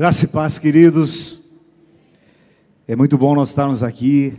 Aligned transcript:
Graça 0.00 0.24
e 0.24 0.28
paz, 0.28 0.58
queridos. 0.58 1.60
É 2.88 2.96
muito 2.96 3.18
bom 3.18 3.34
nós 3.34 3.50
estarmos 3.50 3.82
aqui. 3.82 4.34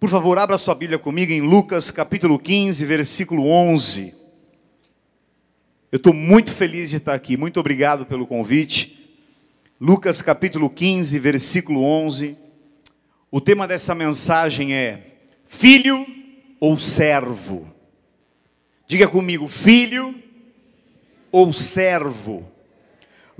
Por 0.00 0.10
favor, 0.10 0.36
abra 0.36 0.58
sua 0.58 0.74
Bíblia 0.74 0.98
comigo 0.98 1.30
em 1.30 1.40
Lucas 1.40 1.92
capítulo 1.92 2.36
15, 2.36 2.84
versículo 2.84 3.46
11. 3.46 4.12
Eu 5.92 5.98
estou 5.98 6.12
muito 6.12 6.52
feliz 6.52 6.90
de 6.90 6.96
estar 6.96 7.14
aqui, 7.14 7.36
muito 7.36 7.60
obrigado 7.60 8.06
pelo 8.06 8.26
convite. 8.26 9.08
Lucas 9.80 10.20
capítulo 10.20 10.68
15, 10.68 11.16
versículo 11.20 11.84
11. 11.84 12.36
O 13.30 13.40
tema 13.40 13.68
dessa 13.68 13.94
mensagem 13.94 14.74
é 14.74 15.14
Filho 15.46 16.04
ou 16.58 16.76
servo? 16.76 17.72
Diga 18.88 19.06
comigo, 19.06 19.46
filho 19.46 20.12
ou 21.30 21.52
servo? 21.52 22.57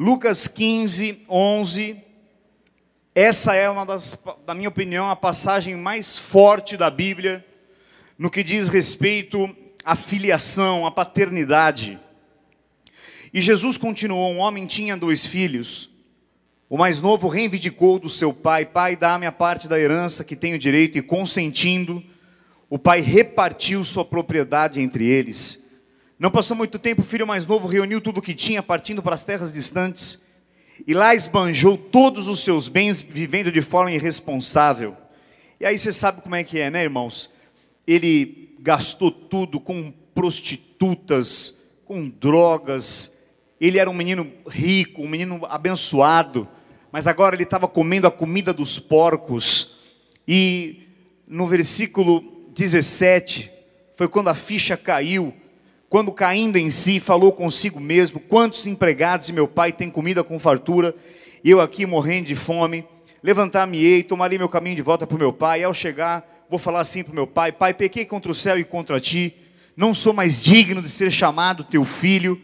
Lucas 0.00 0.46
15, 0.46 1.24
11. 1.28 1.96
Essa 3.12 3.56
é 3.56 3.68
uma 3.68 3.84
das, 3.84 4.16
na 4.46 4.54
minha 4.54 4.68
opinião, 4.68 5.10
a 5.10 5.16
passagem 5.16 5.74
mais 5.74 6.16
forte 6.16 6.76
da 6.76 6.88
Bíblia 6.88 7.44
no 8.16 8.30
que 8.30 8.44
diz 8.44 8.68
respeito 8.68 9.52
à 9.84 9.96
filiação, 9.96 10.86
à 10.86 10.90
paternidade. 10.92 11.98
E 13.34 13.42
Jesus 13.42 13.76
continuou: 13.76 14.30
um 14.30 14.38
homem 14.38 14.66
tinha 14.66 14.96
dois 14.96 15.26
filhos. 15.26 15.90
O 16.70 16.78
mais 16.78 17.00
novo 17.00 17.26
reivindicou 17.26 17.98
do 17.98 18.08
seu 18.08 18.32
pai: 18.32 18.64
Pai, 18.64 18.94
dá-me 18.94 19.26
a 19.26 19.32
parte 19.32 19.66
da 19.66 19.80
herança 19.80 20.22
que 20.22 20.36
tenho 20.36 20.60
direito, 20.60 20.96
e 20.96 21.02
consentindo, 21.02 22.04
o 22.70 22.78
pai 22.78 23.00
repartiu 23.00 23.82
sua 23.82 24.04
propriedade 24.04 24.80
entre 24.80 25.04
eles. 25.04 25.67
Não 26.18 26.32
passou 26.32 26.56
muito 26.56 26.80
tempo, 26.80 27.02
o 27.02 27.04
filho 27.04 27.26
mais 27.26 27.46
novo 27.46 27.68
reuniu 27.68 28.00
tudo 28.00 28.18
o 28.18 28.22
que 28.22 28.34
tinha, 28.34 28.60
partindo 28.60 29.00
para 29.00 29.14
as 29.14 29.22
terras 29.22 29.52
distantes, 29.52 30.26
e 30.84 30.92
lá 30.92 31.14
esbanjou 31.14 31.76
todos 31.76 32.26
os 32.26 32.40
seus 32.40 32.66
bens, 32.66 33.00
vivendo 33.00 33.52
de 33.52 33.62
forma 33.62 33.92
irresponsável. 33.92 34.96
E 35.60 35.66
aí 35.66 35.78
você 35.78 35.92
sabe 35.92 36.20
como 36.20 36.34
é 36.34 36.42
que 36.42 36.58
é, 36.58 36.70
né, 36.70 36.82
irmãos? 36.82 37.30
Ele 37.86 38.56
gastou 38.58 39.12
tudo 39.12 39.60
com 39.60 39.92
prostitutas, 40.12 41.58
com 41.84 42.08
drogas. 42.08 43.24
Ele 43.60 43.78
era 43.78 43.88
um 43.88 43.94
menino 43.94 44.30
rico, 44.48 45.02
um 45.02 45.08
menino 45.08 45.46
abençoado, 45.46 46.48
mas 46.90 47.06
agora 47.06 47.36
ele 47.36 47.44
estava 47.44 47.68
comendo 47.68 48.08
a 48.08 48.10
comida 48.10 48.52
dos 48.52 48.80
porcos. 48.80 49.78
E 50.26 50.88
no 51.28 51.46
versículo 51.46 52.50
17, 52.54 53.50
foi 53.96 54.08
quando 54.08 54.28
a 54.28 54.34
ficha 54.34 54.76
caiu 54.76 55.32
quando 55.88 56.12
caindo 56.12 56.58
em 56.58 56.68
si, 56.68 57.00
falou 57.00 57.32
consigo 57.32 57.80
mesmo: 57.80 58.20
Quantos 58.20 58.66
empregados 58.66 59.26
de 59.26 59.32
meu 59.32 59.48
pai 59.48 59.72
têm 59.72 59.90
comida 59.90 60.22
com 60.22 60.38
fartura, 60.38 60.94
e 61.42 61.50
eu 61.50 61.60
aqui 61.60 61.86
morrendo 61.86 62.26
de 62.26 62.34
fome? 62.34 62.84
Levantar-me-ei, 63.22 64.02
tomarei 64.02 64.38
meu 64.38 64.48
caminho 64.48 64.76
de 64.76 64.82
volta 64.82 65.06
para 65.06 65.16
o 65.16 65.18
meu 65.18 65.32
pai, 65.32 65.60
e 65.60 65.64
ao 65.64 65.72
chegar, 65.72 66.46
vou 66.48 66.58
falar 66.58 66.80
assim 66.80 67.02
para 67.02 67.12
o 67.12 67.14
meu 67.14 67.26
pai: 67.26 67.52
Pai, 67.52 67.72
pequei 67.72 68.04
contra 68.04 68.30
o 68.30 68.34
céu 68.34 68.58
e 68.58 68.64
contra 68.64 69.00
ti, 69.00 69.34
não 69.74 69.94
sou 69.94 70.12
mais 70.12 70.42
digno 70.42 70.82
de 70.82 70.90
ser 70.90 71.10
chamado 71.10 71.64
teu 71.64 71.84
filho, 71.84 72.38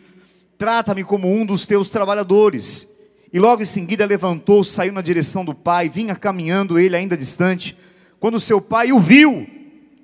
trata-me 0.56 1.04
como 1.04 1.30
um 1.30 1.44
dos 1.44 1.66
teus 1.66 1.90
trabalhadores. 1.90 2.92
E 3.30 3.38
logo 3.38 3.62
em 3.62 3.66
seguida 3.66 4.06
levantou, 4.06 4.62
saiu 4.62 4.92
na 4.92 5.02
direção 5.02 5.44
do 5.44 5.52
pai, 5.52 5.88
vinha 5.88 6.14
caminhando 6.14 6.78
ele 6.78 6.96
ainda 6.96 7.16
distante, 7.16 7.76
quando 8.18 8.40
seu 8.40 8.60
pai 8.60 8.92
o 8.92 8.98
viu, 8.98 9.46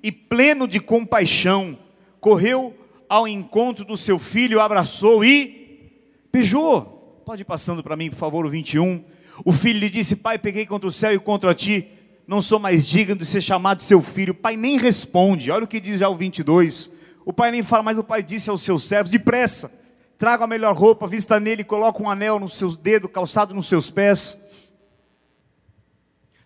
e 0.03 0.11
pleno 0.11 0.67
de 0.67 0.79
compaixão, 0.79 1.77
correu 2.19 2.75
ao 3.11 3.27
encontro 3.27 3.83
do 3.83 3.97
seu 3.97 4.17
filho, 4.17 4.61
abraçou 4.61 5.21
e 5.21 5.91
beijou. 6.31 7.21
Pode 7.25 7.41
ir 7.41 7.45
passando 7.45 7.83
para 7.83 7.97
mim, 7.97 8.09
por 8.09 8.15
favor, 8.15 8.45
o 8.45 8.49
21. 8.49 9.03
O 9.43 9.51
filho 9.51 9.79
lhe 9.79 9.89
disse: 9.89 10.15
Pai, 10.15 10.39
peguei 10.39 10.65
contra 10.65 10.87
o 10.87 10.91
céu 10.91 11.13
e 11.13 11.19
contra 11.19 11.53
ti, 11.53 11.89
não 12.25 12.41
sou 12.41 12.57
mais 12.57 12.87
digno 12.87 13.17
de 13.17 13.25
ser 13.25 13.41
chamado 13.41 13.81
seu 13.81 14.01
filho. 14.01 14.31
O 14.31 14.35
pai 14.35 14.55
nem 14.55 14.77
responde, 14.77 15.51
olha 15.51 15.65
o 15.65 15.67
que 15.67 15.81
diz 15.81 15.99
já 15.99 16.07
o 16.07 16.15
22. 16.15 16.89
O 17.25 17.33
pai 17.33 17.51
nem 17.51 17.61
fala, 17.61 17.83
mas 17.83 17.97
o 17.97 18.03
pai 18.03 18.23
disse 18.23 18.49
aos 18.49 18.61
seus 18.61 18.85
servos: 18.85 19.11
Depressa, 19.11 19.77
traga 20.17 20.45
a 20.45 20.47
melhor 20.47 20.73
roupa, 20.73 21.05
vista 21.05 21.37
nele, 21.37 21.65
coloca 21.65 22.01
um 22.01 22.09
anel 22.09 22.39
nos 22.39 22.55
seus 22.55 22.77
dedos, 22.77 23.11
calçado 23.11 23.53
nos 23.53 23.67
seus 23.67 23.91
pés. 23.91 24.69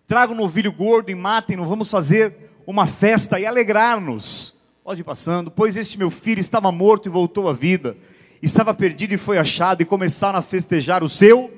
Traga 0.04 0.32
um 0.32 0.36
novilho 0.36 0.72
gordo 0.72 1.10
e 1.12 1.14
matem-no, 1.14 1.64
vamos 1.64 1.88
fazer 1.88 2.50
uma 2.66 2.88
festa 2.88 3.38
e 3.38 3.46
alegrar-nos. 3.46 4.55
Pode 4.86 5.00
ir 5.00 5.04
passando. 5.04 5.50
Pois 5.50 5.76
este 5.76 5.98
meu 5.98 6.12
filho 6.12 6.38
estava 6.38 6.70
morto 6.70 7.06
e 7.06 7.10
voltou 7.10 7.48
à 7.48 7.52
vida, 7.52 7.96
estava 8.40 8.72
perdido 8.72 9.14
e 9.14 9.18
foi 9.18 9.36
achado, 9.36 9.82
e 9.82 9.84
começaram 9.84 10.38
a 10.38 10.42
festejar 10.42 11.02
o 11.02 11.08
seu 11.08 11.52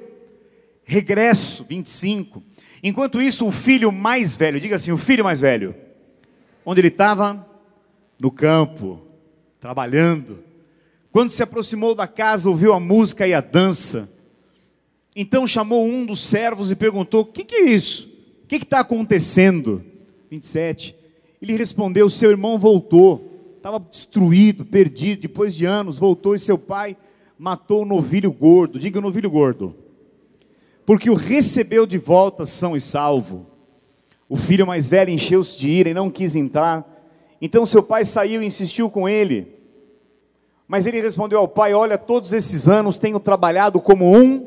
regresso. 0.83 1.62
25. 1.69 2.43
Enquanto 2.83 3.21
isso, 3.21 3.47
o 3.47 3.53
filho 3.53 3.93
mais 3.93 4.34
velho, 4.34 4.59
diga 4.59 4.77
assim: 4.77 4.93
o 4.93 4.97
filho 4.97 5.25
mais 5.25 5.41
velho, 5.41 5.75
onde 6.65 6.81
ele 6.81 6.89
estava? 6.89 7.47
No 8.19 8.31
campo, 8.31 9.03
trabalhando. 9.60 10.43
Quando 11.12 11.28
se 11.28 11.43
aproximou 11.43 11.95
da 11.95 12.06
casa, 12.06 12.49
ouviu 12.49 12.72
a 12.72 12.81
música 12.81 13.28
e 13.28 13.34
a 13.34 13.43
dança. 13.43 14.10
Então 15.15 15.47
chamou 15.47 15.87
um 15.87 16.06
dos 16.06 16.21
servos 16.25 16.71
e 16.71 16.75
perguntou: 16.75 17.21
O 17.21 17.27
que, 17.27 17.45
que, 17.45 17.56
é 17.56 17.71
isso? 17.72 18.09
O 18.45 18.47
que 18.47 18.56
está 18.56 18.81
acontecendo? 18.81 19.84
27. 20.31 20.97
Ele 21.41 21.56
respondeu: 21.56 22.09
Seu 22.09 22.31
irmão 22.31 22.59
voltou, 22.59 23.28
estava 23.56 23.78
destruído, 23.78 24.65
perdido, 24.65 25.22
depois 25.22 25.54
de 25.54 25.65
anos, 25.65 25.99
voltou 25.99 26.34
e 26.34 26.38
seu 26.38 26.59
pai 26.59 26.97
matou 27.38 27.82
o 27.82 27.87
novilho 27.87 28.32
gordo. 28.32 28.78
Diga 28.78 28.99
o 28.99 29.03
novilho 29.03 29.31
gordo. 29.31 29.75
Porque 30.84 31.10
o 31.10 31.15
recebeu 31.15 31.87
de 31.87 31.98
volta 31.98 32.44
são 32.44 32.77
e 32.77 32.81
salvo. 32.81 33.47
O 34.28 34.37
filho 34.37 34.66
mais 34.66 34.88
velho 34.88 35.10
encheu-se 35.10 35.56
de 35.56 35.69
ira 35.69 35.91
e 35.91 35.94
não 35.94 36.10
quis 36.10 36.34
entrar. 36.34 36.84
Então 37.41 37.65
seu 37.65 37.82
pai 37.82 38.04
saiu 38.04 38.43
e 38.43 38.47
insistiu 38.47 38.91
com 38.91 39.09
ele. 39.09 39.54
Mas 40.66 40.87
ele 40.87 41.00
respondeu 41.00 41.38
ao 41.38 41.48
pai: 41.48 41.72
Olha, 41.72 41.97
todos 41.97 42.32
esses 42.32 42.69
anos 42.69 42.98
tenho 42.98 43.21
trabalhado 43.21 43.81
como 43.81 44.15
um, 44.15 44.47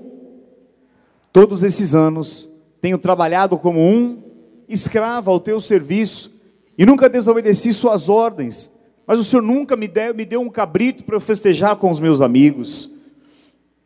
todos 1.31 1.63
esses 1.63 1.95
anos 1.95 2.49
tenho 2.81 2.97
trabalhado 2.97 3.57
como 3.57 3.79
um 3.79 4.21
escravo 4.67 5.31
ao 5.31 5.39
teu 5.39 5.59
serviço 5.59 6.40
e 6.81 6.85
nunca 6.85 7.07
desobedeci 7.07 7.71
suas 7.73 8.09
ordens, 8.09 8.71
mas 9.05 9.19
o 9.19 9.23
Senhor 9.23 9.43
nunca 9.43 9.77
me 9.77 9.87
deu, 9.87 10.15
me 10.15 10.25
deu 10.25 10.41
um 10.41 10.49
cabrito 10.49 11.03
para 11.03 11.15
eu 11.15 11.21
festejar 11.21 11.75
com 11.75 11.91
os 11.91 11.99
meus 11.99 12.21
amigos. 12.21 12.89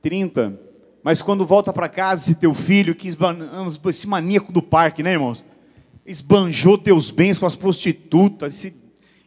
30. 0.02 0.58
Mas 1.04 1.22
quando 1.22 1.46
volta 1.46 1.74
para 1.74 1.90
casa, 1.90 2.24
esse 2.24 2.40
teu 2.40 2.54
filho, 2.54 2.96
que 2.96 3.10
esse 3.90 4.08
maníaco 4.08 4.50
do 4.50 4.62
parque, 4.62 5.04
né, 5.04 5.12
irmãos? 5.12 5.44
Esbanjou 6.06 6.78
teus 6.78 7.12
bens 7.12 7.38
com 7.38 7.46
as 7.46 7.54
prostitutas, 7.54 8.54
esse 8.54 8.74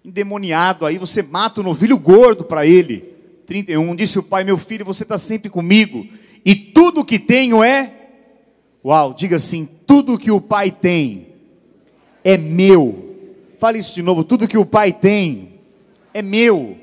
endemoniado 0.02 0.86
aí, 0.86 0.96
você 0.96 1.22
mata 1.22 1.60
o 1.60 1.64
novilho 1.64 1.98
gordo 1.98 2.44
para 2.44 2.66
ele. 2.66 3.00
31. 3.44 3.94
Disse 3.94 4.18
o 4.18 4.22
pai: 4.22 4.44
Meu 4.44 4.56
filho, 4.56 4.82
você 4.82 5.02
está 5.02 5.18
sempre 5.18 5.50
comigo, 5.50 6.06
e 6.42 6.54
tudo 6.54 7.04
que 7.04 7.18
tenho 7.18 7.62
é. 7.62 7.92
Uau, 8.82 9.12
diga 9.12 9.36
assim: 9.36 9.68
tudo 9.86 10.16
que 10.16 10.30
o 10.30 10.40
pai 10.40 10.70
tem 10.70 11.34
é 12.24 12.38
meu 12.38 13.07
Fale 13.58 13.78
isso 13.80 13.94
de 13.94 14.02
novo. 14.02 14.22
Tudo 14.22 14.46
que 14.46 14.56
o 14.56 14.64
Pai 14.64 14.92
tem 14.92 15.60
é 16.14 16.22
meu. 16.22 16.76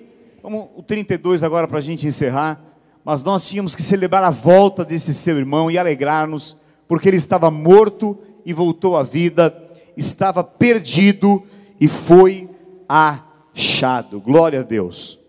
Vamos 0.43 0.67
o 0.75 0.83
32 0.83 1.41
agora 1.41 1.67
para 1.67 1.77
a 1.77 1.81
gente 1.81 2.05
encerrar. 2.05 2.61
Mas 3.03 3.23
nós 3.23 3.47
tínhamos 3.47 3.75
que 3.75 3.81
celebrar 3.81 4.23
a 4.23 4.29
volta 4.29 4.83
desse 4.83 5.13
seu 5.13 5.37
irmão 5.37 5.71
e 5.71 5.77
alegrar-nos, 5.77 6.57
porque 6.87 7.07
ele 7.07 7.17
estava 7.17 7.49
morto 7.49 8.17
e 8.45 8.51
voltou 8.51 8.97
à 8.97 9.03
vida, 9.03 9.55
estava 9.95 10.43
perdido 10.43 11.43
e 11.79 11.87
foi 11.87 12.49
achado. 12.89 14.19
Glória 14.19 14.59
a 14.59 14.63
Deus. 14.63 15.19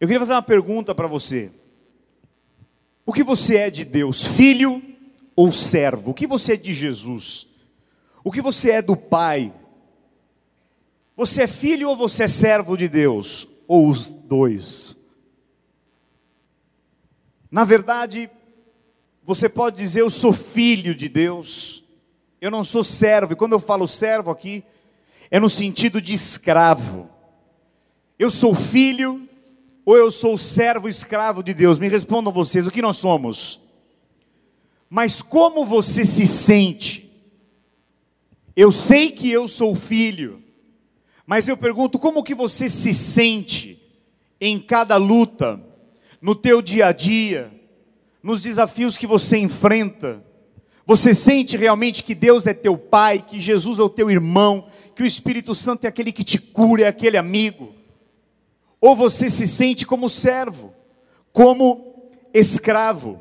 Eu 0.00 0.08
queria 0.08 0.18
fazer 0.18 0.32
uma 0.32 0.42
pergunta 0.42 0.94
para 0.94 1.06
você. 1.06 1.52
O 3.06 3.12
que 3.12 3.22
você 3.22 3.56
é 3.58 3.70
de 3.70 3.84
Deus, 3.84 4.24
filho 4.24 4.82
ou 5.36 5.52
servo? 5.52 6.10
O 6.10 6.14
que 6.14 6.26
você 6.26 6.54
é 6.54 6.56
de 6.56 6.74
Jesus? 6.74 7.51
O 8.24 8.30
que 8.30 8.40
você 8.40 8.72
é 8.72 8.82
do 8.82 8.96
Pai? 8.96 9.52
Você 11.16 11.42
é 11.42 11.46
filho 11.46 11.88
ou 11.88 11.96
você 11.96 12.24
é 12.24 12.28
servo 12.28 12.76
de 12.76 12.88
Deus? 12.88 13.48
Ou 13.66 13.88
os 13.88 14.10
dois? 14.10 14.96
Na 17.50 17.64
verdade, 17.64 18.30
você 19.22 19.48
pode 19.48 19.76
dizer: 19.76 20.00
Eu 20.00 20.10
sou 20.10 20.32
filho 20.32 20.94
de 20.94 21.08
Deus, 21.08 21.84
eu 22.40 22.50
não 22.50 22.64
sou 22.64 22.82
servo. 22.82 23.32
E 23.32 23.36
quando 23.36 23.52
eu 23.52 23.60
falo 23.60 23.86
servo 23.86 24.30
aqui, 24.30 24.64
é 25.30 25.38
no 25.38 25.50
sentido 25.50 26.00
de 26.00 26.14
escravo. 26.14 27.08
Eu 28.18 28.30
sou 28.30 28.54
filho 28.54 29.28
ou 29.84 29.96
eu 29.96 30.10
sou 30.10 30.38
servo 30.38 30.88
escravo 30.88 31.42
de 31.42 31.52
Deus? 31.52 31.78
Me 31.78 31.88
respondam 31.88 32.32
vocês: 32.32 32.66
o 32.66 32.70
que 32.70 32.82
nós 32.82 32.96
somos? 32.96 33.60
Mas 34.88 35.22
como 35.22 35.64
você 35.64 36.04
se 36.04 36.26
sente? 36.26 37.01
Eu 38.54 38.70
sei 38.70 39.10
que 39.10 39.30
eu 39.30 39.48
sou 39.48 39.74
filho, 39.74 40.42
mas 41.26 41.48
eu 41.48 41.56
pergunto 41.56 41.98
como 41.98 42.22
que 42.22 42.34
você 42.34 42.68
se 42.68 42.92
sente 42.92 43.80
em 44.40 44.58
cada 44.58 44.96
luta, 44.96 45.60
no 46.20 46.34
teu 46.34 46.60
dia 46.60 46.86
a 46.86 46.92
dia, 46.92 47.52
nos 48.22 48.42
desafios 48.42 48.98
que 48.98 49.06
você 49.06 49.38
enfrenta, 49.38 50.22
você 50.84 51.14
sente 51.14 51.56
realmente 51.56 52.02
que 52.02 52.14
Deus 52.14 52.46
é 52.46 52.52
teu 52.52 52.76
pai, 52.76 53.24
que 53.26 53.40
Jesus 53.40 53.78
é 53.78 53.82
o 53.82 53.88
teu 53.88 54.10
irmão, 54.10 54.66
que 54.94 55.02
o 55.02 55.06
Espírito 55.06 55.54
Santo 55.54 55.84
é 55.84 55.88
aquele 55.88 56.12
que 56.12 56.24
te 56.24 56.38
cura, 56.38 56.82
é 56.82 56.88
aquele 56.88 57.16
amigo? 57.16 57.72
Ou 58.80 58.96
você 58.96 59.30
se 59.30 59.46
sente 59.46 59.86
como 59.86 60.08
servo, 60.08 60.74
como 61.32 62.10
escravo? 62.34 63.20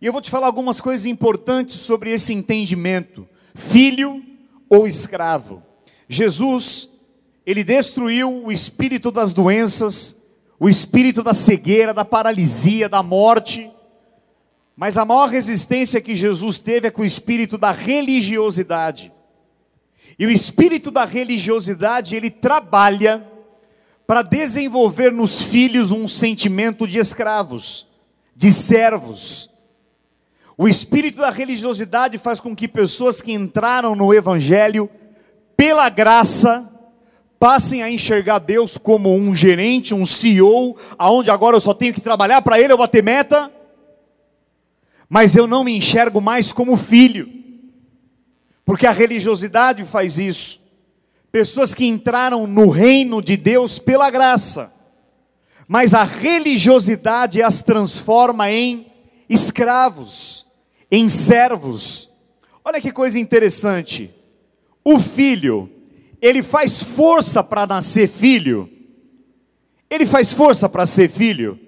E 0.00 0.06
eu 0.06 0.12
vou 0.12 0.22
te 0.22 0.30
falar 0.30 0.46
algumas 0.46 0.80
coisas 0.80 1.06
importantes 1.06 1.76
sobre 1.76 2.10
esse 2.10 2.32
entendimento: 2.32 3.28
filho 3.54 4.31
ou 4.72 4.86
escravo. 4.86 5.62
Jesus, 6.08 6.88
ele 7.44 7.62
destruiu 7.64 8.44
o 8.44 8.52
espírito 8.52 9.10
das 9.10 9.32
doenças, 9.32 10.22
o 10.58 10.68
espírito 10.68 11.22
da 11.22 11.34
cegueira, 11.34 11.92
da 11.92 12.04
paralisia, 12.04 12.88
da 12.88 13.02
morte 13.02 13.70
mas 14.76 14.96
a 14.96 15.04
maior 15.04 15.28
resistência 15.28 16.00
que 16.00 16.14
Jesus 16.14 16.58
teve 16.58 16.88
é 16.88 16.90
com 16.90 17.02
o 17.02 17.04
espírito 17.04 17.58
da 17.58 17.70
religiosidade. 17.70 19.12
E 20.18 20.26
o 20.26 20.30
espírito 20.30 20.90
da 20.90 21.04
religiosidade, 21.04 22.16
ele 22.16 22.30
trabalha 22.30 23.24
para 24.06 24.22
desenvolver 24.22 25.12
nos 25.12 25.40
filhos 25.40 25.90
um 25.90 26.08
sentimento 26.08 26.86
de 26.86 26.98
escravos, 26.98 27.86
de 28.34 28.52
servos. 28.52 29.50
O 30.56 30.68
espírito 30.68 31.18
da 31.18 31.30
religiosidade 31.30 32.18
faz 32.18 32.40
com 32.40 32.54
que 32.54 32.68
pessoas 32.68 33.20
que 33.20 33.32
entraram 33.32 33.94
no 33.94 34.12
evangelho 34.12 34.90
pela 35.56 35.88
graça 35.88 36.68
passem 37.38 37.82
a 37.82 37.90
enxergar 37.90 38.38
Deus 38.38 38.78
como 38.78 39.14
um 39.14 39.34
gerente, 39.34 39.94
um 39.94 40.06
CEO, 40.06 40.76
aonde 40.98 41.30
agora 41.30 41.56
eu 41.56 41.60
só 41.60 41.74
tenho 41.74 41.92
que 41.92 42.00
trabalhar 42.00 42.40
para 42.42 42.60
ele, 42.60 42.72
eu 42.72 42.78
bater 42.78 43.02
meta 43.02 43.50
mas 45.12 45.36
eu 45.36 45.46
não 45.46 45.62
me 45.62 45.76
enxergo 45.76 46.22
mais 46.22 46.54
como 46.54 46.74
filho, 46.74 47.30
porque 48.64 48.86
a 48.86 48.92
religiosidade 48.92 49.84
faz 49.84 50.18
isso. 50.18 50.58
Pessoas 51.30 51.74
que 51.74 51.84
entraram 51.84 52.46
no 52.46 52.70
reino 52.70 53.20
de 53.20 53.36
Deus 53.36 53.78
pela 53.78 54.08
graça, 54.08 54.72
mas 55.68 55.92
a 55.92 56.02
religiosidade 56.02 57.42
as 57.42 57.60
transforma 57.60 58.50
em 58.50 58.90
escravos, 59.32 60.46
em 60.90 61.08
servos. 61.08 62.10
Olha 62.64 62.80
que 62.80 62.92
coisa 62.92 63.18
interessante. 63.18 64.14
O 64.84 65.00
filho, 65.00 65.70
ele 66.20 66.42
faz 66.42 66.82
força 66.82 67.42
para 67.42 67.66
nascer 67.66 68.08
filho. 68.08 68.68
Ele 69.88 70.04
faz 70.04 70.32
força 70.32 70.68
para 70.68 70.86
ser 70.86 71.08
filho. 71.08 71.58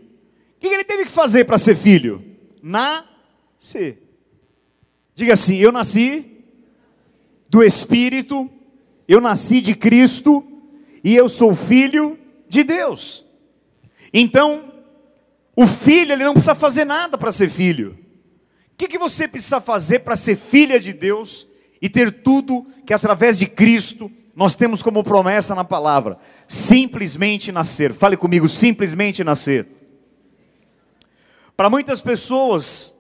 O 0.57 0.61
que 0.61 0.67
ele 0.67 0.85
teve 0.85 1.05
que 1.05 1.11
fazer 1.11 1.45
para 1.45 1.59
ser 1.59 1.77
filho? 1.77 2.23
Na 2.63 3.05
ser. 3.59 4.03
Diga 5.15 5.33
assim: 5.33 5.57
Eu 5.57 5.73
nasci 5.73 6.43
do 7.49 7.63
Espírito, 7.63 8.51
eu 9.07 9.21
nasci 9.21 9.61
de 9.61 9.75
Cristo 9.75 10.45
e 11.03 11.15
eu 11.15 11.29
sou 11.29 11.55
filho 11.55 12.19
de 12.49 12.63
Deus. 12.63 13.25
Então, 14.13 14.74
o 15.57 15.67
filho, 15.67 16.13
ele 16.13 16.25
não 16.25 16.33
precisa 16.33 16.55
fazer 16.55 16.85
nada 16.85 17.17
para 17.17 17.31
ser 17.31 17.49
filho. 17.49 17.99
O 18.73 18.77
que, 18.77 18.89
que 18.89 18.99
você 18.99 19.29
precisa 19.29 19.61
fazer 19.61 20.01
para 20.01 20.17
ser 20.17 20.37
filha 20.37 20.81
de 20.81 20.93
Deus 20.93 21.47
e 21.81 21.89
ter 21.89 22.11
tudo 22.11 22.67
que 22.85 22.93
através 22.93 23.39
de 23.39 23.47
Cristo 23.47 24.11
nós 24.35 24.57
temos 24.57 24.83
como 24.83 25.05
promessa 25.05 25.55
na 25.55 25.65
palavra? 25.65 26.19
Simplesmente 26.49 27.53
nascer. 27.53 27.95
Fale 27.95 28.17
comigo, 28.17 28.49
simplesmente 28.49 29.23
nascer. 29.23 29.67
Para 31.57 31.71
muitas 31.71 32.01
pessoas, 32.01 32.97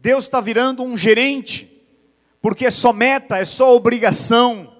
Deus 0.00 0.24
está 0.24 0.40
virando 0.40 0.82
um 0.82 0.96
gerente, 0.96 1.70
porque 2.40 2.64
é 2.64 2.70
só 2.70 2.94
meta, 2.94 3.36
é 3.36 3.44
só 3.44 3.76
obrigação. 3.76 4.74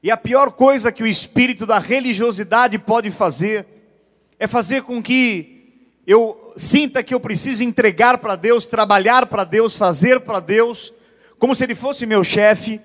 E 0.00 0.08
a 0.08 0.16
pior 0.16 0.52
coisa 0.52 0.92
que 0.92 1.02
o 1.02 1.06
espírito 1.06 1.66
da 1.66 1.80
religiosidade 1.80 2.78
pode 2.78 3.10
fazer 3.10 3.66
é 4.38 4.46
fazer 4.46 4.82
com 4.82 5.02
que 5.02 5.51
eu 6.06 6.52
sinta 6.56 7.02
que 7.02 7.14
eu 7.14 7.20
preciso 7.20 7.62
entregar 7.62 8.18
para 8.18 8.36
Deus, 8.36 8.66
trabalhar 8.66 9.26
para 9.26 9.44
Deus, 9.44 9.76
fazer 9.76 10.20
para 10.20 10.40
Deus, 10.40 10.92
como 11.38 11.54
se 11.54 11.64
Ele 11.64 11.74
fosse 11.74 12.06
meu 12.06 12.24
chefe, 12.24 12.80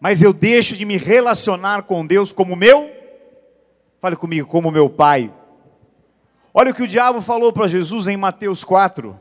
mas 0.00 0.22
eu 0.22 0.32
deixo 0.32 0.76
de 0.76 0.84
me 0.84 0.96
relacionar 0.96 1.82
com 1.82 2.06
Deus 2.06 2.32
como 2.32 2.56
meu, 2.56 2.90
fale 4.00 4.16
comigo, 4.16 4.48
como 4.48 4.70
meu 4.70 4.88
Pai. 4.88 5.32
Olha 6.52 6.72
o 6.72 6.74
que 6.74 6.82
o 6.82 6.88
diabo 6.88 7.20
falou 7.20 7.52
para 7.52 7.68
Jesus 7.68 8.08
em 8.08 8.16
Mateus 8.16 8.64
4. 8.64 9.18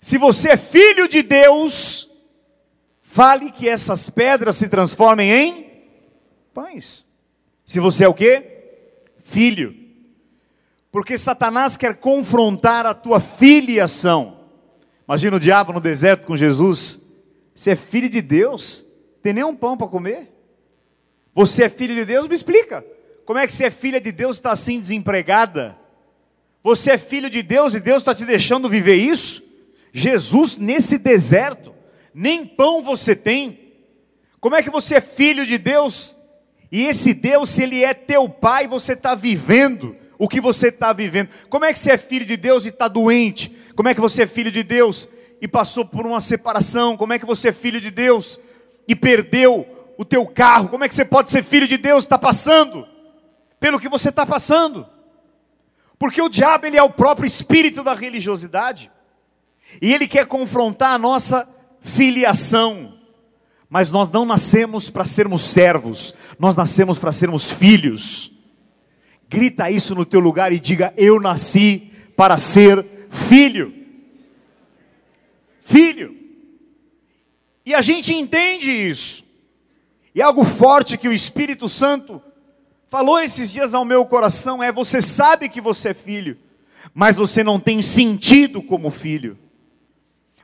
Se 0.00 0.18
você 0.18 0.50
é 0.50 0.56
filho 0.56 1.06
de 1.06 1.22
Deus, 1.22 2.10
fale 3.00 3.50
que 3.50 3.68
essas 3.68 4.10
pedras 4.10 4.56
se 4.56 4.68
transformem 4.68 5.30
em 5.30 5.82
pães. 6.52 7.06
Se 7.64 7.78
você 7.78 8.04
é 8.04 8.08
o 8.08 8.14
que? 8.14 8.42
Filho. 9.22 9.81
Porque 10.92 11.16
Satanás 11.16 11.78
quer 11.78 11.96
confrontar 11.96 12.84
a 12.84 12.92
tua 12.92 13.18
filiação. 13.18 14.40
Imagina 15.08 15.38
o 15.38 15.40
diabo 15.40 15.72
no 15.72 15.80
deserto 15.80 16.26
com 16.26 16.36
Jesus. 16.36 17.10
Você 17.54 17.70
é 17.70 17.76
filho 17.76 18.10
de 18.10 18.20
Deus, 18.20 18.84
tem 19.22 19.32
nem 19.32 19.42
um 19.42 19.56
pão 19.56 19.74
para 19.74 19.88
comer? 19.88 20.30
Você 21.34 21.64
é 21.64 21.68
filho 21.70 21.94
de 21.94 22.04
Deus? 22.04 22.28
Me 22.28 22.34
explica. 22.34 22.84
Como 23.24 23.38
é 23.38 23.46
que 23.46 23.52
você 23.52 23.64
é 23.64 23.70
filha 23.70 23.98
de 23.98 24.12
Deus 24.12 24.36
e 24.36 24.40
está 24.40 24.52
assim 24.52 24.78
desempregada? 24.78 25.78
Você 26.62 26.90
é 26.90 26.98
filho 26.98 27.30
de 27.30 27.42
Deus 27.42 27.72
e 27.72 27.80
Deus 27.80 27.98
está 27.98 28.14
te 28.14 28.26
deixando 28.26 28.68
viver 28.68 28.96
isso? 28.96 29.42
Jesus 29.94 30.58
nesse 30.58 30.98
deserto, 30.98 31.74
nem 32.12 32.44
pão 32.44 32.82
você 32.82 33.16
tem. 33.16 33.72
Como 34.38 34.56
é 34.56 34.62
que 34.62 34.70
você 34.70 34.96
é 34.96 35.00
filho 35.00 35.46
de 35.46 35.56
Deus? 35.56 36.14
E 36.70 36.82
esse 36.82 37.14
Deus, 37.14 37.48
se 37.48 37.62
Ele 37.62 37.82
é 37.82 37.94
teu 37.94 38.28
pai, 38.28 38.68
você 38.68 38.92
está 38.92 39.14
vivendo 39.14 40.01
o 40.22 40.28
que 40.28 40.40
você 40.40 40.68
está 40.68 40.92
vivendo. 40.92 41.30
Como 41.48 41.64
é 41.64 41.72
que 41.72 41.78
você 41.80 41.90
é 41.90 41.98
filho 41.98 42.24
de 42.24 42.36
Deus 42.36 42.64
e 42.64 42.68
está 42.68 42.86
doente? 42.86 43.52
Como 43.74 43.88
é 43.88 43.94
que 43.94 44.00
você 44.00 44.22
é 44.22 44.26
filho 44.28 44.52
de 44.52 44.62
Deus 44.62 45.08
e 45.40 45.48
passou 45.48 45.84
por 45.84 46.06
uma 46.06 46.20
separação? 46.20 46.96
Como 46.96 47.12
é 47.12 47.18
que 47.18 47.26
você 47.26 47.48
é 47.48 47.52
filho 47.52 47.80
de 47.80 47.90
Deus 47.90 48.38
e 48.86 48.94
perdeu 48.94 49.66
o 49.98 50.04
teu 50.04 50.24
carro? 50.24 50.68
Como 50.68 50.84
é 50.84 50.88
que 50.88 50.94
você 50.94 51.04
pode 51.04 51.28
ser 51.28 51.42
filho 51.42 51.66
de 51.66 51.76
Deus 51.76 52.04
e 52.04 52.06
está 52.06 52.16
passando 52.16 52.86
pelo 53.58 53.80
que 53.80 53.88
você 53.88 54.10
está 54.10 54.24
passando? 54.24 54.86
Porque 55.98 56.22
o 56.22 56.28
diabo 56.28 56.66
ele 56.66 56.76
é 56.76 56.82
o 56.84 56.90
próprio 56.90 57.26
espírito 57.26 57.82
da 57.82 57.92
religiosidade. 57.92 58.92
E 59.80 59.92
ele 59.92 60.06
quer 60.06 60.26
confrontar 60.26 60.92
a 60.92 60.98
nossa 60.98 61.48
filiação. 61.80 62.96
Mas 63.68 63.90
nós 63.90 64.08
não 64.08 64.24
nascemos 64.24 64.88
para 64.88 65.04
sermos 65.04 65.40
servos, 65.42 66.14
nós 66.38 66.54
nascemos 66.54 66.96
para 66.96 67.10
sermos 67.10 67.50
filhos. 67.50 68.41
Grita 69.32 69.70
isso 69.70 69.94
no 69.94 70.04
teu 70.04 70.20
lugar 70.20 70.52
e 70.52 70.60
diga: 70.60 70.92
Eu 70.94 71.18
nasci 71.18 71.90
para 72.14 72.36
ser 72.36 72.84
filho. 73.08 73.72
Filho. 75.62 76.14
E 77.64 77.74
a 77.74 77.80
gente 77.80 78.12
entende 78.12 78.70
isso. 78.70 79.24
E 80.14 80.20
algo 80.20 80.44
forte 80.44 80.98
que 80.98 81.08
o 81.08 81.12
Espírito 81.14 81.66
Santo 81.66 82.20
falou 82.88 83.18
esses 83.18 83.50
dias 83.50 83.72
ao 83.72 83.86
meu 83.86 84.04
coração 84.04 84.62
é: 84.62 84.70
você 84.70 85.00
sabe 85.00 85.48
que 85.48 85.62
você 85.62 85.88
é 85.88 85.94
filho, 85.94 86.36
mas 86.92 87.16
você 87.16 87.42
não 87.42 87.58
tem 87.58 87.80
sentido 87.80 88.60
como 88.60 88.90
filho. 88.90 89.38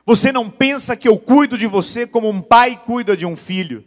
Você 0.03 0.31
não 0.31 0.49
pensa 0.49 0.97
que 0.97 1.07
eu 1.07 1.19
cuido 1.19 1.59
de 1.59 1.67
você 1.67 2.07
como 2.07 2.27
um 2.27 2.41
pai 2.41 2.81
cuida 2.83 3.15
de 3.15 3.27
um 3.27 3.35
filho. 3.35 3.85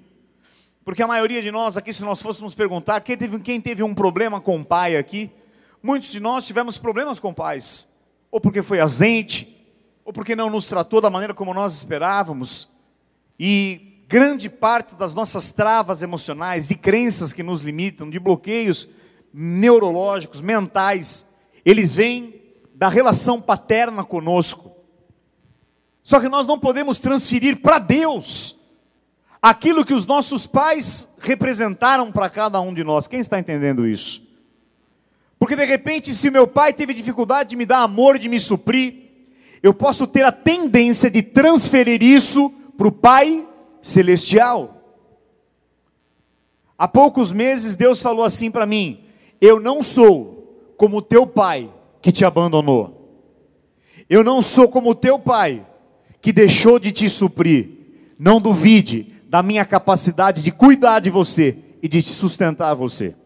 Porque 0.85 1.03
a 1.03 1.07
maioria 1.07 1.41
de 1.41 1.51
nós 1.51 1.77
aqui, 1.77 1.93
se 1.93 2.03
nós 2.03 2.21
fôssemos 2.21 2.55
perguntar, 2.55 3.01
quem 3.01 3.17
teve, 3.17 3.39
quem 3.39 3.61
teve 3.61 3.83
um 3.83 3.95
problema 3.95 4.41
com 4.41 4.59
o 4.59 4.65
pai 4.65 4.97
aqui? 4.97 5.31
Muitos 5.83 6.11
de 6.11 6.19
nós 6.19 6.47
tivemos 6.47 6.77
problemas 6.77 7.21
com 7.21 7.33
pais. 7.33 7.93
Ou 8.31 8.41
porque 8.41 8.63
foi 8.63 8.81
ausente, 8.81 9.65
ou 10.05 10.13
porque 10.13 10.35
não 10.35 10.51
nos 10.51 10.67
tratou 10.67 11.01
da 11.01 11.11
maneira 11.11 11.35
como 11.35 11.55
nós 11.55 11.75
esperávamos. 11.75 12.69
E 13.39 14.05
grande 14.09 14.49
parte 14.49 14.95
das 14.95 15.15
nossas 15.15 15.51
travas 15.51 16.03
emocionais, 16.03 16.69
de 16.69 16.75
crenças 16.75 17.33
que 17.33 17.43
nos 17.43 17.63
limitam, 17.63 18.11
de 18.11 18.19
bloqueios 18.19 18.89
neurológicos, 19.33 20.41
mentais, 20.41 21.27
eles 21.65 21.95
vêm 21.95 22.43
da 22.75 22.89
relação 22.89 23.41
paterna 23.41 24.05
conosco. 24.05 24.73
Só 26.03 26.19
que 26.19 26.29
nós 26.29 26.47
não 26.47 26.59
podemos 26.59 26.99
transferir 26.99 27.63
para 27.63 27.79
Deus 27.79 28.57
aquilo 29.43 29.85
que 29.85 29.93
os 29.93 30.07
nossos 30.07 30.47
pais 30.47 31.09
representaram 31.19 32.13
para 32.13 32.31
cada 32.31 32.61
um 32.61 32.73
de 32.73 32.85
nós. 32.85 33.09
Quem 33.09 33.19
está 33.19 33.41
entendendo 33.41 33.85
isso? 33.85 34.23
Porque 35.37 35.57
de 35.57 35.65
repente, 35.65 36.15
se 36.15 36.31
meu 36.31 36.47
pai 36.47 36.73
teve 36.73 36.95
dificuldade 36.95 37.51
de 37.51 37.57
me 37.57 37.67
dar 37.67 37.83
amor, 37.83 38.17
de 38.17 38.29
me 38.29 38.39
suprir, 38.39 38.95
eu 39.61 39.75
posso 39.75 40.07
ter 40.07 40.25
a 40.25 40.31
tendência 40.31 41.11
de 41.11 41.21
transferir 41.21 42.01
isso 42.01 42.51
para 42.79 42.87
o 42.87 42.93
Pai 42.93 43.47
Celestial. 43.81 44.79
Há 46.79 46.87
poucos 46.87 47.33
meses 47.33 47.75
Deus 47.75 48.01
falou 48.01 48.25
assim 48.25 48.51
para 48.51 48.67
mim: 48.67 49.05
Eu 49.41 49.59
não 49.61 49.83
sou 49.83 50.75
como 50.77 51.03
teu 51.03 51.27
pai 51.27 51.73
que 52.01 52.11
te 52.11 52.25
abandonou. 52.25 53.25
Eu 54.09 54.25
não 54.25 54.43
sou 54.43 54.69
como 54.69 54.95
teu 54.95 55.19
pai, 55.19 55.65
que 56.21 56.33
deixou 56.33 56.79
de 56.79 56.91
te 56.91 57.09
suprir. 57.09 57.71
Não 58.19 58.41
duvide 58.41 59.12
da 59.33 59.43
minha 59.43 59.65
capacidade 59.65 60.43
de 60.43 60.53
cuidar 60.53 61.01
de 61.01 61.09
você 61.09 61.57
e 61.83 61.89
de 61.89 62.03
te 62.03 62.11
sustentar 62.11 62.75
você. 62.75 63.17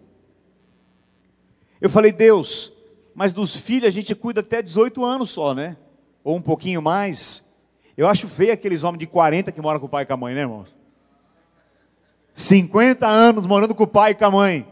Eu 1.81 1.91
falei, 1.91 2.13
Deus, 2.13 2.73
mas 3.13 3.33
dos 3.33 3.57
filhos 3.57 3.89
a 3.89 3.91
gente 3.91 4.15
cuida 4.15 4.41
até 4.41 4.63
18 4.63 5.05
anos 5.05 5.31
só, 5.31 5.53
né? 5.53 5.77
Ou 6.23 6.37
um 6.37 6.41
pouquinho 6.41 6.81
mais. 6.81 7.51
Eu 7.97 8.07
acho 8.07 8.29
feio 8.29 8.53
aqueles 8.53 8.85
homens 8.85 9.01
de 9.01 9.09
40 9.09 9.51
que 9.51 9.61
moram 9.61 9.81
com 9.81 9.87
o 9.87 9.89
pai 9.89 10.05
e 10.05 10.07
com 10.07 10.13
a 10.13 10.17
mãe, 10.17 10.33
né, 10.33 10.43
irmãos? 10.43 10.79
50 12.33 13.05
anos 13.05 13.45
morando 13.45 13.75
com 13.75 13.83
o 13.83 13.89
pai 13.89 14.13
e 14.13 14.15
com 14.15 14.27
a 14.27 14.31
mãe. 14.31 14.65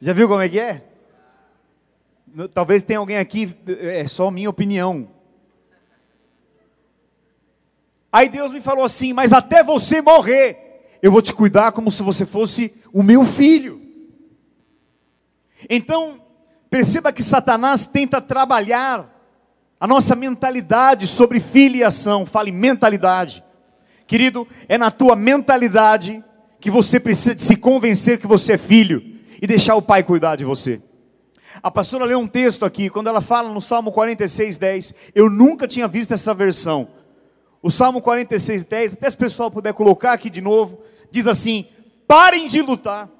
Já 0.00 0.12
viu 0.12 0.26
como 0.26 0.40
é 0.40 0.48
que 0.48 0.58
é? 0.58 0.84
Talvez 2.52 2.82
tenha 2.82 2.98
alguém 2.98 3.18
aqui, 3.18 3.56
é 3.68 4.08
só 4.08 4.32
minha 4.32 4.50
opinião. 4.50 5.08
Aí 8.12 8.28
Deus 8.28 8.52
me 8.52 8.60
falou 8.60 8.84
assim: 8.84 9.12
Mas 9.12 9.32
até 9.32 9.62
você 9.62 10.00
morrer, 10.00 10.98
eu 11.02 11.10
vou 11.12 11.22
te 11.22 11.32
cuidar 11.32 11.72
como 11.72 11.90
se 11.90 12.02
você 12.02 12.24
fosse 12.24 12.74
o 12.92 13.02
meu 13.02 13.24
filho. 13.24 13.80
Então, 15.68 16.20
perceba 16.70 17.12
que 17.12 17.22
Satanás 17.22 17.86
tenta 17.86 18.20
trabalhar 18.20 19.12
a 19.78 19.86
nossa 19.86 20.14
mentalidade 20.14 21.06
sobre 21.06 21.40
filiação. 21.40 22.26
Fale 22.26 22.52
mentalidade. 22.52 23.42
Querido, 24.06 24.46
é 24.68 24.78
na 24.78 24.90
tua 24.90 25.16
mentalidade 25.16 26.22
que 26.60 26.70
você 26.70 26.98
precisa 26.98 27.36
se 27.38 27.56
convencer 27.56 28.18
que 28.18 28.26
você 28.26 28.52
é 28.52 28.58
filho 28.58 29.02
e 29.40 29.46
deixar 29.46 29.74
o 29.74 29.82
pai 29.82 30.02
cuidar 30.02 30.36
de 30.36 30.44
você. 30.44 30.80
A 31.62 31.70
pastora 31.70 32.04
leu 32.04 32.18
um 32.18 32.28
texto 32.28 32.64
aqui, 32.64 32.90
quando 32.90 33.08
ela 33.08 33.20
fala 33.20 33.52
no 33.52 33.60
Salmo 33.60 33.90
46, 33.90 34.58
10. 34.58 34.94
Eu 35.14 35.30
nunca 35.30 35.66
tinha 35.66 35.88
visto 35.88 36.12
essa 36.12 36.34
versão. 36.34 36.88
O 37.62 37.70
Salmo 37.70 38.00
46, 38.00 38.64
10, 38.64 38.92
até 38.94 39.10
se 39.10 39.16
o 39.16 39.18
pessoal 39.18 39.50
puder 39.50 39.72
colocar 39.72 40.12
aqui 40.12 40.30
de 40.30 40.40
novo, 40.40 40.80
diz 41.10 41.26
assim: 41.26 41.66
parem 42.06 42.46
de 42.46 42.62
lutar. 42.62 43.10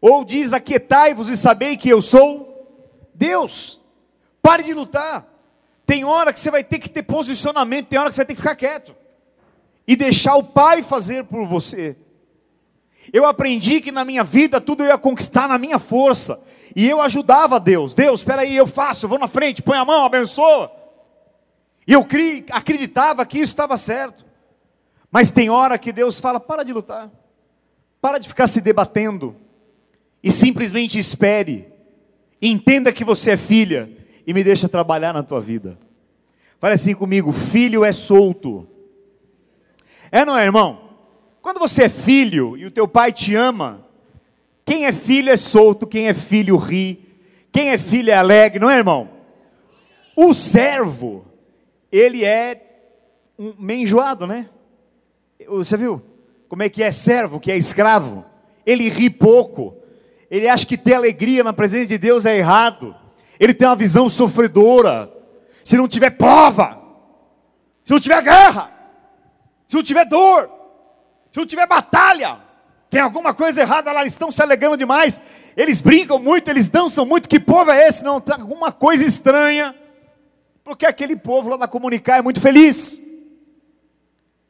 Ou 0.00 0.24
diz: 0.24 0.52
aquietai-vos 0.52 1.28
e 1.28 1.36
sabei 1.36 1.76
que 1.76 1.88
eu 1.88 2.00
sou 2.00 2.52
Deus. 3.14 3.80
Pare 4.40 4.62
de 4.62 4.74
lutar. 4.74 5.26
Tem 5.86 6.04
hora 6.04 6.32
que 6.32 6.40
você 6.40 6.50
vai 6.50 6.64
ter 6.64 6.78
que 6.78 6.90
ter 6.90 7.02
posicionamento, 7.02 7.88
tem 7.88 7.98
hora 7.98 8.08
que 8.08 8.14
você 8.14 8.20
vai 8.20 8.26
ter 8.26 8.34
que 8.34 8.40
ficar 8.40 8.56
quieto 8.56 8.94
e 9.86 9.96
deixar 9.96 10.36
o 10.36 10.44
Pai 10.44 10.82
fazer 10.82 11.24
por 11.24 11.46
você. 11.46 11.96
Eu 13.12 13.26
aprendi 13.26 13.80
que 13.80 13.90
na 13.90 14.04
minha 14.04 14.22
vida 14.22 14.60
tudo 14.60 14.84
eu 14.84 14.88
ia 14.88 14.98
conquistar 14.98 15.48
na 15.48 15.58
minha 15.58 15.78
força, 15.78 16.40
e 16.74 16.88
eu 16.88 17.00
ajudava 17.00 17.58
Deus. 17.58 17.94
Deus, 17.94 18.20
espera 18.20 18.42
aí, 18.42 18.56
eu 18.56 18.66
faço, 18.66 19.04
eu 19.04 19.08
vou 19.10 19.18
na 19.18 19.28
frente, 19.28 19.62
põe 19.62 19.76
a 19.76 19.84
mão, 19.84 20.04
abençoa. 20.04 20.70
E 21.86 21.92
eu 21.92 22.04
cri, 22.04 22.44
acreditava 22.50 23.26
que 23.26 23.38
isso 23.38 23.52
estava 23.52 23.76
certo. 23.76 24.24
Mas 25.10 25.30
tem 25.30 25.50
hora 25.50 25.78
que 25.78 25.92
Deus 25.92 26.18
fala: 26.18 26.40
para 26.40 26.62
de 26.62 26.72
lutar, 26.72 27.10
para 28.00 28.18
de 28.18 28.28
ficar 28.28 28.46
se 28.46 28.60
debatendo, 28.60 29.36
e 30.22 30.30
simplesmente 30.30 30.98
espere, 30.98 31.72
entenda 32.40 32.92
que 32.92 33.04
você 33.04 33.32
é 33.32 33.36
filha, 33.36 33.90
e 34.26 34.32
me 34.32 34.42
deixa 34.42 34.68
trabalhar 34.68 35.12
na 35.12 35.22
tua 35.22 35.40
vida. 35.40 35.78
Fale 36.58 36.74
assim 36.74 36.94
comigo: 36.94 37.32
filho 37.32 37.84
é 37.84 37.92
solto. 37.92 38.68
É 40.10 40.24
não 40.24 40.38
é, 40.38 40.44
irmão? 40.44 40.90
Quando 41.40 41.58
você 41.58 41.84
é 41.84 41.88
filho 41.88 42.56
e 42.56 42.66
o 42.66 42.70
teu 42.70 42.86
pai 42.86 43.12
te 43.12 43.34
ama, 43.34 43.84
quem 44.64 44.86
é 44.86 44.92
filho 44.92 45.30
é 45.30 45.36
solto, 45.36 45.86
quem 45.86 46.06
é 46.06 46.14
filho 46.14 46.56
ri, 46.56 47.04
quem 47.50 47.70
é 47.70 47.78
filho 47.78 48.10
é 48.10 48.14
alegre, 48.14 48.60
não 48.60 48.70
é, 48.70 48.76
irmão? 48.76 49.10
O 50.16 50.32
servo, 50.32 51.24
ele 51.92 52.24
é 52.24 52.60
um 53.38 53.54
meio 53.58 53.82
enjoado, 53.82 54.26
né? 54.26 54.48
Você 55.46 55.76
viu? 55.76 56.02
Como 56.48 56.62
é 56.62 56.68
que 56.68 56.82
é 56.82 56.90
servo, 56.90 57.38
que 57.38 57.52
é 57.52 57.56
escravo? 57.56 58.24
Ele 58.64 58.88
ri 58.88 59.10
pouco. 59.10 59.76
Ele 60.30 60.48
acha 60.48 60.64
que 60.64 60.78
ter 60.78 60.94
alegria 60.94 61.44
na 61.44 61.52
presença 61.52 61.86
de 61.86 61.98
Deus 61.98 62.24
é 62.24 62.36
errado. 62.38 62.96
Ele 63.38 63.52
tem 63.52 63.68
uma 63.68 63.76
visão 63.76 64.08
sofredora. 64.08 65.12
Se 65.62 65.76
não 65.76 65.86
tiver 65.86 66.10
prova, 66.10 66.82
se 67.84 67.92
não 67.92 68.00
tiver 68.00 68.22
guerra, 68.22 68.72
se 69.66 69.76
não 69.76 69.82
tiver 69.82 70.04
dor, 70.06 70.50
se 71.30 71.38
não 71.38 71.46
tiver 71.46 71.66
batalha, 71.66 72.40
tem 72.90 73.00
alguma 73.00 73.32
coisa 73.32 73.60
errada 73.60 73.92
lá, 73.92 74.00
eles 74.00 74.12
estão 74.12 74.30
se 74.30 74.42
alegrando 74.42 74.76
demais, 74.76 75.20
eles 75.56 75.80
brincam 75.80 76.18
muito, 76.18 76.48
eles 76.50 76.68
dançam 76.68 77.06
muito, 77.06 77.28
que 77.28 77.40
povo 77.40 77.70
é 77.70 77.88
esse? 77.88 78.02
Não, 78.02 78.20
tem 78.20 78.34
alguma 78.34 78.72
coisa 78.72 79.04
estranha, 79.04 79.74
porque 80.64 80.86
aquele 80.86 81.16
povo 81.16 81.50
lá 81.50 81.58
na 81.58 81.68
comunicar 81.68 82.18
é 82.18 82.22
muito 82.22 82.40
feliz. 82.40 83.00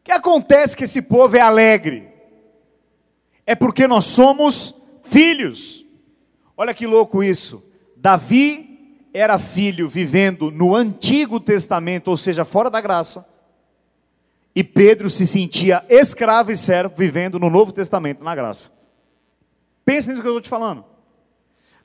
O 0.00 0.04
que 0.04 0.12
acontece 0.12 0.76
que 0.76 0.85
esse 0.85 1.02
povo 1.02 1.37
é 1.37 1.40
alegre? 1.40 2.09
É 3.47 3.54
porque 3.54 3.87
nós 3.87 4.04
somos 4.04 4.75
filhos. 5.02 5.85
Olha 6.57 6.75
que 6.75 6.87
louco 6.87 7.23
isso. 7.23 7.71
Davi 7.97 8.73
era 9.12 9.38
filho 9.38 9.88
vivendo 9.88 10.50
no 10.50 10.75
Antigo 10.75 11.38
Testamento, 11.38 12.09
ou 12.09 12.16
seja, 12.16 12.45
fora 12.45 12.71
da 12.71 12.81
graça. 12.81 13.26
E 14.54 14.62
Pedro 14.62 15.09
se 15.09 15.26
sentia 15.26 15.85
escravo 15.88 16.50
e 16.50 16.57
servo 16.57 16.95
vivendo 16.97 17.38
no 17.38 17.49
Novo 17.49 17.73
Testamento, 17.73 18.23
na 18.23 18.35
graça. 18.35 18.71
Pensa 19.85 20.11
nisso 20.11 20.23
que 20.23 20.28
eu 20.28 20.33
estou 20.33 20.42
te 20.42 20.49
falando. 20.49 20.85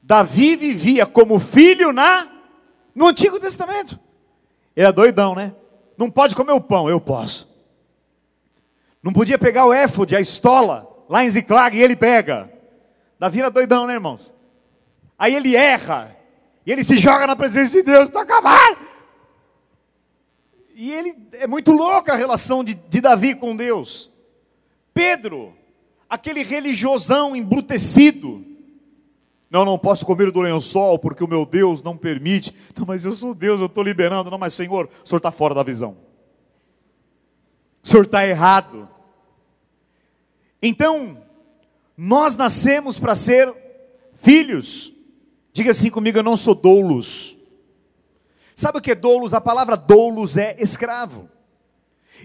Davi 0.01 0.55
vivia 0.55 1.05
como 1.05 1.39
filho 1.39 1.91
na 1.91 2.27
no 2.93 3.07
Antigo 3.07 3.39
Testamento. 3.39 3.99
Ele 4.77 4.85
é 4.85 4.91
doidão, 4.91 5.33
né? 5.33 5.55
Não 5.97 6.07
pode 6.07 6.35
comer 6.35 6.51
o 6.51 6.61
pão, 6.61 6.87
eu 6.87 7.01
posso. 7.01 7.51
Não 9.01 9.11
podia 9.11 9.39
pegar 9.39 9.65
o 9.65 9.73
éfode, 9.73 10.15
a 10.15 10.21
estola, 10.21 10.87
lá 11.09 11.25
em 11.25 11.29
Ziclag, 11.31 11.75
e 11.75 11.81
ele 11.81 11.95
pega. 11.95 12.53
Davi 13.17 13.39
era 13.39 13.49
doidão, 13.49 13.87
né, 13.87 13.93
irmãos? 13.93 14.35
Aí 15.17 15.33
ele 15.33 15.55
erra, 15.55 16.15
e 16.63 16.71
ele 16.71 16.83
se 16.83 16.99
joga 16.99 17.25
na 17.25 17.35
presença 17.35 17.71
de 17.71 17.81
Deus, 17.81 18.03
está 18.03 18.21
acabado. 18.21 18.77
E 20.75 20.91
ele 20.91 21.17
é 21.33 21.47
muito 21.47 21.71
louca 21.71 22.13
a 22.13 22.15
relação 22.15 22.63
de, 22.63 22.75
de 22.75 23.01
Davi 23.01 23.33
com 23.33 23.55
Deus. 23.55 24.11
Pedro, 24.93 25.57
aquele 26.07 26.43
religiosão 26.43 27.35
embrutecido, 27.35 28.45
não, 29.49 29.63
não 29.63 29.79
posso 29.79 30.05
comer 30.05 30.31
do 30.31 30.41
lençol 30.41 30.99
porque 30.99 31.23
o 31.23 31.27
meu 31.27 31.45
Deus 31.45 31.81
não 31.81 31.97
permite. 31.97 32.53
Não, 32.75 32.85
mas 32.85 33.05
eu 33.05 33.13
sou 33.13 33.33
Deus, 33.33 33.59
eu 33.59 33.67
estou 33.67 33.83
liberando. 33.83 34.29
Não, 34.29 34.37
mas 34.37 34.53
Senhor, 34.53 34.89
o 35.03 35.07
Senhor 35.07 35.17
está 35.17 35.31
fora 35.31 35.55
da 35.55 35.63
visão. 35.63 35.97
O 37.81 37.87
Senhor 37.87 38.05
está 38.05 38.27
errado. 38.27 38.89
Então, 40.61 41.23
nós 41.95 42.35
nascemos 42.35 42.99
para 42.99 43.15
ser 43.15 43.53
filhos. 44.15 44.91
Diga 45.53 45.71
assim 45.71 45.89
comigo: 45.89 46.17
eu 46.17 46.23
não 46.23 46.35
sou 46.35 46.53
doulos. 46.53 47.37
Sabe 48.53 48.79
o 48.79 48.81
que 48.81 48.91
é 48.91 48.95
doulos? 48.95 49.33
A 49.33 49.39
palavra 49.39 49.77
doulos 49.77 50.35
é 50.35 50.57
escravo. 50.59 51.29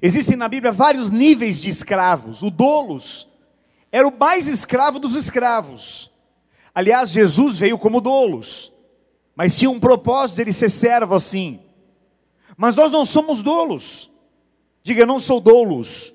Existem 0.01 0.37
na 0.37 0.49
Bíblia 0.49 0.73
vários 0.73 1.11
níveis 1.11 1.61
de 1.61 1.69
escravos. 1.69 2.43
O 2.43 2.51
doulos 2.51 3.29
era 3.93 4.09
o 4.09 4.19
mais 4.19 4.47
escravo 4.47 4.99
dos 4.99 5.15
escravos. 5.15 6.12
Aliás, 6.75 7.11
Jesus 7.11 7.59
veio 7.59 7.79
como 7.79 8.01
doulos, 8.01 8.73
mas 9.35 9.59
tinha 9.59 9.71
um 9.71 9.81
propósito 9.81 10.41
ele 10.41 10.53
ser 10.53 10.71
servo 10.71 11.15
assim. 11.15 11.61
Mas 12.57 12.75
nós 12.75 12.91
não 12.91 13.05
somos 13.05 13.43
doulos. 13.43 14.11
Diga, 14.83 15.03
eu 15.03 15.07
não 15.07 15.21
sou 15.21 15.41
doulos. 15.41 16.13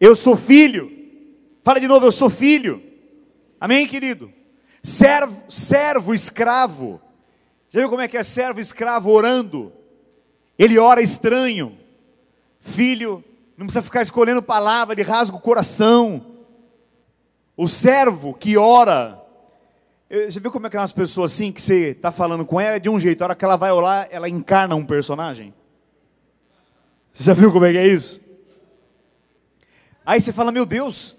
Eu 0.00 0.14
sou 0.14 0.36
filho. 0.36 0.90
Fala 1.62 1.80
de 1.80 1.86
novo, 1.86 2.06
eu 2.06 2.12
sou 2.12 2.30
filho. 2.30 2.82
Amém, 3.60 3.86
querido? 3.86 4.32
Servo, 4.82 5.42
servo, 5.48 6.14
escravo. 6.14 7.00
Já 7.68 7.80
viu 7.80 7.90
como 7.90 8.00
é 8.00 8.08
que 8.08 8.16
é 8.16 8.22
servo 8.22 8.58
escravo 8.60 9.10
orando? 9.10 9.72
Ele 10.58 10.78
ora 10.78 11.02
estranho. 11.02 11.78
Filho, 12.58 13.24
não 13.56 13.66
precisa 13.66 13.82
ficar 13.82 14.02
escolhendo 14.02 14.42
palavra, 14.42 14.94
ele 14.94 15.02
rasga 15.02 15.36
o 15.36 15.40
coração. 15.40 16.26
O 17.56 17.68
servo 17.68 18.34
que 18.34 18.56
ora. 18.56 19.20
Já 20.28 20.40
viu 20.40 20.50
como 20.50 20.66
é 20.66 20.70
que 20.70 20.76
é 20.76 20.80
umas 20.80 20.92
pessoas 20.92 21.32
assim 21.32 21.52
que 21.52 21.62
você 21.62 21.90
está 21.90 22.10
falando 22.10 22.44
com 22.44 22.60
ela 22.60 22.80
de 22.80 22.88
um 22.88 22.98
jeito, 22.98 23.22
a 23.22 23.26
hora 23.26 23.34
que 23.34 23.44
ela 23.44 23.56
vai 23.56 23.70
orar, 23.70 24.08
ela 24.10 24.28
encarna 24.28 24.74
um 24.74 24.84
personagem? 24.84 25.54
Você 27.12 27.24
já 27.24 27.34
viu 27.34 27.52
como 27.52 27.64
é 27.64 27.72
que 27.72 27.78
é 27.78 27.86
isso? 27.86 28.20
Aí 30.04 30.20
você 30.20 30.32
fala, 30.32 30.50
meu 30.50 30.66
Deus, 30.66 31.16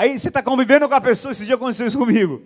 Aí 0.00 0.18
você 0.18 0.28
está 0.28 0.42
convivendo 0.42 0.88
com 0.88 0.94
a 0.94 1.00
pessoa, 1.00 1.30
esse 1.30 1.44
dia 1.44 1.56
aconteceu 1.56 1.86
isso 1.86 1.98
comigo. 1.98 2.40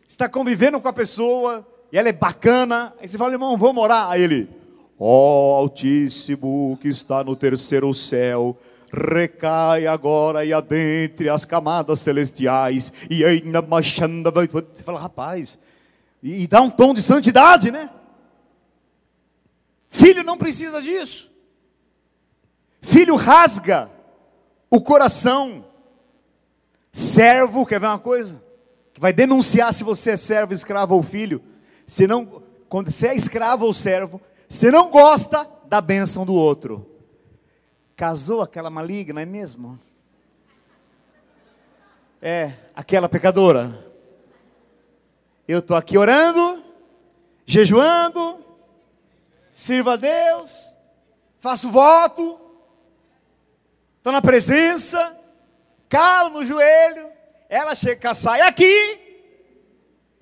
Você 0.00 0.14
está 0.14 0.28
convivendo 0.28 0.80
com 0.80 0.88
a 0.88 0.92
pessoa, 0.92 1.64
e 1.92 1.96
ela 1.96 2.08
é 2.08 2.12
bacana, 2.12 2.92
aí 3.00 3.06
você 3.06 3.16
fala, 3.16 3.30
irmão, 3.30 3.56
vamos 3.56 3.80
orar. 3.80 4.10
Aí 4.10 4.22
ele, 4.22 4.48
ó 4.98 5.54
oh, 5.54 5.56
Altíssimo 5.58 6.76
que 6.82 6.88
está 6.88 7.22
no 7.22 7.36
terceiro 7.36 7.94
céu, 7.94 8.58
recai 8.92 9.86
agora 9.86 10.44
e 10.44 10.52
adentre 10.52 11.28
as 11.28 11.44
camadas 11.44 12.00
celestiais, 12.00 12.92
e 13.08 13.24
ainda 13.24 13.62
machanda 13.62 14.30
vai. 14.30 14.46
Você 14.46 14.82
fala, 14.82 14.98
rapaz, 14.98 15.58
e, 16.22 16.42
e 16.42 16.46
dá 16.46 16.60
um 16.60 16.70
tom 16.70 16.92
de 16.92 17.02
santidade, 17.02 17.70
né? 17.70 17.90
Filho 19.88 20.22
não 20.22 20.36
precisa 20.36 20.80
disso. 20.80 21.30
Filho 22.80 23.16
rasga 23.16 23.90
o 24.70 24.80
coração. 24.80 25.64
Servo, 26.92 27.66
quer 27.66 27.80
ver 27.80 27.86
uma 27.86 27.98
coisa? 27.98 28.42
Que 28.92 29.00
vai 29.00 29.12
denunciar 29.12 29.72
se 29.72 29.84
você 29.84 30.12
é 30.12 30.16
servo, 30.16 30.52
escravo 30.52 30.94
ou 30.94 31.02
filho. 31.02 31.42
Se 31.86 32.06
não, 32.06 32.42
quando 32.68 32.90
você 32.90 33.08
é 33.08 33.16
escravo 33.16 33.66
ou 33.66 33.72
servo, 33.72 34.20
você 34.48 34.70
não 34.70 34.90
gosta 34.90 35.48
da 35.66 35.80
bênção 35.80 36.24
do 36.24 36.34
outro. 36.34 36.89
Casou 38.00 38.40
aquela 38.40 38.70
maligna, 38.70 39.20
é 39.20 39.26
mesmo? 39.26 39.78
É, 42.22 42.54
aquela 42.74 43.10
pecadora. 43.10 43.92
Eu 45.46 45.58
estou 45.58 45.76
aqui 45.76 45.98
orando, 45.98 46.64
jejuando, 47.44 48.42
sirvo 49.50 49.90
a 49.90 49.96
Deus, 49.96 50.78
faço 51.40 51.68
voto, 51.68 52.40
estou 53.98 54.14
na 54.14 54.22
presença, 54.22 55.14
calo 55.86 56.30
no 56.30 56.46
joelho, 56.46 57.06
ela 57.50 57.74
chega, 57.74 58.14
sai 58.14 58.40
aqui 58.40 59.28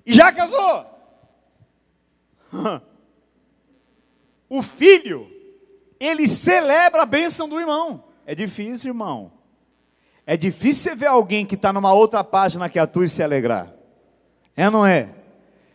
e 0.05 0.13
já 0.13 0.33
casou. 0.33 0.85
O 4.51 4.63
filho, 4.63 5.38
ele 5.99 6.27
celebra 6.27 7.03
a 7.03 7.05
bênção 7.05 7.49
do 7.49 7.59
irmão. 7.59 8.03
É 8.25 8.33
difícil, 8.33 8.89
irmão. 8.91 9.31
É 10.25 10.37
difícil 10.37 10.91
você 10.91 10.95
ver 10.95 11.07
alguém 11.07 11.45
que 11.45 11.55
está 11.55 11.73
numa 11.73 11.91
outra 11.91 12.23
página 12.23 12.69
que 12.69 12.77
a 12.77 12.85
tua 12.85 13.05
e 13.05 13.09
se 13.09 13.23
alegrar. 13.23 13.73
É 14.55 14.65
ou 14.65 14.71
não 14.71 14.85
é? 14.85 15.15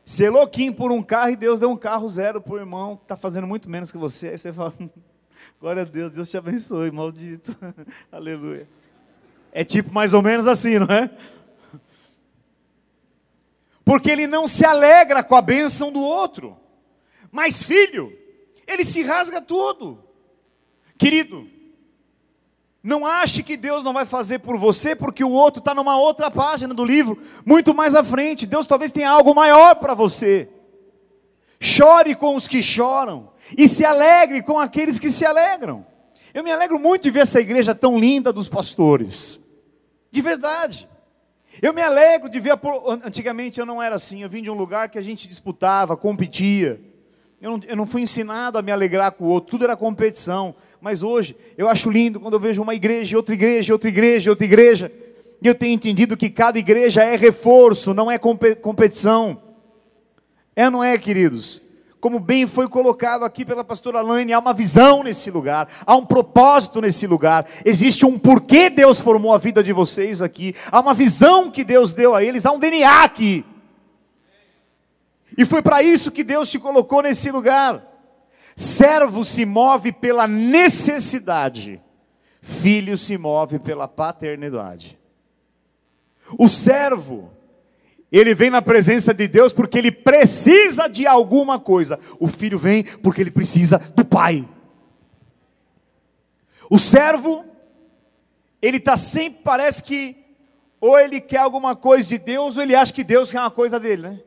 Ser 0.05 0.31
louquinho 0.31 0.73
por 0.73 0.93
um 0.93 1.03
carro 1.03 1.31
e 1.31 1.37
Deus 1.37 1.59
deu 1.59 1.71
um 1.71 1.77
carro 1.77 2.09
zero 2.09 2.41
para 2.41 2.53
o 2.53 2.59
irmão 2.59 2.97
que 2.97 3.03
está 3.03 3.17
fazendo 3.17 3.47
muito 3.47 3.69
menos 3.69 3.91
que 3.91 3.99
você. 3.99 4.29
Aí 4.29 4.39
você 4.39 4.53
fala, 4.53 4.73
glória 5.61 5.83
a 5.83 5.85
Deus, 5.85 6.13
Deus 6.13 6.31
te 6.31 6.37
abençoe, 6.37 6.91
maldito. 6.91 7.57
Aleluia. 8.13 8.69
É 9.51 9.65
tipo 9.65 9.93
mais 9.93 10.15
ou 10.15 10.23
menos 10.23 10.47
assim, 10.47 10.79
não 10.79 10.95
é? 10.95 11.11
Porque 13.85 14.11
ele 14.11 14.27
não 14.27 14.47
se 14.47 14.65
alegra 14.65 15.23
com 15.23 15.35
a 15.35 15.43
bênção 15.43 15.91
do 15.91 16.01
outro. 16.01 16.57
Mas 17.33 17.65
filho, 17.65 18.17
ele 18.67 18.85
se 18.85 19.03
rasga 19.03 19.43
tudo. 19.43 20.04
Querido, 20.99 21.49
não 22.83 23.07
ache 23.07 23.43
que 23.43 23.57
Deus 23.57 23.83
não 23.83 23.95
vai 23.95 24.05
fazer 24.05 24.41
por 24.41 24.59
você, 24.59 24.95
porque 24.95 25.25
o 25.25 25.31
outro 25.31 25.59
está 25.59 25.75
numa 25.75 25.97
outra 25.97 26.31
página 26.31 26.75
do 26.75 26.85
livro, 26.85 27.19
muito 27.45 27.75
mais 27.75 27.95
à 27.95 28.05
frente. 28.05 28.45
Deus 28.47 28.67
talvez 28.67 28.93
tenha 28.93 29.09
algo 29.09 29.35
maior 29.35 29.77
para 29.77 29.95
você. 29.95 30.51
Chore 31.59 32.15
com 32.15 32.37
os 32.37 32.47
que 32.47 32.63
choram, 32.63 33.31
e 33.57 33.67
se 33.67 33.87
alegre 33.87 34.43
com 34.43 34.59
aqueles 34.59 34.99
que 34.99 35.09
se 35.09 35.25
alegram. 35.25 35.87
Eu 36.35 36.45
me 36.45 36.53
alegro 36.53 36.79
muito 36.79 37.05
de 37.05 37.11
ver 37.11 37.21
essa 37.21 37.41
igreja 37.41 37.75
tão 37.75 37.99
linda 37.99 38.31
dos 38.31 38.51
pastores, 38.51 39.43
de 40.11 40.21
verdade. 40.21 40.87
Eu 41.63 41.73
me 41.73 41.81
alegro 41.81 42.29
de 42.29 42.39
ver, 42.39 42.53
antigamente 43.03 43.61
eu 43.61 43.65
não 43.65 43.83
era 43.83 43.95
assim, 43.95 44.23
eu 44.23 44.29
vim 44.29 44.43
de 44.43 44.51
um 44.51 44.55
lugar 44.55 44.91
que 44.91 44.99
a 44.99 45.03
gente 45.03 45.27
disputava, 45.27 45.97
competia. 45.97 46.81
Eu 47.41 47.53
não, 47.53 47.61
eu 47.67 47.77
não 47.77 47.87
fui 47.87 48.03
ensinado 48.03 48.59
a 48.59 48.63
me 48.63 48.73
alegrar 48.73 49.13
com 49.13 49.25
o 49.25 49.29
outro, 49.29 49.51
tudo 49.51 49.65
era 49.65 49.77
competição. 49.77 50.55
Mas 50.85 51.03
hoje 51.03 51.35
eu 51.57 51.67
acho 51.67 51.89
lindo 51.89 52.21
quando 52.21 52.35
eu 52.35 52.39
vejo 52.39 52.61
uma 52.61 52.75
igreja, 52.75 53.17
outra 53.17 53.33
igreja, 53.33 53.73
outra 53.73 53.89
igreja, 53.89 54.29
outra 54.29 54.45
igreja. 54.45 54.93
E 55.41 55.47
eu 55.47 55.55
tenho 55.55 55.73
entendido 55.73 56.15
que 56.15 56.29
cada 56.29 56.59
igreja 56.59 57.03
é 57.03 57.17
reforço, 57.17 57.95
não 57.95 58.11
é 58.11 58.19
competição. 58.19 59.41
É 60.55 60.69
não 60.69 60.85
é, 60.85 60.99
queridos? 60.99 61.63
Como 61.99 62.21
bem 62.21 62.47
foi 62.47 62.69
colocado 62.69 63.25
aqui 63.25 63.47
pela 63.47 63.65
pastora 63.65 64.03
Laine, 64.03 64.35
há 64.35 64.39
uma 64.39 64.53
visão 64.53 65.03
nesse 65.03 65.31
lugar, 65.31 65.69
há 65.87 65.97
um 65.97 66.05
propósito 66.05 66.83
nesse 66.83 67.07
lugar, 67.07 67.47
existe 67.65 68.05
um 68.05 68.19
porquê 68.19 68.69
Deus 68.69 69.01
formou 69.01 69.33
a 69.33 69.39
vida 69.39 69.63
de 69.63 69.73
vocês 69.73 70.21
aqui, 70.21 70.55
há 70.71 70.81
uma 70.81 70.93
visão 70.93 71.51
que 71.51 71.65
Deus 71.65 71.95
deu 71.95 72.15
a 72.15 72.23
eles, 72.23 72.45
há 72.45 72.53
um 72.53 72.59
DNA 72.59 73.05
aqui. 73.05 73.43
E 75.35 75.47
foi 75.47 75.63
para 75.63 75.83
isso 75.83 76.11
que 76.11 76.23
Deus 76.23 76.51
te 76.51 76.59
colocou 76.59 77.01
nesse 77.01 77.31
lugar. 77.31 77.94
Servo 78.57 79.25
se 79.25 79.45
move 79.45 79.93
pela 79.93 80.29
necessidade, 80.29 81.83
filho 82.41 82.97
se 82.97 83.19
move 83.19 83.59
pela 83.59 83.89
paternidade. 83.89 84.99
O 86.39 86.49
servo, 86.49 87.31
ele 88.11 88.35
vem 88.35 88.51
na 88.51 88.63
presença 88.63 89.13
de 89.13 89.27
Deus 89.27 89.53
porque 89.53 89.79
ele 89.79 89.91
precisa 89.91 90.89
de 90.89 91.07
alguma 91.07 91.59
coisa. 91.59 91.99
O 92.21 92.29
filho 92.29 92.59
vem 92.59 92.85
porque 92.85 93.21
ele 93.21 93.31
precisa 93.31 93.79
do 93.79 94.05
pai. 94.05 94.49
O 96.71 96.79
servo, 96.79 97.45
ele 98.63 98.79
está 98.79 98.97
sempre, 98.97 99.43
parece 99.43 99.83
que, 99.83 100.17
ou 100.81 100.99
ele 100.99 101.21
quer 101.21 101.39
alguma 101.39 101.77
coisa 101.77 102.09
de 102.09 102.19
Deus, 102.19 102.57
ou 102.57 102.63
ele 102.63 102.75
acha 102.75 102.93
que 102.93 103.05
Deus 103.05 103.31
quer 103.31 103.41
uma 103.41 103.51
coisa 103.51 103.79
dele, 103.79 104.03
né? 104.03 104.21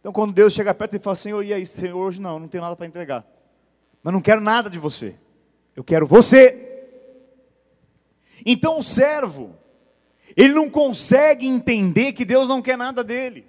Então, 0.00 0.12
quando 0.12 0.32
Deus 0.32 0.54
chega 0.54 0.74
perto 0.74 0.96
e 0.96 0.98
fala, 0.98 1.14
Senhor, 1.14 1.44
e 1.44 1.52
aí, 1.52 1.64
Senhor, 1.66 1.96
hoje 1.96 2.20
não, 2.20 2.40
não 2.40 2.48
tenho 2.48 2.64
nada 2.64 2.74
para 2.74 2.86
entregar. 2.86 3.24
Mas 4.02 4.14
não 4.14 4.20
quero 4.20 4.40
nada 4.40 4.68
de 4.70 4.78
você. 4.78 5.14
Eu 5.76 5.84
quero 5.84 6.06
você. 6.06 6.66
Então, 8.44 8.78
o 8.78 8.82
servo, 8.82 9.54
ele 10.34 10.54
não 10.54 10.70
consegue 10.70 11.46
entender 11.46 12.14
que 12.14 12.24
Deus 12.24 12.48
não 12.48 12.62
quer 12.62 12.78
nada 12.78 13.04
dele. 13.04 13.46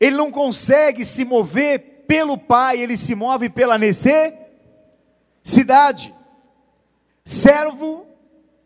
Ele 0.00 0.16
não 0.16 0.30
consegue 0.30 1.04
se 1.04 1.22
mover 1.24 2.04
pelo 2.06 2.38
Pai, 2.38 2.80
ele 2.80 2.96
se 2.96 3.14
move 3.14 3.50
pela 3.50 3.76
necessidade. 3.76 6.14
Servo, 7.24 8.06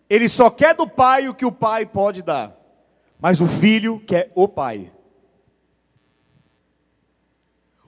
ele 0.09 0.29
só 0.29 0.51
quer 0.51 0.75
do 0.75 0.87
Pai 0.87 1.29
o 1.29 1.35
que 1.35 1.47
o 1.47 1.53
Pai 1.53 1.85
pode 1.85 2.23
dar. 2.23 2.57
Mas 3.19 3.41
o 3.41 3.49
filho 3.49 3.99
quer 4.07 4.31
o 4.37 4.47
Pai. 4.47 4.93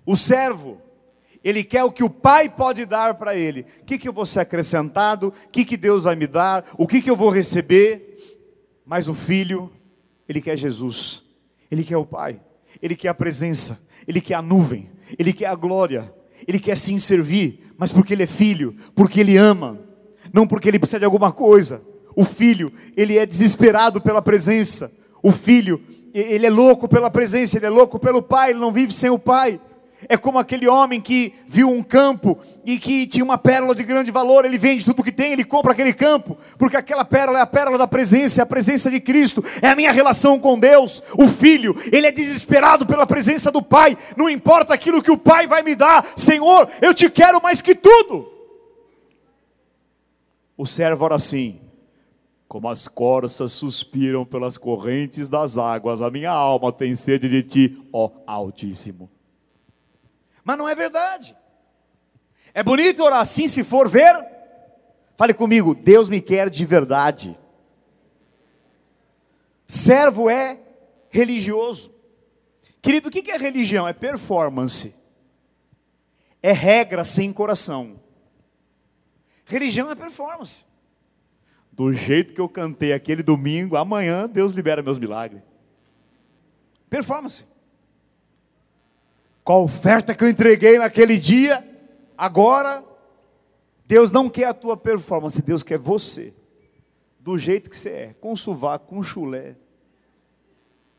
O 0.05 0.17
servo, 0.17 0.81
ele 1.45 1.65
quer 1.65 1.85
o 1.85 1.93
que 1.93 2.05
o 2.05 2.11
pai 2.11 2.49
pode 2.49 2.87
dar 2.87 3.15
para 3.15 3.37
ele. 3.37 3.67
O 3.81 3.85
que, 3.85 3.99
que 3.99 4.09
eu 4.09 4.12
vou 4.12 4.27
ser 4.27 4.41
acrescentado? 4.41 5.29
O 5.29 5.51
que, 5.51 5.65
que 5.65 5.77
Deus 5.77 6.05
vai 6.05 6.17
me 6.17 6.27
dar? 6.27 6.65
O 6.79 6.87
que, 6.87 7.01
que 7.03 7.11
eu 7.11 7.17
vou 7.17 7.31
receber? 7.31 8.17
Mas 8.85 9.09
o 9.09 9.15
filho, 9.15 9.71
ele 10.29 10.41
quer 10.41 10.57
Jesus, 10.57 11.25
ele 11.71 11.85
quer 11.85 11.97
o 11.97 12.07
pai, 12.07 12.41
ele 12.81 12.95
quer 12.95 13.09
a 13.09 13.15
presença, 13.15 13.81
ele 14.07 14.21
quer 14.21 14.35
a 14.35 14.43
nuvem, 14.43 14.91
ele 15.19 15.33
quer 15.33 15.47
a 15.47 15.55
glória, 15.55 16.12
ele 16.47 16.59
quer 16.59 16.77
sim 16.77 16.99
servir, 16.99 17.73
mas 17.77 17.93
porque 17.93 18.12
ele 18.12 18.25
é 18.25 18.27
filho, 18.27 18.77
porque 18.95 19.21
ele 19.21 19.37
ama, 19.37 19.79
não 20.33 20.47
porque 20.47 20.69
ele 20.69 20.79
precisa 20.79 20.99
de 20.99 21.05
alguma 21.05 21.33
coisa. 21.33 21.83
O 22.15 22.25
filho, 22.25 22.73
ele 22.97 23.17
é 23.17 23.25
desesperado 23.25 24.01
pela 24.01 24.21
presença. 24.21 24.93
O 25.23 25.33
filho, 25.33 25.81
ele 26.12 26.47
é 26.47 26.51
louco 26.51 26.88
pela 26.88 27.11
presença, 27.11 27.57
ele 27.57 27.67
é 27.67 27.71
louco 27.71 27.99
pelo 27.99 28.23
pai, 28.23 28.51
ele 28.51 28.59
não 28.59 28.73
vive 28.73 28.93
sem 28.93 29.11
o 29.11 29.19
pai. 29.19 29.61
É 30.09 30.17
como 30.17 30.38
aquele 30.38 30.69
homem 30.69 31.01
que 31.01 31.35
viu 31.47 31.69
um 31.69 31.83
campo 31.83 32.38
e 32.65 32.79
que 32.79 33.07
tinha 33.07 33.25
uma 33.25 33.38
pérola 33.38 33.75
de 33.75 33.85
grande 33.85 34.11
valor, 34.11 34.45
ele 34.45 34.59
vende 34.59 34.85
tudo 34.85 35.03
que 35.03 35.12
tem, 35.12 35.33
ele 35.33 35.45
compra 35.45 35.73
aquele 35.73 35.93
campo, 35.93 36.37
porque 36.59 36.77
aquela 36.77 37.05
pérola 37.05 37.38
é 37.38 37.43
a 37.43 37.47
pérola 37.47 37.79
da 37.79 37.87
presença, 37.87 38.41
é 38.41 38.45
a 38.45 38.47
presença 38.47 38.91
de 38.91 39.01
Cristo, 39.01 39.45
é 39.61 39.69
a 39.69 39.77
minha 39.77 39.93
relação 39.93 40.38
com 40.38 40.59
Deus. 40.59 41.03
O 41.17 41.29
filho, 41.29 41.75
ele 41.93 42.07
é 42.07 42.12
desesperado 42.12 42.87
pela 42.87 43.07
presença 43.07 43.51
do 43.51 43.62
Pai, 43.62 43.97
não 44.17 44.29
importa 44.29 44.75
aquilo 44.75 45.03
que 45.03 45.11
o 45.11 45.19
Pai 45.19 45.47
vai 45.47 45.62
me 45.62 45.75
dar, 45.75 46.07
Senhor, 46.17 46.69
eu 46.81 46.93
te 46.93 47.09
quero 47.09 47.43
mais 47.43 47.61
que 47.62 47.75
tudo. 47.75 48.31
O 50.57 50.67
servo 50.67 51.05
ora 51.05 51.17
assim: 51.17 51.61
como 52.53 52.69
as 52.69 52.87
corças 52.87 53.51
suspiram 53.53 54.27
pelas 54.27 54.59
correntes 54.59 55.31
das 55.31 55.57
águas, 55.57 56.03
a 56.03 56.11
minha 56.11 56.31
alma 56.31 56.71
tem 56.71 56.95
sede 56.95 57.27
de 57.27 57.43
ti, 57.43 57.79
ó 57.91 58.11
Altíssimo. 58.27 59.11
Mas 60.44 60.59
não 60.59 60.68
é 60.68 60.74
verdade. 60.74 61.37
É 62.55 62.62
bonito 62.62 63.02
orar 63.02 63.20
assim 63.20 63.46
se 63.46 63.64
for 63.64 63.88
ver. 63.88 64.14
Fale 65.16 65.33
comigo, 65.33 65.74
Deus 65.74 66.09
me 66.09 66.20
quer 66.20 66.50
de 66.50 66.64
verdade. 66.64 67.38
Servo 69.66 70.28
é 70.28 70.59
religioso. 71.09 71.94
Querido, 72.81 73.09
o 73.09 73.12
que 73.12 73.31
é 73.31 73.37
religião? 73.37 73.87
É 73.87 73.92
performance. 73.92 74.94
É 76.42 76.52
regra 76.52 77.05
sem 77.05 77.33
coração. 77.33 78.00
Religião 79.44 79.90
é 79.90 79.94
performance. 79.94 80.66
Do 81.70 81.92
jeito 81.92 82.35
que 82.35 82.40
eu 82.40 82.48
cantei 82.48 82.92
aquele 82.92 83.22
domingo, 83.22 83.76
amanhã 83.76 84.28
Deus 84.28 84.52
libera 84.52 84.83
meus 84.83 84.98
milagres. 84.98 85.42
Performance 86.90 87.46
com 89.44 89.52
a 89.52 89.59
oferta 89.59 90.14
que 90.14 90.22
eu 90.22 90.28
entreguei 90.28 90.78
naquele 90.78 91.18
dia, 91.18 91.66
agora, 92.16 92.85
Deus 93.87 94.11
não 94.11 94.28
quer 94.28 94.46
a 94.46 94.55
tua 94.55 94.76
performance, 94.76 95.42
Deus 95.42 95.62
quer 95.62 95.78
você, 95.78 96.35
do 97.18 97.37
jeito 97.37 97.68
que 97.68 97.76
você 97.76 97.88
é, 97.88 98.14
com 98.20 98.37
sovaco, 98.37 98.87
com 98.87 99.02
chulé, 99.02 99.57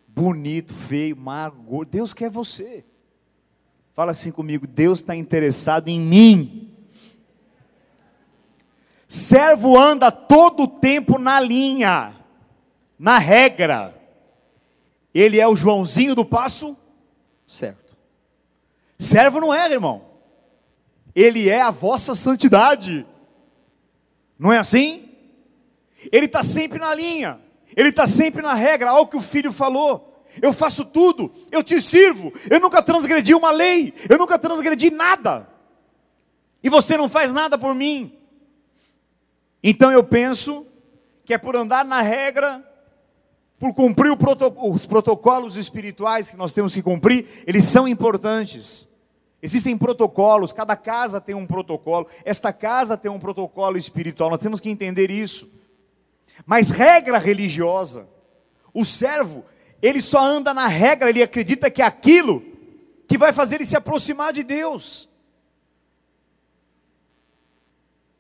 bonito, 0.08 0.74
feio, 0.74 1.16
magro, 1.16 1.86
Deus 1.86 2.14
quer 2.14 2.30
você. 2.30 2.86
Fala 3.94 4.12
assim 4.12 4.32
comigo: 4.32 4.66
Deus 4.68 5.00
está 5.00 5.16
interessado 5.16 5.88
em 5.88 6.00
mim. 6.00 6.72
Servo 9.08 9.78
anda 9.78 10.12
todo 10.12 10.64
o 10.64 10.68
tempo 10.68 11.20
na 11.20 11.40
linha, 11.40 12.16
na 12.98 13.20
regra. 13.20 14.00
Ele 15.14 15.40
é 15.40 15.48
o 15.48 15.56
Joãozinho 15.56 16.16
do 16.16 16.26
passo 16.26 16.76
certo. 17.46 17.83
Servo 19.04 19.42
não 19.42 19.54
é, 19.54 19.70
irmão. 19.70 20.06
Ele 21.14 21.50
é 21.50 21.62
a 21.62 21.72
vossa 21.72 22.16
santidade. 22.16 23.06
Não 24.40 24.52
é 24.52 24.58
assim? 24.58 25.10
Ele 26.12 26.26
está 26.26 26.42
sempre 26.42 26.80
na 26.80 26.94
linha, 26.96 27.40
ele 27.76 27.90
está 27.90 28.06
sempre 28.06 28.42
na 28.42 28.54
regra, 28.54 28.94
olha 28.94 29.02
o 29.04 29.08
que 29.08 29.18
o 29.18 29.22
filho 29.22 29.52
falou. 29.52 30.26
Eu 30.42 30.52
faço 30.52 30.84
tudo, 30.84 31.32
eu 31.52 31.62
te 31.62 31.80
sirvo, 31.80 32.34
eu 32.50 32.60
nunca 32.60 32.82
transgredi 32.82 33.36
uma 33.36 33.52
lei, 33.52 33.94
eu 34.10 34.18
nunca 34.18 34.40
transgredi 34.40 34.90
nada, 34.90 35.48
e 36.64 36.70
você 36.70 36.98
não 36.98 37.08
faz 37.08 37.32
nada 37.32 37.56
por 37.56 37.76
mim. 37.76 38.18
Então 39.62 39.92
eu 39.92 40.04
penso 40.04 40.66
que 41.24 41.36
é 41.36 41.38
por 41.38 41.56
andar 41.56 41.86
na 41.86 42.02
regra, 42.02 42.68
por 43.60 43.74
cumprir 43.74 44.12
os 44.12 44.86
protocolos 44.88 45.56
espirituais 45.56 46.32
que 46.32 46.36
nós 46.36 46.52
temos 46.52 46.74
que 46.74 46.82
cumprir, 46.82 47.44
eles 47.46 47.66
são 47.66 47.88
importantes. 47.88 48.93
Existem 49.44 49.78
protocolos, 49.78 50.54
cada 50.54 50.74
casa 50.74 51.20
tem 51.20 51.36
um 51.36 51.46
protocolo, 51.46 52.08
esta 52.24 52.54
casa 52.54 52.96
tem 52.96 53.12
um 53.12 53.20
protocolo 53.20 53.78
espiritual, 53.78 54.30
nós 54.30 54.40
temos 54.40 54.62
que 54.62 54.70
entender 54.70 55.12
isso. 55.12 55.52
Mas 56.46 56.70
regra 56.70 57.18
religiosa, 57.18 58.08
o 58.74 58.86
servo, 58.86 59.44
ele 59.82 60.02
só 60.02 60.24
anda 60.24 60.54
na 60.54 60.68
regra, 60.68 61.10
ele 61.10 61.22
acredita 61.22 61.70
que 61.70 61.82
é 61.82 61.86
aquilo 61.86 62.42
que 63.06 63.18
vai 63.18 63.34
fazer 63.34 63.56
ele 63.56 63.66
se 63.66 63.76
aproximar 63.76 64.32
de 64.32 64.44
Deus. 64.44 65.10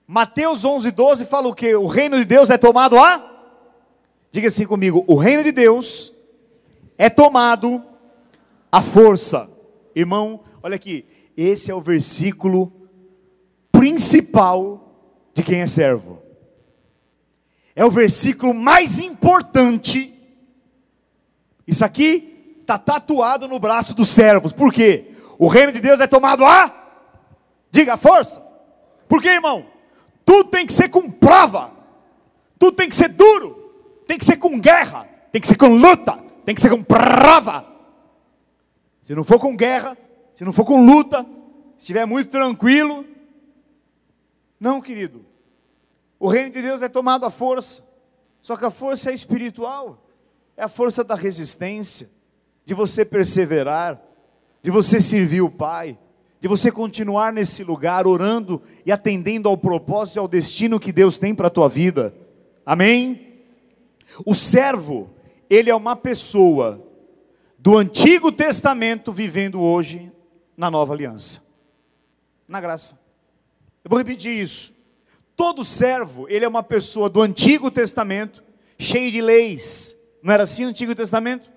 Mateus 0.05 0.65
11, 0.65 0.91
12 0.91 1.25
fala 1.25 1.47
o 1.47 1.55
que? 1.55 1.73
O 1.73 1.87
reino 1.87 2.17
de 2.17 2.25
Deus 2.25 2.49
é 2.49 2.57
tomado 2.57 2.99
a? 2.99 3.31
Diga 4.29 4.49
assim 4.49 4.67
comigo: 4.67 5.05
o 5.07 5.15
reino 5.15 5.41
de 5.41 5.53
Deus 5.53 6.11
é 6.97 7.09
tomado 7.09 7.81
à 8.69 8.81
força. 8.81 9.49
Irmão, 9.95 10.41
olha 10.63 10.75
aqui, 10.75 11.05
esse 11.35 11.69
é 11.69 11.75
o 11.75 11.81
versículo 11.81 12.71
principal 13.71 15.29
de 15.33 15.43
quem 15.43 15.59
é 15.59 15.67
servo. 15.67 16.21
É 17.75 17.83
o 17.83 17.91
versículo 17.91 18.53
mais 18.53 18.99
importante. 18.99 20.13
Isso 21.67 21.83
aqui 21.83 22.57
está 22.61 22.77
tatuado 22.77 23.47
no 23.47 23.59
braço 23.59 23.93
dos 23.93 24.09
servos. 24.09 24.53
Por 24.53 24.71
quê? 24.71 25.11
O 25.37 25.47
reino 25.47 25.71
de 25.71 25.81
Deus 25.81 25.99
é 25.99 26.07
tomado 26.07 26.45
a? 26.45 26.71
Diga 27.71 27.95
a 27.95 27.97
força. 27.97 28.41
Por 29.07 29.21
quê, 29.21 29.29
irmão? 29.29 29.65
Tudo 30.23 30.49
tem 30.49 30.65
que 30.65 30.71
ser 30.71 30.89
com 30.89 31.09
prova. 31.09 31.71
Tudo 32.57 32.77
tem 32.77 32.87
que 32.87 32.95
ser 32.95 33.09
duro. 33.09 33.73
Tem 34.07 34.17
que 34.17 34.25
ser 34.25 34.37
com 34.37 34.59
guerra. 34.59 35.09
Tem 35.31 35.41
que 35.41 35.47
ser 35.47 35.57
com 35.57 35.75
luta. 35.75 36.23
Tem 36.45 36.55
que 36.55 36.61
ser 36.61 36.69
com 36.69 36.83
prova. 36.83 37.65
Se 39.01 39.13
não 39.13 39.23
for 39.23 39.39
com 39.39 39.55
guerra, 39.55 39.97
se 40.33 40.43
não 40.43 40.51
for 40.51 40.65
com 40.65 40.85
luta, 40.85 41.25
estiver 41.77 42.05
muito 42.05 42.29
tranquilo. 42.31 43.05
Não, 44.59 44.81
querido. 44.81 45.25
O 46.19 46.27
reino 46.27 46.51
de 46.51 46.61
Deus 46.61 46.81
é 46.81 46.89
tomado 46.89 47.25
à 47.25 47.29
força. 47.29 47.83
Só 48.41 48.57
que 48.57 48.65
a 48.65 48.71
força 48.71 49.11
é 49.11 49.13
espiritual. 49.13 50.07
É 50.55 50.63
a 50.63 50.69
força 50.69 51.03
da 51.03 51.15
resistência, 51.15 52.09
de 52.65 52.73
você 52.73 53.03
perseverar, 53.03 54.01
de 54.61 54.71
você 54.71 54.99
servir 54.99 55.41
o 55.41 55.49
Pai, 55.49 55.97
de 56.39 56.47
você 56.47 56.71
continuar 56.71 57.33
nesse 57.33 57.63
lugar 57.63 58.05
orando 58.05 58.61
e 58.85 58.91
atendendo 58.91 59.49
ao 59.49 59.57
propósito 59.57 60.17
e 60.17 60.19
ao 60.19 60.27
destino 60.27 60.79
que 60.79 60.91
Deus 60.91 61.17
tem 61.17 61.33
para 61.33 61.47
a 61.47 61.51
tua 61.51 61.67
vida. 61.67 62.13
Amém? 62.65 63.33
O 64.25 64.35
servo, 64.35 65.09
ele 65.49 65.69
é 65.69 65.75
uma 65.75 65.95
pessoa 65.95 66.81
do 67.57 67.77
Antigo 67.77 68.31
Testamento 68.31 69.11
vivendo 69.11 69.61
hoje 69.61 70.11
na 70.55 70.69
nova 70.69 70.93
aliança. 70.93 71.41
Na 72.47 72.61
graça. 72.61 72.99
Eu 73.83 73.89
vou 73.89 73.97
repetir 73.97 74.31
isso. 74.31 74.73
Todo 75.35 75.63
servo, 75.63 76.27
ele 76.29 76.45
é 76.45 76.47
uma 76.47 76.63
pessoa 76.63 77.09
do 77.09 77.21
Antigo 77.21 77.71
Testamento, 77.71 78.43
cheio 78.77 79.11
de 79.11 79.21
leis. 79.21 79.97
Não 80.21 80.33
era 80.33 80.43
assim 80.43 80.65
o 80.65 80.69
Antigo 80.69 80.93
Testamento? 80.95 81.51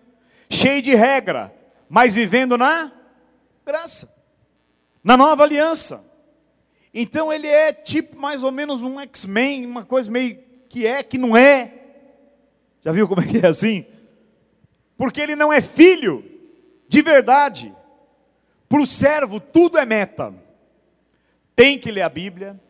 Cheio 0.49 0.83
de 0.83 0.95
regra, 0.95 1.55
mas 1.89 2.15
vivendo 2.15 2.57
na 2.57 2.91
graça 3.65 4.17
na 5.07 5.17
nova 5.17 5.45
aliança. 5.45 6.05
Então 6.93 7.33
ele 7.33 7.47
é 7.47 7.73
tipo 7.73 8.19
mais 8.19 8.43
ou 8.43 8.51
menos 8.51 8.83
um 8.83 8.99
X-Men, 8.99 9.65
uma 9.65 9.85
coisa 9.85 10.11
meio 10.11 10.37
que 10.69 10.85
é, 10.85 11.01
que 11.01 11.17
não 11.17 11.37
é. 11.37 11.73
Já 12.81 12.91
viu 12.91 13.07
como 13.07 13.21
é 13.21 13.25
que 13.25 13.39
é 13.39 13.47
assim? 13.47 13.87
Porque 14.97 15.21
ele 15.21 15.37
não 15.37 15.53
é 15.53 15.61
filho 15.61 16.25
de 16.89 17.03
verdade. 17.03 17.73
Para 18.69 18.83
o 18.83 18.87
servo, 18.87 19.41
tudo 19.41 19.79
é 19.79 19.87
meta. 19.87 20.35
Tem 21.55 21.79
que 21.79 21.91
ler 21.91 22.03
a 22.03 22.09
Bíblia, 22.09 22.61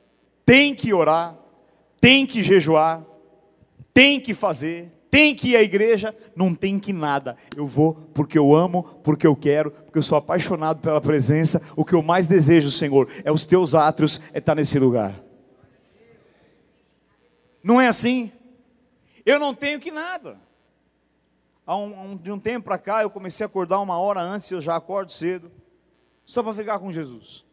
tem 0.44 0.74
que 0.74 0.92
orar, 0.94 1.36
tem 2.00 2.26
que 2.26 2.44
jejuar, 2.44 3.04
tem 3.92 4.20
que 4.20 4.32
fazer, 4.32 4.92
tem 5.10 5.34
que 5.34 5.48
ir 5.48 5.56
à 5.56 5.62
igreja, 5.62 6.14
não 6.36 6.54
tem 6.54 6.78
que 6.78 6.92
nada. 6.92 7.36
Eu 7.56 7.66
vou 7.66 7.94
porque 8.12 8.38
eu 8.38 8.54
amo, 8.54 8.82
porque 9.02 9.26
eu 9.26 9.34
quero, 9.34 9.70
porque 9.70 9.98
eu 9.98 10.02
sou 10.02 10.18
apaixonado 10.18 10.80
pela 10.80 11.00
presença. 11.00 11.60
O 11.74 11.84
que 11.84 11.94
eu 11.94 12.02
mais 12.02 12.26
desejo, 12.26 12.70
Senhor, 12.70 13.08
é 13.24 13.32
os 13.32 13.44
teus 13.44 13.74
átrios, 13.74 14.20
é 14.32 14.38
estar 14.38 14.54
nesse 14.54 14.78
lugar. 14.78 15.20
Não 17.62 17.80
é 17.80 17.88
assim? 17.88 18.30
Eu 19.24 19.40
não 19.40 19.52
tenho 19.52 19.80
que 19.80 19.90
nada. 19.90 20.38
Há 21.66 21.76
um, 21.76 22.16
de 22.16 22.30
um 22.30 22.38
tempo 22.38 22.66
para 22.66 22.78
cá, 22.78 23.02
eu 23.02 23.10
comecei 23.10 23.44
a 23.44 23.48
acordar 23.48 23.80
uma 23.80 23.98
hora 23.98 24.20
antes, 24.20 24.50
eu 24.52 24.60
já 24.60 24.76
acordo 24.76 25.10
cedo, 25.10 25.50
só 26.26 26.42
para 26.42 26.52
ficar 26.52 26.78
com 26.78 26.92
Jesus. 26.92 27.46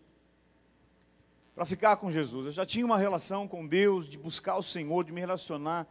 Para 1.56 1.66
ficar 1.66 1.96
com 1.96 2.12
Jesus. 2.12 2.48
Eu 2.48 2.52
já 2.52 2.66
tinha 2.66 2.86
uma 2.86 2.98
relação 2.98 3.48
com 3.48 3.66
Deus, 3.66 4.10
de 4.10 4.18
buscar 4.18 4.58
o 4.58 4.64
Senhor, 4.64 5.06
de 5.06 5.14
me 5.14 5.22
relacionar 5.22 5.88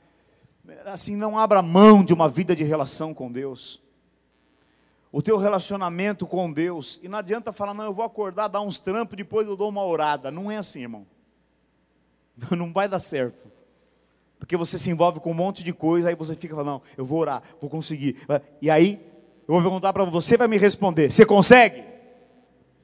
assim, 0.87 1.17
não 1.17 1.39
abra 1.39 1.63
mão 1.63 2.05
de 2.05 2.13
uma 2.13 2.29
vida 2.29 2.55
de 2.55 2.63
relação 2.63 3.13
com 3.13 3.31
Deus. 3.31 3.83
O 5.11 5.21
teu 5.21 5.37
relacionamento 5.37 6.27
com 6.27 6.51
Deus, 6.51 6.99
e 7.03 7.09
não 7.09 7.19
adianta 7.19 7.53
falar, 7.53 7.75
não, 7.75 7.85
eu 7.85 7.93
vou 7.93 8.05
acordar, 8.05 8.49
dar 8.49 8.63
uns 8.63 8.79
trampos, 8.79 9.17
depois 9.17 9.47
eu 9.47 9.57
dou 9.57 9.69
uma 9.69 9.85
orada. 9.85 10.31
Não 10.31 10.51
é 10.51 10.57
assim, 10.57 10.83
irmão. 10.83 11.07
Não 12.57 12.73
vai 12.73 12.89
dar 12.89 13.01
certo. 13.01 13.51
Porque 14.39 14.57
você 14.57 14.79
se 14.79 14.91
envolve 14.91 15.21
com 15.21 15.31
um 15.31 15.35
monte 15.35 15.63
de 15.63 15.73
coisa, 15.73 16.09
aí 16.09 16.17
você 16.17 16.35
fica 16.35 16.55
falando, 16.55 16.81
não, 16.81 16.83
eu 16.97 17.07
vou 17.07 17.21
orar, 17.21 17.43
vou 17.61 17.71
conseguir. 17.71 18.17
E 18.61 18.69
aí, 18.69 19.01
eu 19.47 19.55
vou 19.55 19.63
perguntar 19.63 19.93
para 19.93 20.05
você, 20.05 20.37
vai 20.37 20.49
me 20.49 20.59
responder, 20.59 21.13
você 21.13 21.25
consegue? 21.25 21.92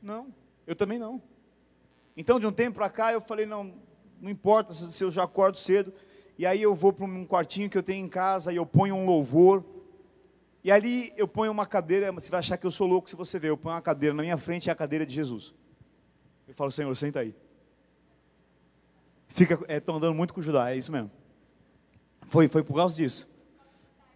Não, 0.09 0.35
eu 0.66 0.75
também 0.75 0.99
não. 0.99 1.21
Então, 2.16 2.40
de 2.40 2.47
um 2.47 2.51
tempo 2.51 2.77
para 2.77 2.88
cá, 2.88 3.12
eu 3.12 3.21
falei, 3.21 3.44
não, 3.44 3.75
não 4.18 4.31
importa 4.31 4.73
se 4.73 5.05
eu 5.05 5.11
já 5.11 5.25
acordo 5.25 5.59
cedo, 5.59 5.92
e 6.38 6.47
aí 6.47 6.62
eu 6.62 6.75
vou 6.75 6.94
para 6.94 7.05
um 7.05 7.27
quartinho 7.27 7.68
que 7.68 7.77
eu 7.77 7.83
tenho 7.83 8.07
em 8.07 8.09
casa 8.09 8.51
e 8.51 8.57
eu 8.57 8.64
ponho 8.64 8.94
um 8.94 9.05
louvor. 9.05 9.62
E 10.64 10.73
ali 10.73 11.12
eu 11.14 11.29
ponho 11.29 11.53
uma 11.53 11.66
cadeira, 11.66 12.11
você 12.11 12.31
vai 12.31 12.40
achar 12.40 12.57
que 12.57 12.66
eu 12.66 12.71
sou 12.71 12.87
louco 12.87 13.11
se 13.11 13.16
você 13.16 13.38
ver, 13.38 13.51
eu 13.51 13.59
ponho 13.59 13.75
uma 13.75 13.83
cadeira 13.83 14.14
na 14.14 14.23
minha 14.23 14.38
frente 14.38 14.71
é 14.71 14.73
a 14.73 14.75
cadeira 14.75 15.05
de 15.05 15.14
Jesus. 15.14 15.55
Eu 16.47 16.55
falo, 16.55 16.73
Senhor, 16.73 16.97
senta 16.97 17.21
aí. 17.21 17.37
Fica, 19.29 19.61
estão 19.68 19.97
é, 19.97 19.99
andando 19.99 20.14
muito 20.14 20.33
com 20.33 20.40
o 20.40 20.42
Judá, 20.42 20.73
é 20.73 20.77
isso 20.79 20.90
mesmo. 20.90 21.11
Foi, 22.23 22.49
foi 22.49 22.64
por 22.64 22.75
causa 22.75 22.97
disso. 22.97 23.29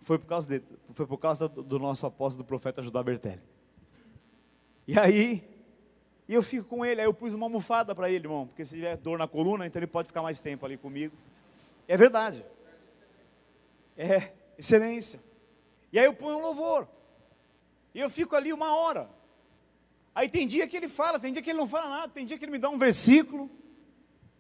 Foi 0.00 0.18
por 0.18 0.26
causa 0.26 0.48
dele, 0.48 0.64
foi 0.94 1.06
por 1.06 1.18
causa 1.18 1.50
do, 1.50 1.62
do 1.62 1.78
nosso 1.78 2.06
apóstolo 2.06 2.42
do 2.42 2.46
profeta 2.46 2.82
Judá 2.82 3.02
Bertelli. 3.02 3.42
E 4.88 4.98
aí, 4.98 5.51
e 6.32 6.34
eu 6.34 6.42
fico 6.42 6.66
com 6.66 6.82
ele, 6.82 6.98
aí 6.98 7.06
eu 7.06 7.12
pus 7.12 7.34
uma 7.34 7.44
almofada 7.44 7.94
para 7.94 8.08
ele, 8.08 8.24
irmão, 8.24 8.46
porque 8.46 8.64
se 8.64 8.74
tiver 8.74 8.96
dor 8.96 9.18
na 9.18 9.28
coluna, 9.28 9.66
então 9.66 9.78
ele 9.78 9.86
pode 9.86 10.08
ficar 10.08 10.22
mais 10.22 10.40
tempo 10.40 10.64
ali 10.64 10.78
comigo. 10.78 11.14
É 11.86 11.94
verdade. 11.94 12.42
É, 13.98 14.32
excelência. 14.56 15.20
E 15.92 15.98
aí 15.98 16.06
eu 16.06 16.14
ponho 16.14 16.38
um 16.38 16.40
louvor. 16.40 16.88
E 17.94 18.00
eu 18.00 18.08
fico 18.08 18.34
ali 18.34 18.50
uma 18.50 18.74
hora. 18.74 19.10
Aí 20.14 20.26
tem 20.26 20.46
dia 20.46 20.66
que 20.66 20.74
ele 20.74 20.88
fala, 20.88 21.20
tem 21.20 21.34
dia 21.34 21.42
que 21.42 21.50
ele 21.50 21.58
não 21.58 21.68
fala 21.68 21.90
nada, 21.90 22.08
tem 22.08 22.24
dia 22.24 22.38
que 22.38 22.46
ele 22.46 22.52
me 22.52 22.58
dá 22.58 22.70
um 22.70 22.78
versículo. 22.78 23.50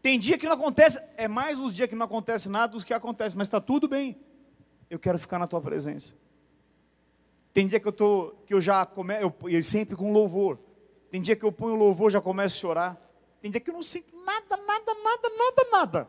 Tem 0.00 0.18
dia 0.18 0.38
que 0.38 0.46
não 0.46 0.54
acontece, 0.54 0.98
é 1.18 1.28
mais 1.28 1.60
os 1.60 1.74
dias 1.74 1.90
que 1.90 1.94
não 1.94 2.06
acontece 2.06 2.48
nada 2.48 2.72
dos 2.72 2.84
que 2.84 2.94
acontece, 2.94 3.36
mas 3.36 3.48
está 3.48 3.60
tudo 3.60 3.86
bem. 3.86 4.18
Eu 4.88 4.98
quero 4.98 5.18
ficar 5.18 5.38
na 5.38 5.46
tua 5.46 5.60
presença. 5.60 6.14
Tem 7.52 7.66
dia 7.66 7.78
que 7.78 7.86
eu 7.86 7.92
tô, 7.92 8.34
que 8.46 8.54
eu 8.54 8.62
já 8.62 8.86
começo, 8.86 9.20
eu, 9.20 9.50
eu 9.50 9.62
sempre 9.62 9.94
com 9.94 10.10
louvor. 10.10 10.58
Tem 11.12 11.20
dia 11.20 11.36
que 11.36 11.44
eu 11.44 11.52
ponho 11.52 11.74
o 11.74 11.78
louvor 11.78 12.10
já 12.10 12.22
começo 12.22 12.56
a 12.56 12.58
chorar. 12.58 13.10
Tem 13.42 13.50
dia 13.50 13.60
que 13.60 13.68
eu 13.68 13.74
não 13.74 13.82
sinto 13.82 14.16
nada, 14.24 14.56
nada, 14.56 14.94
nada, 14.94 15.28
nada, 15.36 15.70
nada. 15.70 16.08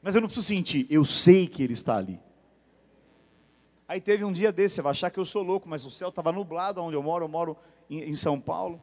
Mas 0.00 0.14
eu 0.14 0.22
não 0.22 0.28
preciso 0.28 0.46
sentir, 0.46 0.86
eu 0.88 1.04
sei 1.04 1.46
que 1.46 1.62
Ele 1.62 1.74
está 1.74 1.94
ali. 1.94 2.18
Aí 3.86 4.00
teve 4.00 4.24
um 4.24 4.32
dia 4.32 4.50
desse, 4.50 4.76
você 4.76 4.82
vai 4.82 4.92
achar 4.92 5.10
que 5.10 5.20
eu 5.20 5.26
sou 5.26 5.42
louco, 5.42 5.68
mas 5.68 5.84
o 5.84 5.90
céu 5.90 6.08
estava 6.08 6.32
nublado 6.32 6.80
onde 6.80 6.96
eu 6.96 7.02
moro, 7.02 7.26
eu 7.26 7.28
moro 7.28 7.54
em, 7.90 8.00
em 8.04 8.16
São 8.16 8.40
Paulo. 8.40 8.80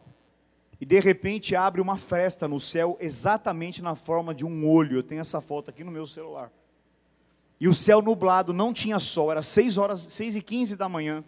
e 0.79 0.86
de 0.86 0.99
repente 0.99 1.56
abre 1.56 1.82
uma 1.82 1.97
fresta 1.97 2.47
no 2.47 2.60
céu, 2.60 2.95
exatamente 2.99 3.82
na 3.82 3.95
forma 3.95 4.32
de 4.32 4.45
um 4.45 4.69
olho. 4.69 4.97
Eu 4.97 5.03
tenho 5.03 5.21
essa 5.21 5.41
foto 5.41 5.71
aqui 5.71 5.84
no 5.84 5.89
meu 5.89 6.06
celular. 6.06 6.51
E 7.60 7.67
o 7.67 7.73
céu 7.73 7.99
nublado, 7.99 8.53
não 8.53 8.71
tinha 8.71 8.99
sol, 8.99 9.32
era 9.32 9.41
6 9.41 9.79
horas, 9.79 10.01
6 10.01 10.36
e 10.36 10.41
15 10.43 10.75
da 10.75 10.88
manhã. 10.88 11.23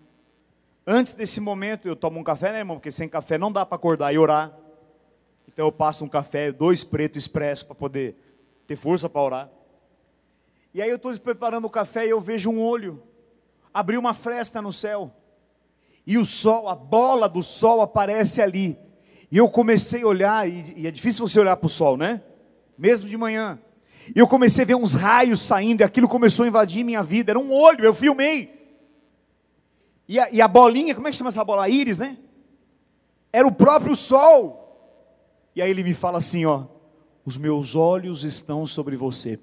Antes 0.88 1.14
desse 1.14 1.42
momento, 1.42 1.88
eu 1.88 1.96
tomo 1.96 2.20
um 2.20 2.24
café, 2.24 2.52
né, 2.52 2.60
irmão? 2.60 2.78
Porque 2.78 2.92
sem 2.92 3.10
café 3.10 3.40
não 3.40 3.52
dá 3.52 3.66
para 3.66 3.76
acordar 3.76 4.14
e 4.14 4.20
orar. 4.20 4.56
Então 5.48 5.66
eu 5.66 5.72
passo 5.72 6.06
um 6.06 6.08
café, 6.08 6.52
dois 6.52 6.84
preto 6.84 7.18
expresso, 7.18 7.66
para 7.66 7.76
poder 7.76 8.16
ter 8.68 8.76
força 8.76 9.10
para 9.10 9.22
orar. 9.22 9.50
E 10.74 10.82
aí 10.82 10.90
eu 10.90 10.98
estou 10.98 11.18
preparando 11.20 11.66
o 11.66 11.70
café 11.70 12.06
e 12.06 12.12
eu 12.12 12.22
vejo 12.22 12.52
um 12.52 12.62
olho. 12.62 13.02
Abriu 13.74 14.00
uma 14.00 14.14
fresta 14.14 14.62
no 14.62 14.72
céu. 14.72 15.12
E 16.06 16.20
o 16.20 16.26
sol, 16.26 16.70
a 16.70 16.76
bola 16.76 17.28
do 17.28 17.42
sol 17.42 17.82
aparece 17.82 18.40
ali. 18.42 18.78
E 19.32 19.38
eu 19.38 19.50
comecei 19.50 20.04
a 20.04 20.08
olhar, 20.08 20.48
e, 20.48 20.74
e 20.78 20.88
é 20.88 20.92
difícil 20.92 21.28
você 21.28 21.40
olhar 21.40 21.58
para 21.58 21.66
o 21.66 21.70
sol, 21.70 21.98
né? 21.98 22.22
Mesmo 22.78 23.10
de 23.10 23.18
manhã. 23.18 23.60
E 24.16 24.20
eu 24.20 24.28
comecei 24.28 24.64
a 24.64 24.68
ver 24.68 24.76
uns 24.76 24.94
raios 24.94 25.42
saindo, 25.42 25.82
e 25.82 25.84
aquilo 25.84 26.08
começou 26.08 26.46
a 26.46 26.48
invadir 26.48 26.84
minha 26.84 27.02
vida. 27.02 27.32
Era 27.32 27.40
um 27.40 27.52
olho, 27.52 27.84
eu 27.84 27.94
filmei. 27.94 28.55
E 30.08 30.20
a, 30.20 30.30
e 30.32 30.42
a 30.42 30.48
bolinha, 30.48 30.94
como 30.94 31.08
é 31.08 31.12
que 31.12 31.18
chama 31.18 31.30
essa 31.30 31.44
bola? 31.44 31.68
Íris, 31.68 31.98
né? 31.98 32.18
Era 33.32 33.48
o 33.48 33.52
próprio 33.52 33.96
sol. 33.96 34.62
E 35.56 35.62
aí 35.62 35.70
ele 35.70 35.84
me 35.84 35.94
fala 35.94 36.20
assim: 36.20 36.46
ó, 36.46 36.66
os 37.26 37.38
meus 37.38 37.76
olhos 37.76 38.24
estão 38.24 38.68
sobre 38.68 38.96
você. 38.96 39.40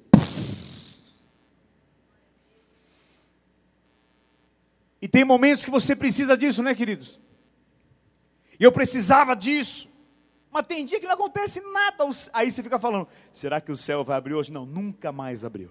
E 5.01 5.09
tem 5.09 5.25
momentos 5.25 5.64
que 5.64 5.70
você 5.70 5.96
precisa 5.96 6.37
disso, 6.37 6.62
né, 6.62 6.77
queridos? 6.77 7.18
E 8.59 8.62
eu 8.62 8.70
precisava 8.70 9.35
disso. 9.35 9.90
Mas 10.48 10.66
tem 10.66 10.85
dia 10.85 11.01
que 11.01 11.07
não 11.07 11.14
acontece 11.14 11.61
nada. 11.72 12.05
Aí 12.33 12.51
você 12.51 12.62
fica 12.62 12.79
falando: 12.79 13.09
será 13.33 13.61
que 13.61 13.72
o 13.72 13.77
céu 13.77 14.05
vai 14.05 14.16
abrir 14.16 14.35
hoje? 14.35 14.53
Não, 14.53 14.64
nunca 14.64 15.11
mais 15.11 15.44
abriu. 15.44 15.70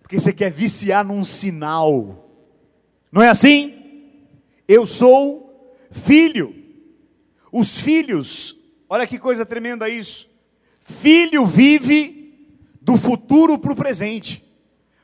Porque 0.00 0.18
você 0.18 0.32
quer 0.32 0.50
viciar 0.50 1.04
num 1.04 1.22
sinal. 1.22 2.31
Não 3.12 3.22
é 3.22 3.28
assim? 3.28 3.74
Eu 4.66 4.86
sou 4.86 5.76
filho. 5.90 6.54
Os 7.52 7.78
filhos, 7.78 8.56
olha 8.88 9.06
que 9.06 9.18
coisa 9.18 9.44
tremenda 9.44 9.86
isso. 9.86 10.26
Filho 10.80 11.44
vive 11.44 12.48
do 12.80 12.96
futuro 12.96 13.58
para 13.58 13.72
o 13.72 13.76
presente, 13.76 14.42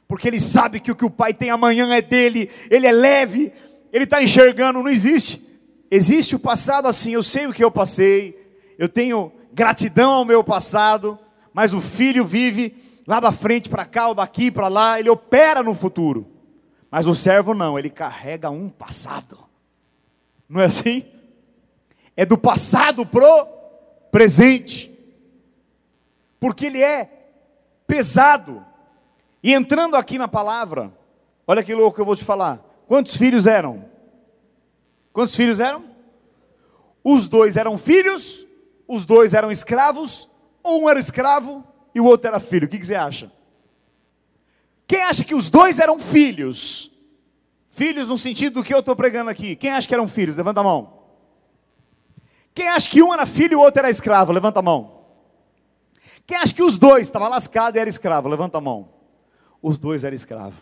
porque 0.08 0.26
ele 0.26 0.40
sabe 0.40 0.80
que 0.80 0.90
o 0.90 0.96
que 0.96 1.04
o 1.04 1.10
pai 1.10 1.34
tem 1.34 1.50
amanhã 1.50 1.94
é 1.94 2.00
dele, 2.00 2.50
ele 2.70 2.86
é 2.86 2.92
leve, 2.92 3.52
ele 3.92 4.04
está 4.04 4.22
enxergando, 4.22 4.82
não 4.82 4.88
existe. 4.88 5.46
Existe 5.90 6.34
o 6.34 6.38
passado 6.38 6.88
assim, 6.88 7.12
eu 7.12 7.22
sei 7.22 7.46
o 7.46 7.52
que 7.52 7.62
eu 7.62 7.70
passei, 7.70 8.36
eu 8.78 8.88
tenho 8.88 9.30
gratidão 9.52 10.12
ao 10.12 10.24
meu 10.24 10.42
passado, 10.42 11.18
mas 11.52 11.72
o 11.72 11.80
filho 11.80 12.24
vive 12.24 12.74
lá 13.06 13.20
da 13.20 13.30
frente 13.30 13.68
para 13.68 13.84
cá, 13.84 14.08
ou 14.08 14.14
daqui 14.14 14.50
para 14.50 14.68
lá, 14.68 14.98
ele 14.98 15.10
opera 15.10 15.62
no 15.62 15.74
futuro. 15.74 16.37
Mas 16.90 17.06
o 17.06 17.14
servo 17.14 17.54
não, 17.54 17.78
ele 17.78 17.90
carrega 17.90 18.50
um 18.50 18.68
passado. 18.68 19.38
Não 20.48 20.60
é 20.60 20.66
assim? 20.66 21.04
É 22.16 22.24
do 22.24 22.38
passado 22.38 23.04
pro 23.04 23.46
presente. 24.10 24.90
Porque 26.40 26.66
ele 26.66 26.82
é 26.82 27.10
pesado. 27.86 28.64
E 29.42 29.52
entrando 29.52 29.96
aqui 29.96 30.18
na 30.18 30.28
palavra, 30.28 30.92
olha 31.46 31.62
que 31.62 31.74
louco 31.74 31.96
que 31.96 32.00
eu 32.00 32.06
vou 32.06 32.16
te 32.16 32.24
falar. 32.24 32.64
Quantos 32.86 33.16
filhos 33.16 33.46
eram? 33.46 33.84
Quantos 35.12 35.36
filhos 35.36 35.60
eram? 35.60 35.84
Os 37.04 37.28
dois 37.28 37.56
eram 37.56 37.76
filhos, 37.78 38.46
os 38.86 39.04
dois 39.04 39.34
eram 39.34 39.50
escravos, 39.50 40.28
um 40.64 40.88
era 40.88 40.98
escravo 40.98 41.64
e 41.94 42.00
o 42.00 42.04
outro 42.04 42.28
era 42.28 42.40
filho. 42.40 42.66
O 42.66 42.68
que, 42.68 42.78
que 42.78 42.86
você 42.86 42.94
acha? 42.94 43.30
Quem 44.88 45.02
acha 45.02 45.22
que 45.22 45.34
os 45.34 45.50
dois 45.50 45.78
eram 45.78 45.98
filhos? 45.98 46.90
Filhos 47.68 48.08
no 48.08 48.16
sentido 48.16 48.54
do 48.54 48.64
que 48.64 48.72
eu 48.72 48.78
estou 48.80 48.96
pregando 48.96 49.30
aqui. 49.30 49.54
Quem 49.54 49.70
acha 49.70 49.86
que 49.86 49.92
eram 49.92 50.08
filhos? 50.08 50.34
Levanta 50.34 50.60
a 50.60 50.64
mão. 50.64 51.04
Quem 52.54 52.68
acha 52.68 52.88
que 52.88 53.02
um 53.02 53.12
era 53.12 53.26
filho 53.26 53.52
e 53.52 53.56
o 53.56 53.60
outro 53.60 53.80
era 53.80 53.90
escravo? 53.90 54.32
Levanta 54.32 54.60
a 54.60 54.62
mão. 54.62 55.04
Quem 56.26 56.38
acha 56.38 56.54
que 56.54 56.62
os 56.62 56.78
dois 56.78 57.02
estavam 57.02 57.28
lascados 57.28 57.76
e 57.76 57.80
era 57.80 57.88
escravo? 57.88 58.28
Levanta 58.28 58.56
a 58.56 58.60
mão. 58.62 58.88
Os 59.60 59.76
dois 59.76 60.04
eram 60.04 60.16
escravos. 60.16 60.58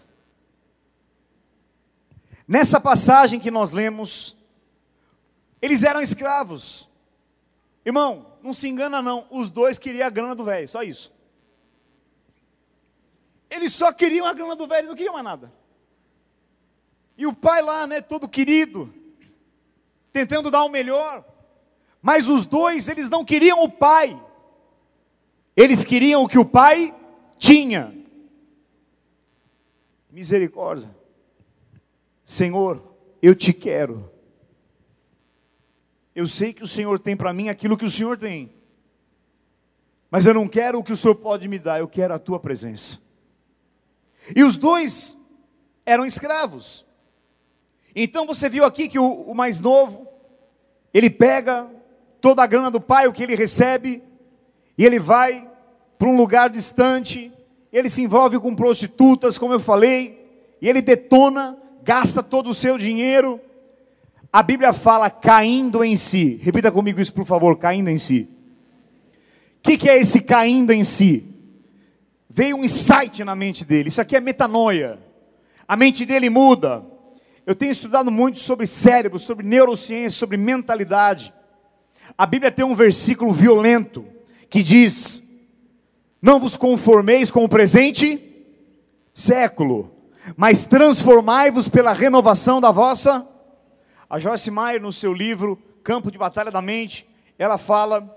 Nessa 2.48 2.80
passagem 2.80 3.38
que 3.38 3.50
nós 3.50 3.70
lemos, 3.70 4.36
eles 5.62 5.84
eram 5.84 6.00
escravos. 6.00 6.88
Irmão, 7.84 8.26
não 8.42 8.52
se 8.52 8.68
engana 8.68 9.00
não, 9.00 9.26
os 9.30 9.50
dois 9.50 9.78
queriam 9.78 10.06
a 10.06 10.10
grana 10.10 10.34
do 10.34 10.44
velho, 10.44 10.68
só 10.68 10.82
isso. 10.82 11.15
Eles 13.50 13.72
só 13.72 13.92
queriam 13.92 14.26
a 14.26 14.32
grana 14.32 14.56
do 14.56 14.66
velho, 14.66 14.88
não 14.88 14.94
queriam 14.94 15.14
mais 15.14 15.24
nada. 15.24 15.52
E 17.16 17.26
o 17.26 17.32
pai 17.32 17.62
lá, 17.62 17.86
né, 17.86 18.00
todo 18.00 18.28
querido, 18.28 18.92
tentando 20.12 20.50
dar 20.50 20.64
o 20.64 20.68
melhor. 20.68 21.24
Mas 22.02 22.28
os 22.28 22.44
dois, 22.44 22.88
eles 22.88 23.08
não 23.08 23.24
queriam 23.24 23.62
o 23.62 23.70
pai. 23.70 24.20
Eles 25.56 25.84
queriam 25.84 26.22
o 26.22 26.28
que 26.28 26.38
o 26.38 26.44
pai 26.44 26.94
tinha. 27.38 27.94
Misericórdia. 30.10 30.94
Senhor, 32.24 32.82
eu 33.22 33.34
te 33.34 33.52
quero. 33.52 34.10
Eu 36.14 36.26
sei 36.26 36.52
que 36.52 36.62
o 36.62 36.66
Senhor 36.66 36.98
tem 36.98 37.16
para 37.16 37.32
mim 37.32 37.48
aquilo 37.48 37.76
que 37.76 37.84
o 37.84 37.90
Senhor 37.90 38.16
tem. 38.18 38.52
Mas 40.10 40.26
eu 40.26 40.34
não 40.34 40.48
quero 40.48 40.78
o 40.78 40.84
que 40.84 40.92
o 40.92 40.96
Senhor 40.96 41.14
pode 41.14 41.48
me 41.48 41.58
dar, 41.58 41.78
eu 41.78 41.88
quero 41.88 42.14
a 42.14 42.18
tua 42.18 42.40
presença. 42.40 43.05
E 44.34 44.42
os 44.42 44.56
dois 44.56 45.18
eram 45.84 46.04
escravos. 46.04 46.84
Então 47.94 48.26
você 48.26 48.48
viu 48.48 48.64
aqui 48.64 48.88
que 48.88 48.98
o, 48.98 49.06
o 49.06 49.34
mais 49.34 49.60
novo, 49.60 50.06
ele 50.92 51.08
pega 51.08 51.70
toda 52.20 52.42
a 52.42 52.46
grana 52.46 52.70
do 52.70 52.80
pai, 52.80 53.06
o 53.06 53.12
que 53.12 53.22
ele 53.22 53.34
recebe, 53.34 54.02
e 54.76 54.84
ele 54.84 54.98
vai 54.98 55.48
para 55.98 56.08
um 56.08 56.16
lugar 56.16 56.50
distante, 56.50 57.32
ele 57.72 57.88
se 57.88 58.02
envolve 58.02 58.38
com 58.38 58.54
prostitutas, 58.54 59.38
como 59.38 59.52
eu 59.52 59.60
falei, 59.60 60.56
e 60.60 60.68
ele 60.68 60.82
detona 60.82 61.58
gasta 61.86 62.20
todo 62.20 62.50
o 62.50 62.54
seu 62.54 62.76
dinheiro. 62.76 63.40
A 64.32 64.42
Bíblia 64.42 64.72
fala 64.72 65.08
caindo 65.08 65.84
em 65.84 65.96
si. 65.96 66.40
Repita 66.42 66.72
comigo 66.72 67.00
isso, 67.00 67.14
por 67.14 67.24
favor: 67.24 67.56
caindo 67.56 67.88
em 67.88 67.96
si. 67.96 68.28
O 69.58 69.62
que, 69.62 69.78
que 69.78 69.88
é 69.88 69.98
esse 69.98 70.20
caindo 70.20 70.72
em 70.72 70.82
si? 70.82 71.35
Veio 72.36 72.58
um 72.58 72.64
insight 72.66 73.24
na 73.24 73.34
mente 73.34 73.64
dele. 73.64 73.88
Isso 73.88 73.98
aqui 73.98 74.14
é 74.14 74.20
metanoia. 74.20 74.98
A 75.66 75.74
mente 75.74 76.04
dele 76.04 76.28
muda. 76.28 76.84
Eu 77.46 77.54
tenho 77.54 77.72
estudado 77.72 78.10
muito 78.10 78.40
sobre 78.40 78.66
cérebro, 78.66 79.18
sobre 79.18 79.46
neurociência, 79.46 80.18
sobre 80.18 80.36
mentalidade. 80.36 81.32
A 82.18 82.26
Bíblia 82.26 82.52
tem 82.52 82.62
um 82.62 82.74
versículo 82.74 83.32
violento 83.32 84.04
que 84.50 84.62
diz: 84.62 85.22
Não 86.20 86.38
vos 86.38 86.58
conformeis 86.58 87.30
com 87.30 87.42
o 87.42 87.48
presente 87.48 88.20
século, 89.14 89.90
mas 90.36 90.66
transformai-vos 90.66 91.70
pela 91.70 91.94
renovação 91.94 92.60
da 92.60 92.70
vossa. 92.70 93.26
A 94.10 94.18
Joyce 94.18 94.50
Meyer, 94.50 94.82
no 94.82 94.92
seu 94.92 95.14
livro 95.14 95.56
Campo 95.82 96.10
de 96.10 96.18
Batalha 96.18 96.50
da 96.50 96.60
Mente, 96.60 97.08
ela 97.38 97.56
fala: 97.56 98.14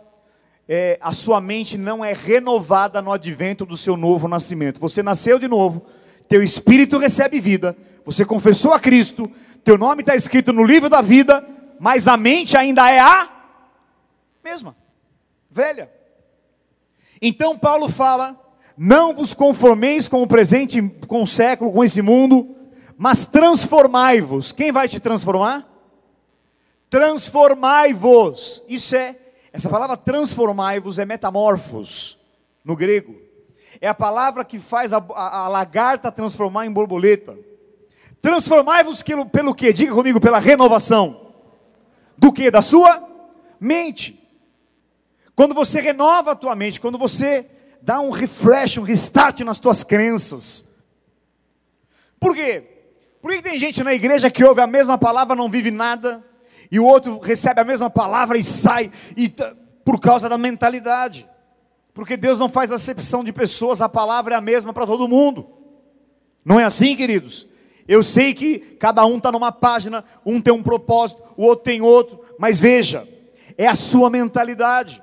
é, 0.71 0.99
a 1.01 1.13
sua 1.13 1.41
mente 1.41 1.79
não 1.79 2.05
é 2.05 2.13
renovada 2.13 3.01
no 3.01 3.11
advento 3.11 3.65
do 3.65 3.75
seu 3.75 3.97
novo 3.97 4.27
nascimento. 4.27 4.79
Você 4.79 5.01
nasceu 5.01 5.39
de 5.39 5.47
novo, 5.47 5.83
teu 6.27 6.43
espírito 6.43 6.99
recebe 6.99 7.39
vida, 7.39 7.75
você 8.05 8.23
confessou 8.23 8.71
a 8.71 8.79
Cristo, 8.79 9.29
teu 9.63 9.79
nome 9.79 10.03
está 10.03 10.15
escrito 10.15 10.53
no 10.53 10.63
livro 10.63 10.87
da 10.87 11.01
vida, 11.01 11.43
mas 11.79 12.07
a 12.07 12.15
mente 12.15 12.55
ainda 12.55 12.87
é 12.91 12.99
a 12.99 13.27
mesma, 14.43 14.77
velha. 15.49 15.91
Então 17.19 17.57
Paulo 17.57 17.89
fala 17.89 18.39
não 18.77 19.13
vos 19.13 19.33
conformeis 19.33 20.07
com 20.07 20.21
o 20.21 20.27
presente, 20.27 20.81
com 21.07 21.23
o 21.23 21.27
século, 21.27 21.73
com 21.73 21.83
esse 21.83 22.01
mundo, 22.01 22.55
mas 22.95 23.25
transformai-vos. 23.25 24.51
Quem 24.51 24.71
vai 24.71 24.87
te 24.87 24.99
transformar? 24.99 25.67
Transformai-vos. 26.89 28.63
Isso 28.69 28.95
é, 28.95 29.17
essa 29.51 29.69
palavra 29.69 29.97
transformai-vos 29.97 30.99
é 30.99 31.05
metamorfos, 31.05 32.19
no 32.63 32.75
grego. 32.75 33.15
É 33.81 33.87
a 33.87 33.95
palavra 33.95 34.45
que 34.45 34.59
faz 34.59 34.93
a, 34.93 34.97
a, 34.97 35.39
a 35.45 35.47
lagarta 35.47 36.11
transformar 36.11 36.65
em 36.65 36.71
borboleta. 36.71 37.37
Transformai-vos 38.21 39.01
pelo, 39.01 39.25
pelo 39.25 39.55
que? 39.55 39.71
Diga 39.71 39.93
comigo, 39.93 40.19
pela 40.19 40.39
renovação. 40.39 41.33
Do 42.17 42.31
que? 42.31 42.51
Da 42.51 42.61
sua 42.61 43.07
mente. 43.59 44.19
Quando 45.35 45.55
você 45.55 45.79
renova 45.79 46.31
a 46.31 46.35
tua 46.35 46.55
mente, 46.55 46.81
quando 46.81 46.97
você 46.97 47.45
dá 47.81 47.99
um 47.99 48.09
refresh, 48.09 48.77
um 48.77 48.83
restart 48.83 49.39
nas 49.41 49.59
tuas 49.59 49.83
crenças. 49.83 50.67
Por 52.19 52.35
quê? 52.35 52.63
Por 53.21 53.31
que 53.31 53.41
tem 53.41 53.57
gente 53.57 53.83
na 53.83 53.93
igreja 53.93 54.29
que 54.29 54.43
ouve 54.43 54.61
a 54.61 54.67
mesma 54.67 54.97
palavra, 54.97 55.35
não 55.35 55.49
vive 55.49 55.71
nada, 55.71 56.23
E 56.71 56.79
o 56.79 56.85
outro 56.85 57.19
recebe 57.19 57.61
a 57.61 57.65
mesma 57.65 57.89
palavra 57.89 58.37
e 58.37 58.43
sai, 58.43 58.91
e, 59.17 59.33
por 59.83 59.99
causa 59.99 60.29
da 60.29 60.37
mentalidade. 60.37 61.27
Porque 61.93 62.15
Deus 62.15 62.37
não 62.37 62.47
faz 62.47 62.71
acepção 62.71 63.23
de 63.23 63.33
pessoas, 63.33 63.81
a 63.81 63.89
palavra 63.89 64.35
é 64.35 64.37
a 64.37 64.41
mesma 64.41 64.71
para 64.71 64.85
todo 64.85 65.07
mundo. 65.07 65.47
Não 66.45 66.59
é 66.59 66.63
assim, 66.63 66.95
queridos? 66.95 67.47
Eu 67.87 68.03
sei 68.03 68.33
que 68.33 68.59
cada 68.59 69.05
um 69.05 69.17
está 69.17 69.31
numa 69.31 69.51
página, 69.51 70.03
um 70.25 70.39
tem 70.39 70.53
um 70.53 70.61
propósito, 70.61 71.23
o 71.35 71.43
outro 71.43 71.65
tem 71.65 71.81
outro, 71.81 72.19
mas 72.37 72.59
veja, 72.59 73.07
é 73.57 73.67
a 73.67 73.73
sua 73.73 74.09
mentalidade. 74.09 75.01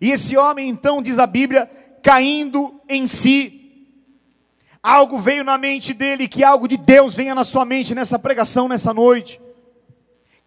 E 0.00 0.10
esse 0.10 0.36
homem, 0.36 0.68
então, 0.68 1.02
diz 1.02 1.18
a 1.18 1.26
Bíblia, 1.26 1.70
caindo 2.02 2.80
em 2.88 3.06
si. 3.06 3.88
Algo 4.82 5.18
veio 5.18 5.42
na 5.42 5.56
mente 5.56 5.94
dele, 5.94 6.28
que 6.28 6.44
algo 6.44 6.68
de 6.68 6.76
Deus 6.76 7.14
venha 7.14 7.34
na 7.34 7.42
sua 7.42 7.64
mente 7.64 7.94
nessa 7.94 8.18
pregação, 8.18 8.68
nessa 8.68 8.92
noite. 8.92 9.40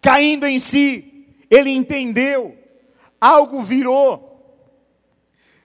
Caindo 0.01 0.45
em 0.45 0.59
si, 0.59 1.25
ele 1.49 1.69
entendeu, 1.69 2.57
algo 3.19 3.61
virou. 3.61 4.27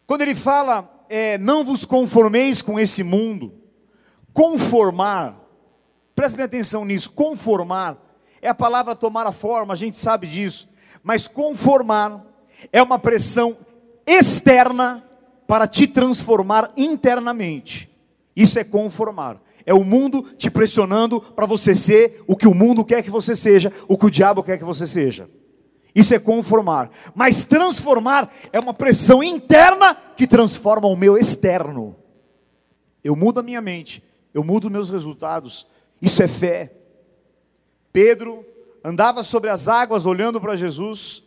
Quando 0.07 0.23
ele 0.23 0.35
fala, 0.35 1.07
é, 1.09 1.38
não 1.38 1.64
vos 1.64 1.85
conformeis 1.85 2.62
com 2.62 2.79
esse 2.79 3.03
mundo, 3.03 3.53
conformar, 4.33 5.38
preste 6.14 6.40
atenção 6.40 6.85
nisso, 6.85 7.11
conformar, 7.12 7.97
é 8.40 8.49
a 8.49 8.55
palavra 8.55 8.97
tomar 8.97 9.27
a 9.27 9.33
forma, 9.33 9.75
a 9.75 9.77
gente 9.77 9.99
sabe 9.99 10.27
disso, 10.27 10.68
mas 11.03 11.29
conformar 11.29 12.25
é 12.73 12.83
uma 12.83 12.99
pressão 12.99 13.57
externa 14.07 15.05
para 15.47 15.66
te 15.66 15.87
transformar 15.87 16.73
internamente. 16.77 17.90
Isso 18.35 18.59
é 18.59 18.64
conformar. 18.64 19.40
É 19.64 19.72
o 19.75 19.85
mundo 19.85 20.22
te 20.37 20.51
pressionando 20.51 21.20
para 21.20 21.46
você 21.46 21.75
ser 21.75 22.22
o 22.27 22.37
que 22.37 22.48
o 22.48 22.55
mundo 22.55 22.85
quer 22.85 23.03
que 23.03 23.11
você 23.11 23.37
seja, 23.37 23.72
o 23.88 23.96
que 23.96 24.07
o 24.07 24.11
diabo 24.11 24.42
quer 24.42 24.59
que 24.59 24.64
você 24.64 24.87
seja. 24.87 25.29
Isso 25.94 26.14
é 26.14 26.18
conformar. 26.18 26.90
Mas 27.14 27.44
transformar 27.44 28.33
é 28.53 28.59
uma 28.59 28.75
pressão 28.75 29.22
interna 29.22 29.94
que 29.94 30.27
transforma 30.27 30.88
o 30.88 30.96
meu 30.96 31.16
externo. 31.16 31.96
Eu 33.05 33.14
mudo 33.16 33.40
a 33.40 33.42
minha 33.42 33.61
mente, 33.61 34.03
eu 34.33 34.42
mudo 34.42 34.70
meus 34.70 34.88
resultados. 34.90 35.66
Isso 36.01 36.22
é 36.22 36.29
fé. 36.29 36.72
Pedro 37.92 38.44
andava 38.83 39.22
sobre 39.22 39.51
as 39.51 39.68
águas 39.68 40.07
olhando 40.07 40.40
para 40.40 40.57
Jesus. 40.57 41.22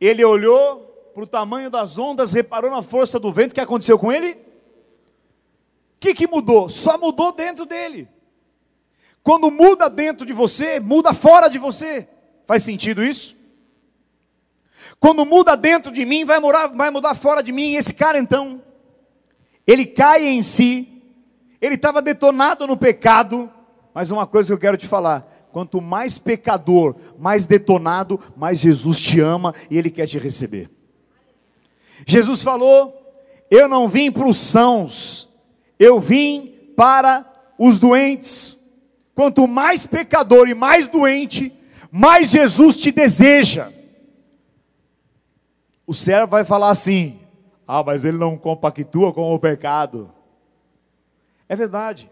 Ele 0.00 0.24
olhou 0.24 1.10
para 1.12 1.24
o 1.24 1.26
tamanho 1.26 1.70
das 1.70 1.98
ondas, 1.98 2.32
reparou 2.32 2.70
na 2.70 2.82
força 2.82 3.18
do 3.18 3.32
vento, 3.32 3.52
o 3.52 3.54
que 3.54 3.60
aconteceu 3.60 3.98
com 3.98 4.10
ele? 4.10 4.36
Que, 6.02 6.14
que 6.14 6.26
mudou? 6.26 6.68
Só 6.68 6.98
mudou 6.98 7.30
dentro 7.30 7.64
dele. 7.64 8.08
Quando 9.22 9.52
muda 9.52 9.88
dentro 9.88 10.26
de 10.26 10.32
você, 10.32 10.80
muda 10.80 11.14
fora 11.14 11.46
de 11.46 11.60
você. 11.60 12.08
Faz 12.44 12.64
sentido 12.64 13.04
isso? 13.04 13.36
Quando 14.98 15.24
muda 15.24 15.56
dentro 15.56 15.92
de 15.92 16.04
mim, 16.04 16.24
vai, 16.24 16.40
morar, 16.40 16.66
vai 16.66 16.90
mudar 16.90 17.14
fora 17.14 17.40
de 17.40 17.52
mim. 17.52 17.76
Esse 17.76 17.94
cara 17.94 18.18
então, 18.18 18.60
ele 19.64 19.86
cai 19.86 20.26
em 20.26 20.42
si, 20.42 20.88
ele 21.60 21.76
estava 21.76 22.02
detonado 22.02 22.66
no 22.66 22.76
pecado, 22.76 23.48
mas 23.94 24.10
uma 24.10 24.26
coisa 24.26 24.48
que 24.48 24.54
eu 24.54 24.58
quero 24.58 24.76
te 24.76 24.88
falar: 24.88 25.24
quanto 25.52 25.80
mais 25.80 26.18
pecador, 26.18 26.96
mais 27.16 27.44
detonado, 27.44 28.18
mais 28.36 28.58
Jesus 28.58 29.00
te 29.00 29.20
ama 29.20 29.54
e 29.70 29.78
ele 29.78 29.88
quer 29.88 30.08
te 30.08 30.18
receber. 30.18 30.68
Jesus 32.04 32.42
falou: 32.42 32.92
Eu 33.48 33.68
não 33.68 33.88
vim 33.88 34.10
para 34.10 34.26
os 34.26 34.36
sãos, 34.36 35.28
eu 35.82 35.98
vim 35.98 36.54
para 36.76 37.26
os 37.58 37.76
doentes. 37.76 38.60
Quanto 39.16 39.48
mais 39.48 39.84
pecador 39.84 40.48
e 40.48 40.54
mais 40.54 40.86
doente, 40.86 41.52
mais 41.90 42.30
Jesus 42.30 42.76
te 42.76 42.92
deseja. 42.92 43.72
O 45.84 45.92
servo 45.92 46.28
vai 46.28 46.44
falar 46.44 46.70
assim: 46.70 47.18
Ah, 47.66 47.82
mas 47.82 48.04
ele 48.04 48.16
não 48.16 48.38
compactua 48.38 49.12
com 49.12 49.34
o 49.34 49.38
pecado. 49.40 50.12
É 51.48 51.56
verdade, 51.56 52.08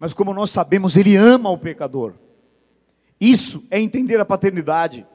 mas 0.00 0.12
como 0.12 0.34
nós 0.34 0.50
sabemos, 0.50 0.96
ele 0.96 1.14
ama 1.14 1.50
o 1.50 1.56
pecador. 1.56 2.14
Isso 3.20 3.64
é 3.70 3.80
entender 3.80 4.18
a 4.18 4.24
paternidade. 4.24 5.06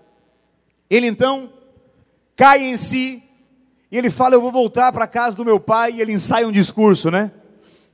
Ele 0.89 1.07
então 1.07 1.51
cai 2.35 2.63
em 2.63 2.77
si, 2.77 3.21
e 3.91 3.97
ele 3.97 4.09
fala: 4.09 4.35
Eu 4.35 4.41
vou 4.41 4.53
voltar 4.53 4.93
para 4.93 5.03
a 5.03 5.07
casa 5.07 5.35
do 5.35 5.43
meu 5.43 5.59
pai. 5.59 5.91
E 5.91 6.01
ele 6.01 6.13
ensaia 6.13 6.47
um 6.47 6.51
discurso, 6.51 7.11
né? 7.11 7.31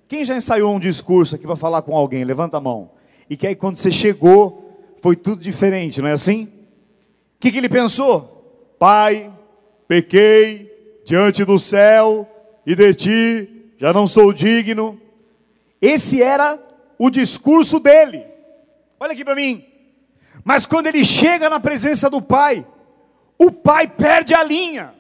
Quem 0.10 0.26
já 0.26 0.36
ensaiou 0.36 0.74
um 0.74 0.80
discurso 0.80 1.36
aqui 1.36 1.46
para 1.46 1.56
falar 1.56 1.84
com 1.84 1.96
alguém? 1.96 2.24
Levanta 2.24 2.58
a 2.58 2.60
mão. 2.60 2.90
E 3.30 3.38
que 3.38 3.46
aí 3.46 3.56
quando 3.56 3.76
você 3.76 3.92
chegou, 3.92 4.96
foi 5.04 5.16
tudo 5.16 5.40
diferente, 5.40 6.02
não 6.02 6.10
é 6.10 6.14
assim? 6.14 6.46
O 6.46 7.40
que, 7.40 7.52
que 7.52 7.60
ele 7.60 7.70
pensou? 7.70 8.74
Pai, 8.80 9.32
pequei 9.88 11.00
diante 11.06 11.46
do 11.46 11.60
céu 11.60 12.28
e 12.66 12.76
de 12.76 12.94
ti, 12.96 13.72
já 13.78 13.94
não 13.94 14.08
sou 14.08 14.34
digno. 14.34 15.00
Esse 15.80 16.24
era 16.24 16.60
o 16.98 17.12
discurso 17.12 17.80
dele. 17.80 18.26
Olha 19.00 19.14
aqui 19.14 19.24
para 19.24 19.36
mim. 19.36 19.64
Mas 20.44 20.66
quando 20.66 20.88
ele 20.88 21.06
chega 21.06 21.52
na 21.52 21.60
presença 21.60 22.10
do 22.10 22.20
pai, 22.20 22.66
o 23.38 23.52
pai 23.52 23.88
perde 23.88 24.34
a 24.34 24.44
linha. 24.44 24.92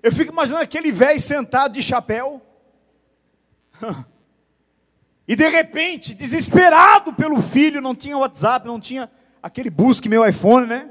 Eu 0.00 0.12
fico 0.12 0.30
imaginando 0.30 0.62
aquele 0.62 0.92
velho 0.92 1.18
sentado 1.18 1.72
de 1.72 1.82
chapéu. 1.82 2.40
E 5.26 5.34
de 5.34 5.48
repente, 5.48 6.14
desesperado 6.14 7.14
pelo 7.14 7.40
filho, 7.40 7.80
não 7.80 7.94
tinha 7.94 8.18
WhatsApp, 8.18 8.66
não 8.66 8.78
tinha 8.78 9.10
aquele 9.42 9.70
busque 9.70 10.08
meu 10.08 10.26
iPhone, 10.26 10.66
né? 10.66 10.90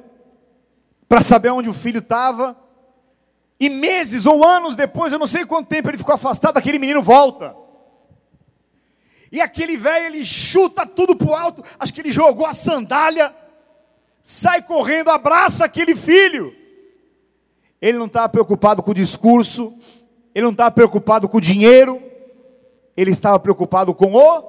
Para 1.07 1.21
saber 1.21 1.49
onde 1.49 1.69
o 1.69 1.73
filho 1.73 1.99
estava. 1.99 2.57
E 3.59 3.69
meses 3.69 4.25
ou 4.25 4.43
anos 4.43 4.75
depois, 4.75 5.13
eu 5.13 5.19
não 5.19 5.27
sei 5.27 5.45
quanto 5.45 5.67
tempo 5.67 5.89
ele 5.89 5.99
ficou 5.99 6.15
afastado, 6.15 6.57
aquele 6.57 6.79
menino 6.79 7.01
volta. 7.03 7.55
E 9.31 9.39
aquele 9.39 9.77
velho, 9.77 10.07
ele 10.07 10.25
chuta 10.25 10.85
tudo 10.85 11.15
para 11.15 11.27
o 11.27 11.33
alto, 11.33 11.63
acho 11.79 11.93
que 11.93 12.01
ele 12.01 12.11
jogou 12.11 12.45
a 12.45 12.53
sandália, 12.53 13.33
sai 14.21 14.61
correndo, 14.61 15.09
abraça 15.09 15.65
aquele 15.65 15.95
filho. 15.95 16.55
Ele 17.79 17.97
não 17.97 18.07
estava 18.07 18.29
preocupado 18.29 18.81
com 18.81 18.91
o 18.91 18.95
discurso, 18.95 19.77
ele 20.33 20.43
não 20.43 20.51
estava 20.51 20.71
preocupado 20.71 21.29
com 21.29 21.37
o 21.37 21.41
dinheiro, 21.41 22.01
ele 22.95 23.11
estava 23.11 23.39
preocupado 23.39 23.93
com 23.93 24.13
o 24.13 24.43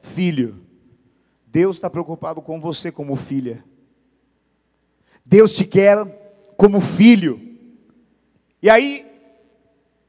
filho. 0.00 0.64
Deus 1.46 1.76
está 1.76 1.90
preocupado 1.90 2.40
com 2.40 2.60
você 2.60 2.90
como 2.90 3.16
filha. 3.16 3.64
Deus 5.24 5.54
te 5.56 5.64
quer 5.64 5.96
como 6.56 6.80
filho. 6.80 7.40
E 8.62 8.70
aí, 8.70 9.06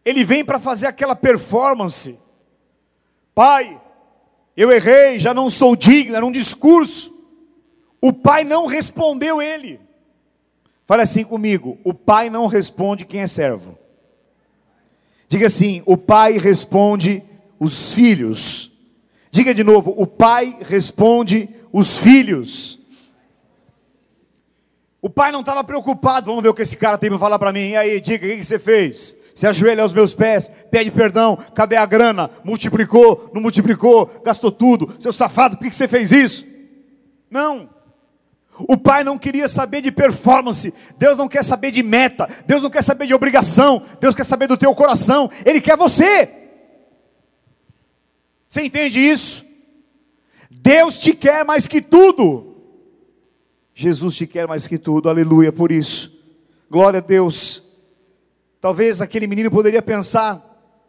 ele 0.04 0.24
vem 0.24 0.46
para 0.46 0.60
fazer 0.60 0.88
aquela 0.88 1.16
performance. 1.16 2.20
Pai, 3.34 3.82
eu 4.56 4.72
errei, 4.72 5.20
já 5.20 5.34
não 5.34 5.50
sou 5.50 5.76
digno, 5.76 6.16
era 6.16 6.26
um 6.26 6.32
discurso. 6.32 7.14
O 8.00 8.14
pai 8.14 8.44
não 8.44 8.68
respondeu 8.68 9.42
ele. 9.42 9.80
Fale 10.86 11.02
assim 11.02 11.24
comigo: 11.24 11.78
o 11.84 11.94
pai 11.94 12.30
não 12.30 12.46
responde 12.46 13.06
quem 13.06 13.22
é 13.22 13.28
servo. 13.28 13.78
Diga 15.28 15.48
assim: 15.48 15.82
o 15.86 15.98
pai 15.98 16.38
responde 16.38 17.25
os 17.60 17.94
filhos. 17.94 18.72
Diga 19.32 19.54
de 19.54 19.64
novo: 19.64 19.94
o 19.98 20.08
pai 20.08 20.58
responde 20.62 21.50
os 21.72 21.98
filhos. 21.98 22.80
O 25.02 25.10
pai 25.10 25.32
não 25.32 25.42
estava 25.42 25.64
preocupado, 25.64 26.28
vamos 26.28 26.42
ver 26.42 26.50
o 26.50 26.54
que 26.54 26.64
esse 26.64 26.76
cara 26.76 26.98
tem 26.98 27.12
para 27.12 27.20
falar 27.20 27.38
para 27.38 27.54
mim. 27.54 27.70
E 27.70 27.76
aí, 27.76 28.02
diga, 28.02 28.26
o 28.26 28.30
que 28.30 28.44
você 28.44 28.58
fez? 28.58 29.16
Se 29.36 29.46
ajoelha 29.46 29.84
aos 29.84 29.94
meus 29.94 30.16
pés, 30.16 30.50
pede 30.72 30.90
perdão, 30.90 31.38
cadê 31.54 31.76
a 31.76 31.86
grana? 31.86 32.28
Multiplicou, 32.44 33.30
não 33.34 33.42
multiplicou, 33.42 34.10
gastou 34.24 34.52
tudo. 34.52 34.96
Seu 34.98 35.12
safado, 35.12 35.58
por 35.58 35.68
que 35.68 35.76
você 35.76 35.88
fez 35.88 36.12
isso? 36.12 36.46
Não. 37.30 37.70
O 38.58 38.78
pai 38.78 39.04
não 39.04 39.18
queria 39.18 39.48
saber 39.48 39.82
de 39.82 39.92
performance, 39.92 40.74
Deus 40.98 41.18
não 41.18 41.28
quer 41.28 41.44
saber 41.44 41.72
de 41.72 41.84
meta, 41.84 42.28
Deus 42.48 42.64
não 42.64 42.70
quer 42.70 42.82
saber 42.82 43.06
de 43.06 43.14
obrigação, 43.14 43.82
Deus 44.00 44.16
quer 44.16 44.24
saber 44.24 44.48
do 44.48 44.58
teu 44.58 44.74
coração, 44.74 45.30
Ele 45.46 45.60
quer 45.60 45.76
você. 45.76 46.45
Você 48.48 48.64
entende 48.64 49.00
isso? 49.00 49.46
Deus 50.50 51.00
te 51.00 51.14
quer 51.14 51.46
mais 51.46 51.68
que 51.68 51.82
tudo, 51.82 52.56
Jesus 53.74 54.16
te 54.16 54.26
quer 54.26 54.48
mais 54.48 54.68
que 54.68 54.78
tudo, 54.78 55.10
aleluia 55.10 55.52
por 55.52 55.72
isso, 55.72 56.20
glória 56.70 57.00
a 57.00 57.02
Deus. 57.02 57.64
Talvez 58.62 59.02
aquele 59.02 59.28
menino 59.28 59.52
poderia 59.52 59.82
pensar: 59.82 60.42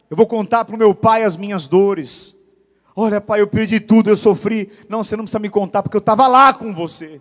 eu 0.09 0.17
vou 0.17 0.27
contar 0.27 0.65
para 0.65 0.75
o 0.75 0.79
meu 0.79 0.95
pai 0.95 1.25
as 1.25 1.37
minhas 1.37 1.67
dores. 1.67 2.37
Olha, 2.95 3.21
pai, 3.21 3.43
eu 3.43 3.47
perdi 3.47 3.79
tudo, 3.79 4.09
eu 4.09 4.17
sofri. 4.17 4.71
Não, 4.89 5.05
você 5.05 5.15
não 5.17 5.25
precisa 5.25 5.39
me 5.39 5.51
contar, 5.51 5.83
porque 5.83 5.97
eu 5.97 6.01
estava 6.01 6.27
lá 6.27 6.55
com 6.55 6.75
você. 6.75 7.21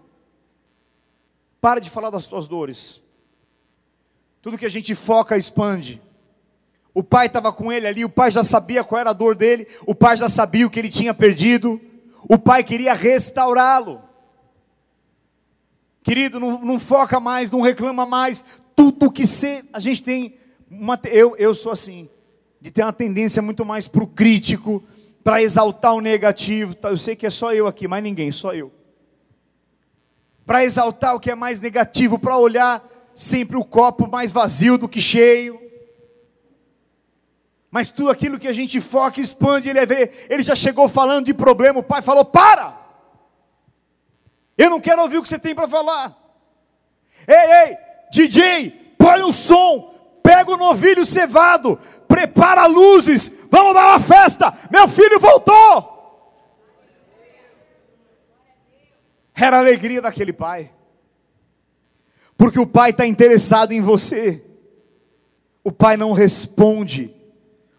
Para 1.59 1.81
de 1.81 1.89
falar 1.89 2.09
das 2.09 2.25
tuas 2.27 2.47
dores. 2.47 3.03
Tudo 4.41 4.57
que 4.57 4.65
a 4.65 4.69
gente 4.69 4.95
foca 4.95 5.35
expande. 5.35 6.01
O 6.95 7.03
pai 7.03 7.27
estava 7.27 7.51
com 7.51 7.73
ele 7.73 7.85
ali, 7.85 8.05
o 8.05 8.09
pai 8.09 8.31
já 8.31 8.41
sabia 8.41 8.81
qual 8.81 9.01
era 9.01 9.09
a 9.09 9.13
dor 9.13 9.35
dele, 9.35 9.67
o 9.85 9.93
pai 9.93 10.15
já 10.15 10.29
sabia 10.29 10.65
o 10.65 10.69
que 10.69 10.79
ele 10.79 10.89
tinha 10.89 11.13
perdido, 11.13 11.79
o 12.29 12.39
pai 12.39 12.63
queria 12.63 12.93
restaurá-lo. 12.93 14.01
Querido, 16.01 16.39
não, 16.39 16.61
não 16.61 16.79
foca 16.79 17.19
mais, 17.19 17.51
não 17.51 17.59
reclama 17.59 18.05
mais. 18.05 18.45
Tudo 18.75 19.11
que 19.11 19.27
você. 19.27 19.61
A 19.73 19.79
gente 19.79 20.01
tem. 20.03 20.37
Uma, 20.71 20.97
eu, 21.05 21.35
eu 21.37 21.53
sou 21.53 21.71
assim, 21.71 22.09
de 22.61 22.71
ter 22.71 22.83
uma 22.83 22.93
tendência 22.93 23.41
muito 23.41 23.65
mais 23.65 23.87
para 23.89 24.03
o 24.03 24.07
crítico, 24.07 24.81
para 25.21 25.41
exaltar 25.41 25.93
o 25.93 25.99
negativo. 25.99 26.75
Tá, 26.75 26.91
eu 26.91 26.97
sei 26.97 27.15
que 27.15 27.25
é 27.25 27.29
só 27.29 27.53
eu 27.53 27.67
aqui, 27.67 27.87
mas 27.89 28.03
ninguém, 28.03 28.31
só 28.31 28.53
eu. 28.53 28.71
Para 30.45 30.63
exaltar 30.63 31.13
o 31.13 31.19
que 31.19 31.29
é 31.29 31.35
mais 31.35 31.59
negativo, 31.59 32.17
para 32.17 32.37
olhar 32.37 32.87
sempre 33.13 33.57
o 33.57 33.65
copo 33.65 34.09
mais 34.09 34.31
vazio 34.31 34.77
do 34.77 34.87
que 34.87 35.01
cheio. 35.01 35.64
Mas 37.75 37.89
tudo 37.89 38.09
aquilo 38.09 38.39
que 38.39 38.47
a 38.47 38.53
gente 38.53 38.79
foca, 38.79 39.19
expande, 39.19 39.67
ele, 39.67 39.85
ver, 39.85 40.27
ele 40.29 40.41
já 40.41 40.55
chegou 40.55 40.87
falando 40.87 41.25
de 41.25 41.33
problema, 41.33 41.81
o 41.81 41.83
pai 41.83 42.01
falou: 42.01 42.23
para! 42.23 42.73
Eu 44.57 44.69
não 44.69 44.79
quero 44.79 45.01
ouvir 45.01 45.17
o 45.17 45.21
que 45.21 45.27
você 45.27 45.37
tem 45.37 45.53
para 45.53 45.67
falar. 45.67 46.15
Ei, 47.27 47.35
ei, 47.35 47.77
DJ, 48.09 48.95
põe 48.97 49.21
o 49.23 49.31
som, 49.33 49.93
pega 50.23 50.53
o 50.53 50.55
novilho 50.55 51.05
cevado, 51.05 51.77
prepara 52.07 52.65
luzes, 52.65 53.29
vamos 53.51 53.73
dar 53.73 53.89
uma 53.89 53.99
festa. 53.99 54.53
Meu 54.71 54.87
filho 54.87 55.19
voltou. 55.19 55.93
Era 59.35 59.57
a 59.57 59.59
alegria 59.59 60.01
daquele 60.01 60.31
pai, 60.31 60.71
porque 62.37 62.57
o 62.57 62.65
pai 62.65 62.91
está 62.91 63.05
interessado 63.05 63.73
em 63.73 63.81
você. 63.81 64.45
O 65.61 65.73
pai 65.73 65.97
não 65.97 66.13
responde, 66.13 67.13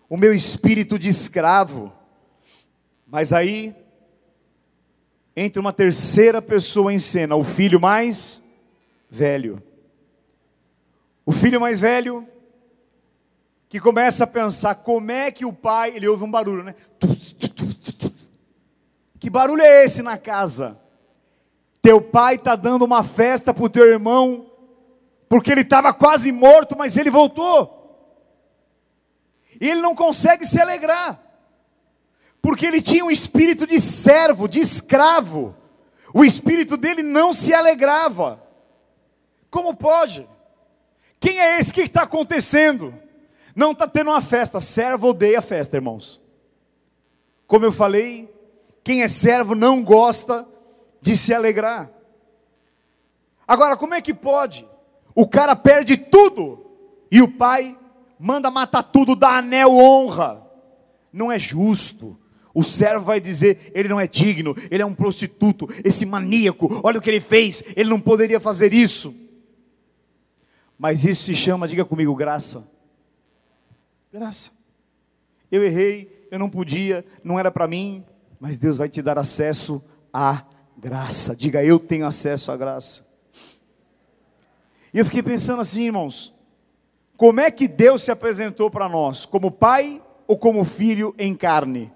o 0.09 0.17
meu 0.17 0.33
espírito 0.35 0.99
de 0.99 1.09
escravo. 1.09 1.93
Mas 3.07 3.33
aí 3.33 3.75
entra 5.35 5.61
uma 5.61 5.73
terceira 5.73 6.41
pessoa 6.41 6.93
em 6.93 6.99
cena, 6.99 7.37
o 7.37 7.45
filho 7.45 7.81
mais 7.81 8.43
velho. 9.11 9.63
O 11.25 11.33
filho 11.33 11.61
mais 11.61 11.81
velho 11.81 12.27
que 13.69 13.81
começa 13.81 14.25
a 14.25 14.29
pensar 14.29 14.77
como 14.77 15.11
é 15.11 15.31
que 15.31 15.45
o 15.45 15.53
pai, 15.53 15.95
ele 15.95 16.07
ouve 16.07 16.25
um 16.25 16.31
barulho, 16.31 16.63
né? 16.63 16.75
Que 19.19 19.29
barulho 19.29 19.61
é 19.61 19.85
esse 19.85 20.03
na 20.03 20.17
casa? 20.17 20.81
Teu 21.83 22.01
pai 22.01 22.37
está 22.37 22.55
dando 22.55 22.85
uma 22.85 23.03
festa 23.03 23.53
para 23.53 23.65
o 23.65 23.69
teu 23.69 23.87
irmão, 23.87 24.51
porque 25.29 25.51
ele 25.51 25.63
estava 25.63 25.93
quase 25.93 26.31
morto, 26.31 26.77
mas 26.79 26.97
ele 26.97 27.11
voltou. 27.11 27.76
E 29.61 29.71
ele 29.71 29.81
não 29.81 29.95
consegue 29.95 30.47
se 30.47 30.61
alegrar 30.61 31.27
porque 32.47 32.65
ele 32.65 32.81
tinha 32.81 33.05
um 33.05 33.11
espírito 33.11 33.67
de 33.67 33.81
servo, 33.81 34.47
de 34.47 34.61
escravo. 34.61 35.53
O 36.15 36.25
espírito 36.25 36.77
dele 36.77 37.03
não 37.03 37.33
se 37.33 37.53
alegrava. 37.53 38.41
Como 39.51 39.75
pode? 39.75 40.29
Quem 41.19 41.41
é 41.41 41.59
esse 41.59 41.75
que 41.75 41.81
está 41.81 42.03
acontecendo? 42.03 42.95
Não 43.53 43.73
está 43.73 43.89
tendo 43.89 44.11
uma 44.11 44.21
festa. 44.21 44.61
Servo 44.61 45.09
odeia 45.09 45.43
festa, 45.43 45.77
irmãos. 45.77 46.21
Como 47.49 47.65
eu 47.65 47.73
falei, 47.73 48.33
quem 48.85 49.03
é 49.03 49.09
servo 49.09 49.57
não 49.57 49.83
gosta 49.83 50.47
de 51.01 51.17
se 51.17 51.35
alegrar. 51.35 51.91
Agora, 53.45 53.77
como 53.77 53.95
é 53.95 54.01
que 54.01 54.15
pode? 54.15 54.69
O 55.17 55.27
cara 55.27 55.57
perde 55.57 55.97
tudo 55.97 56.65
e 57.11 57.21
o 57.21 57.27
pai 57.27 57.77
manda 58.19 58.51
matar 58.51 58.83
tudo, 58.83 59.17
dá 59.17 59.39
anel 59.39 59.73
honra. 59.73 60.43
Não 61.13 61.31
é 61.31 61.39
justo. 61.39 62.19
O 62.55 62.65
servo 62.65 63.05
vai 63.05 63.21
dizer: 63.21 63.71
ele 63.75 63.89
não 63.89 64.01
é 64.01 64.07
digno, 64.07 64.55
ele 64.71 64.83
é 64.83 64.87
um 64.87 64.95
prostituto, 64.95 65.69
esse 65.85 66.07
maníaco, 66.07 66.81
olha 66.83 66.99
o 66.99 67.03
que 67.03 67.11
ele 67.11 67.21
fez, 67.21 67.63
ele 67.77 67.91
não 67.91 68.01
poderia 68.01 68.41
fazer 68.41 68.73
isso. 68.73 69.15
Mas 70.79 71.05
isso 71.05 71.25
se 71.25 71.35
chama, 71.35 71.69
diga 71.69 71.85
comigo, 71.85 72.15
graça. 72.15 72.67
Graça. 74.13 74.51
Eu 75.51 75.63
errei, 75.63 76.27
eu 76.31 76.39
não 76.39 76.49
podia, 76.49 77.05
não 77.23 77.39
era 77.39 77.51
para 77.51 77.69
mim, 77.69 78.05
mas 78.41 78.59
Deus 78.59 78.77
vai 78.77 78.89
te 78.89 79.03
dar 79.03 79.19
acesso 79.19 79.85
à 80.13 80.43
graça. 80.77 81.35
Diga, 81.37 81.65
eu 81.65 81.79
tenho 81.79 82.07
acesso 82.07 82.51
à 82.51 82.57
graça. 82.57 83.07
E 84.93 84.99
eu 84.99 85.05
fiquei 85.05 85.23
pensando 85.23 85.61
assim, 85.61 85.85
irmãos, 85.85 86.35
como 87.17 87.41
é 87.41 87.51
que 87.51 87.67
Deus 87.67 88.03
se 88.03 88.11
apresentou 88.11 88.71
para 88.71 88.89
nós? 88.89 89.25
Como 89.25 89.51
pai 89.51 90.03
ou 90.27 90.37
como 90.37 90.65
filho 90.65 91.15
em 91.19 91.35
carne? 91.35 91.93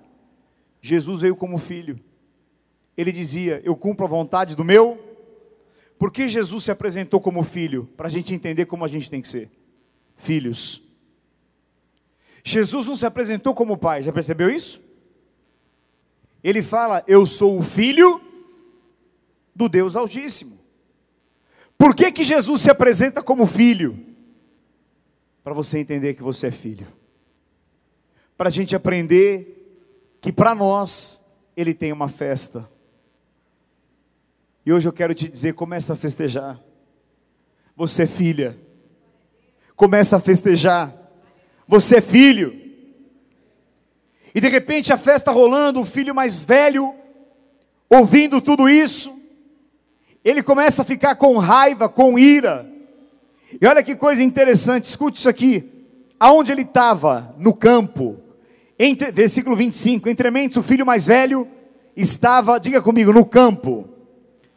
Jesus 0.81 1.21
veio 1.21 1.37
como 1.37 1.59
filho. 1.59 2.01
Ele 2.97 3.13
dizia: 3.13 3.61
Eu 3.65 3.77
cumpro 3.77 4.07
a 4.07 4.09
vontade 4.09 4.57
do 4.57 4.65
meu. 4.65 4.99
Por 5.99 6.11
que 6.11 6.29
Jesus 6.29 6.65
se 6.65 6.71
apresentou 6.71 7.21
como 7.21 7.43
filho? 7.43 7.89
Para 7.97 8.07
a 8.07 8.11
gente 8.11 8.33
entender 8.33 8.65
como 8.65 8.85
a 8.85 8.89
gente 8.89 9.11
tem 9.11 9.21
que 9.21 9.29
ser 9.29 9.51
filhos. 10.17 10.83
Jesus 12.43 12.87
não 12.87 12.97
se 12.97 13.05
apresentou 13.05 13.55
como 13.55 13.77
pai, 13.77 14.03
já 14.03 14.13
percebeu 14.13 14.49
isso? 14.49 14.83
Ele 16.43 16.63
fala: 16.63 17.05
Eu 17.07 17.27
sou 17.27 17.59
o 17.59 17.63
filho 17.63 18.21
do 19.55 19.69
Deus 19.69 19.95
Altíssimo. 19.95 20.59
Por 21.77 21.95
que, 21.95 22.11
que 22.11 22.25
Jesus 22.25 22.63
se 22.63 22.71
apresenta 22.71 23.23
como 23.23 23.47
filho? 23.47 24.10
Para 25.51 25.57
você 25.57 25.81
entender 25.81 26.15
que 26.15 26.23
você 26.23 26.47
é 26.47 26.51
filho. 26.53 26.87
Para 28.39 28.47
a 28.47 28.53
gente 28.53 28.77
aprender 28.77 30.17
que 30.21 30.33
para 30.33 30.55
nós 30.55 31.27
ele 31.57 31.75
tem 31.75 31.91
uma 31.91 32.07
festa. 32.07 32.71
E 34.65 34.73
hoje 34.73 34.87
eu 34.87 34.93
quero 34.93 35.13
te 35.13 35.29
dizer, 35.29 35.55
começa 35.55 35.95
a 35.95 35.97
festejar. 35.97 36.63
Você 37.75 38.05
é 38.05 38.07
filha. 38.07 38.57
Começa 39.75 40.19
a 40.19 40.21
festejar. 40.21 40.95
Você 41.67 41.97
é 41.97 42.01
filho. 42.01 42.55
E 44.33 44.41
de 44.41 44.47
repente 44.47 44.93
a 44.93 44.97
festa 44.97 45.33
rolando, 45.33 45.81
o 45.81 45.85
filho 45.85 46.15
mais 46.15 46.45
velho, 46.45 46.95
ouvindo 47.89 48.41
tudo 48.41 48.69
isso, 48.69 49.13
ele 50.25 50.45
começa 50.45 50.83
a 50.83 50.85
ficar 50.85 51.17
com 51.17 51.37
raiva, 51.39 51.89
com 51.89 52.17
ira. 52.17 52.70
E 53.61 53.67
olha 53.67 53.83
que 53.83 53.97
coisa 53.97 54.23
interessante, 54.23 54.85
escute 54.85 55.19
isso 55.19 55.29
aqui. 55.29 55.65
Aonde 56.19 56.53
ele 56.53 56.63
estava? 56.63 57.35
No 57.39 57.55
campo 57.55 58.21
entre, 58.83 59.13
versículo 59.13 59.55
25: 59.55 60.09
Entre 60.09 60.31
mentes, 60.31 60.57
o 60.57 60.63
filho 60.63 60.87
mais 60.87 61.05
velho 61.07 61.47
estava, 61.95 62.59
diga 62.59 62.81
comigo, 62.81 63.13
no 63.13 63.27
campo. 63.27 63.87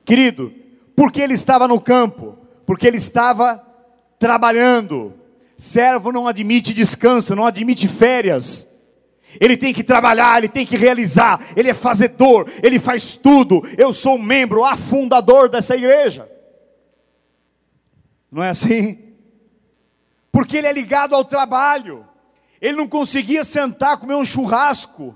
Querido, 0.06 0.54
por 0.96 1.12
que 1.12 1.22
ele 1.22 1.34
estava 1.34 1.68
no 1.68 1.82
campo? 1.82 2.38
Porque 2.66 2.88
ele 2.88 2.96
estava 2.96 3.62
trabalhando. 4.18 5.14
Servo 5.58 6.10
não 6.14 6.26
admite 6.26 6.74
descanso, 6.74 7.36
não 7.36 7.46
admite 7.46 7.86
férias. 7.86 8.70
Ele 9.42 9.58
tem 9.58 9.74
que 9.74 9.84
trabalhar, 9.84 10.38
ele 10.38 10.48
tem 10.48 10.66
que 10.66 10.78
realizar, 10.78 11.42
ele 11.56 11.70
é 11.70 11.74
fazedor, 11.74 12.48
ele 12.62 12.80
faz 12.80 13.18
tudo. 13.18 13.62
Eu 13.78 13.92
sou 13.92 14.18
membro 14.18 14.64
afundador 14.64 15.50
dessa 15.50 15.76
igreja. 15.76 16.30
Não 18.34 18.44
é 18.44 18.50
assim? 18.50 19.14
Porque 20.32 20.58
ele 20.58 20.66
é 20.66 20.74
ligado 20.74 21.14
ao 21.14 21.24
trabalho. 21.24 22.04
Ele 22.60 22.76
não 22.76 22.88
conseguia 22.88 23.44
sentar, 23.44 23.98
comer 23.98 24.16
um 24.16 24.26
churrasco. 24.26 25.16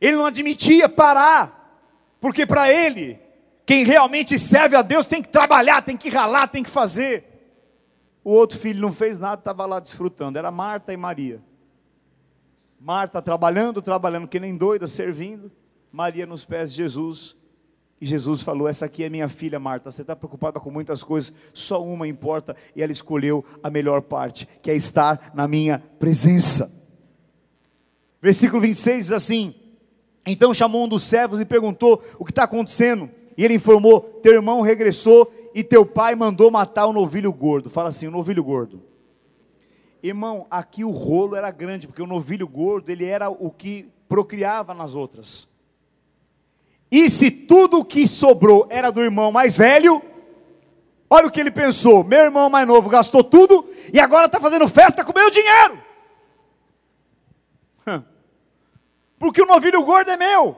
Ele 0.00 0.16
não 0.16 0.24
admitia 0.24 0.88
parar. 0.88 1.84
Porque 2.18 2.46
para 2.46 2.72
ele, 2.72 3.20
quem 3.66 3.84
realmente 3.84 4.38
serve 4.38 4.74
a 4.74 4.80
Deus 4.80 5.04
tem 5.04 5.20
que 5.20 5.28
trabalhar, 5.28 5.82
tem 5.82 5.94
que 5.94 6.08
ralar, 6.08 6.48
tem 6.48 6.62
que 6.62 6.70
fazer. 6.70 7.26
O 8.24 8.30
outro 8.30 8.58
filho 8.58 8.80
não 8.80 8.92
fez 8.92 9.18
nada, 9.18 9.40
estava 9.40 9.66
lá 9.66 9.78
desfrutando. 9.78 10.38
Era 10.38 10.50
Marta 10.50 10.94
e 10.94 10.96
Maria. 10.96 11.42
Marta 12.80 13.20
trabalhando, 13.20 13.82
trabalhando 13.82 14.26
que 14.26 14.40
nem 14.40 14.56
doida, 14.56 14.86
servindo. 14.86 15.52
Maria 15.92 16.24
nos 16.24 16.42
pés 16.42 16.70
de 16.70 16.78
Jesus. 16.78 17.36
E 18.02 18.04
Jesus 18.04 18.40
falou: 18.40 18.66
Essa 18.66 18.86
aqui 18.86 19.04
é 19.04 19.08
minha 19.08 19.28
filha 19.28 19.60
Marta. 19.60 19.88
Você 19.88 20.02
está 20.02 20.16
preocupada 20.16 20.58
com 20.58 20.72
muitas 20.72 21.04
coisas, 21.04 21.32
só 21.54 21.80
uma 21.80 22.08
importa. 22.08 22.56
E 22.74 22.82
ela 22.82 22.90
escolheu 22.90 23.44
a 23.62 23.70
melhor 23.70 24.02
parte, 24.02 24.48
que 24.60 24.72
é 24.72 24.74
estar 24.74 25.30
na 25.32 25.46
minha 25.46 25.80
presença. 26.00 26.82
Versículo 28.20 28.60
26 28.60 29.04
diz 29.04 29.12
assim: 29.12 29.54
Então 30.26 30.52
chamou 30.52 30.84
um 30.84 30.88
dos 30.88 31.04
servos 31.04 31.40
e 31.40 31.44
perguntou: 31.44 32.02
O 32.18 32.24
que 32.24 32.32
está 32.32 32.42
acontecendo? 32.42 33.08
E 33.36 33.44
ele 33.44 33.54
informou: 33.54 34.00
Teu 34.00 34.32
irmão 34.32 34.62
regressou 34.62 35.32
e 35.54 35.62
teu 35.62 35.86
pai 35.86 36.16
mandou 36.16 36.50
matar 36.50 36.86
o 36.86 36.92
novilho 36.92 37.32
gordo. 37.32 37.70
Fala 37.70 37.90
assim: 37.90 38.08
o 38.08 38.10
novilho 38.10 38.42
gordo. 38.42 38.82
Irmão, 40.02 40.48
aqui 40.50 40.82
o 40.82 40.90
rolo 40.90 41.36
era 41.36 41.52
grande, 41.52 41.86
porque 41.86 42.02
o 42.02 42.06
novilho 42.08 42.48
gordo 42.48 42.90
ele 42.90 43.04
era 43.04 43.30
o 43.30 43.48
que 43.48 43.88
procriava 44.08 44.74
nas 44.74 44.96
outras. 44.96 45.52
E 46.92 47.08
se 47.08 47.30
tudo 47.30 47.80
o 47.80 47.84
que 47.84 48.06
sobrou 48.06 48.68
era 48.70 48.92
do 48.92 49.02
irmão 49.02 49.32
mais 49.32 49.56
velho, 49.56 50.00
olha 51.10 51.26
o 51.26 51.30
que 51.30 51.40
ele 51.40 51.50
pensou: 51.50 52.04
meu 52.04 52.20
irmão 52.20 52.48
mais 52.48 52.68
novo 52.68 52.88
gastou 52.88 53.24
tudo 53.24 53.66
e 53.92 53.98
agora 53.98 54.26
está 54.26 54.38
fazendo 54.38 54.68
festa 54.68 55.04
com 55.04 55.18
meu 55.18 55.30
dinheiro. 55.30 55.82
Porque 59.18 59.42
o 59.42 59.46
novilho 59.46 59.82
gordo 59.82 60.10
é 60.10 60.16
meu. 60.16 60.56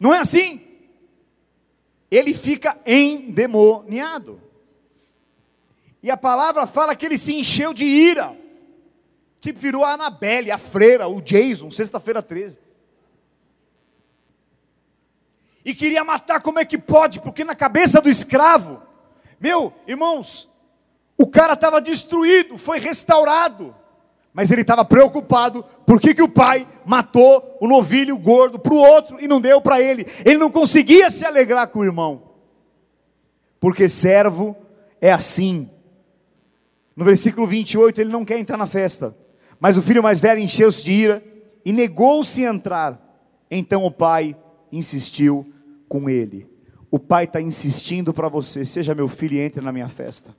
Não 0.00 0.12
é 0.12 0.18
assim? 0.18 0.72
ele 2.12 2.34
fica 2.34 2.78
endemoniado. 2.84 4.38
E 6.02 6.10
a 6.10 6.16
palavra 6.16 6.66
fala 6.66 6.94
que 6.94 7.06
ele 7.06 7.16
se 7.16 7.34
encheu 7.34 7.72
de 7.72 7.86
ira. 7.86 8.36
Tipo, 9.40 9.58
virou 9.58 9.82
a 9.82 9.94
Anabelle, 9.94 10.50
a 10.50 10.58
freira, 10.58 11.08
o 11.08 11.22
Jason, 11.22 11.70
sexta-feira 11.70 12.22
13. 12.22 12.60
E 15.64 15.74
queria 15.74 16.02
matar, 16.02 16.40
como 16.40 16.58
é 16.58 16.64
que 16.64 16.76
pode? 16.76 17.20
Porque 17.20 17.44
na 17.44 17.54
cabeça 17.54 18.00
do 18.00 18.08
escravo, 18.08 18.82
meu, 19.38 19.72
irmãos, 19.86 20.48
o 21.16 21.26
cara 21.26 21.52
estava 21.52 21.80
destruído, 21.80 22.58
foi 22.58 22.78
restaurado. 22.78 23.74
Mas 24.32 24.50
ele 24.50 24.62
estava 24.62 24.84
preocupado, 24.84 25.62
por 25.86 26.00
que, 26.00 26.14
que 26.14 26.22
o 26.22 26.28
pai 26.28 26.66
matou 26.86 27.58
o 27.60 27.68
novilho 27.68 28.16
gordo 28.16 28.58
para 28.58 28.72
o 28.72 28.78
outro 28.78 29.18
e 29.20 29.28
não 29.28 29.40
deu 29.40 29.60
para 29.60 29.80
ele? 29.80 30.06
Ele 30.24 30.38
não 30.38 30.50
conseguia 30.50 31.10
se 31.10 31.24
alegrar 31.24 31.68
com 31.68 31.80
o 31.80 31.84
irmão, 31.84 32.22
porque 33.60 33.88
servo 33.90 34.56
é 35.00 35.12
assim. 35.12 35.70
No 36.96 37.04
versículo 37.04 37.46
28, 37.46 38.00
ele 38.00 38.10
não 38.10 38.24
quer 38.24 38.38
entrar 38.38 38.56
na 38.56 38.66
festa, 38.66 39.14
mas 39.60 39.76
o 39.76 39.82
filho 39.82 40.02
mais 40.02 40.18
velho 40.18 40.40
encheu-se 40.40 40.82
de 40.82 40.92
ira 40.92 41.24
e 41.64 41.72
negou-se 41.72 42.44
a 42.46 42.50
entrar. 42.50 42.98
Então 43.50 43.84
o 43.84 43.90
pai 43.90 44.34
insistiu 44.72 45.52
com 45.88 46.08
ele. 46.08 46.50
O 46.90 46.98
pai 46.98 47.24
está 47.24 47.40
insistindo 47.40 48.12
para 48.12 48.28
você: 48.28 48.64
seja 48.64 48.94
meu 48.94 49.06
filho 49.06 49.36
e 49.36 49.40
entre 49.40 49.62
na 49.62 49.70
minha 49.70 49.88
festa. 49.88 50.34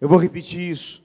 Eu 0.00 0.08
vou 0.08 0.18
repetir 0.18 0.60
isso. 0.60 1.02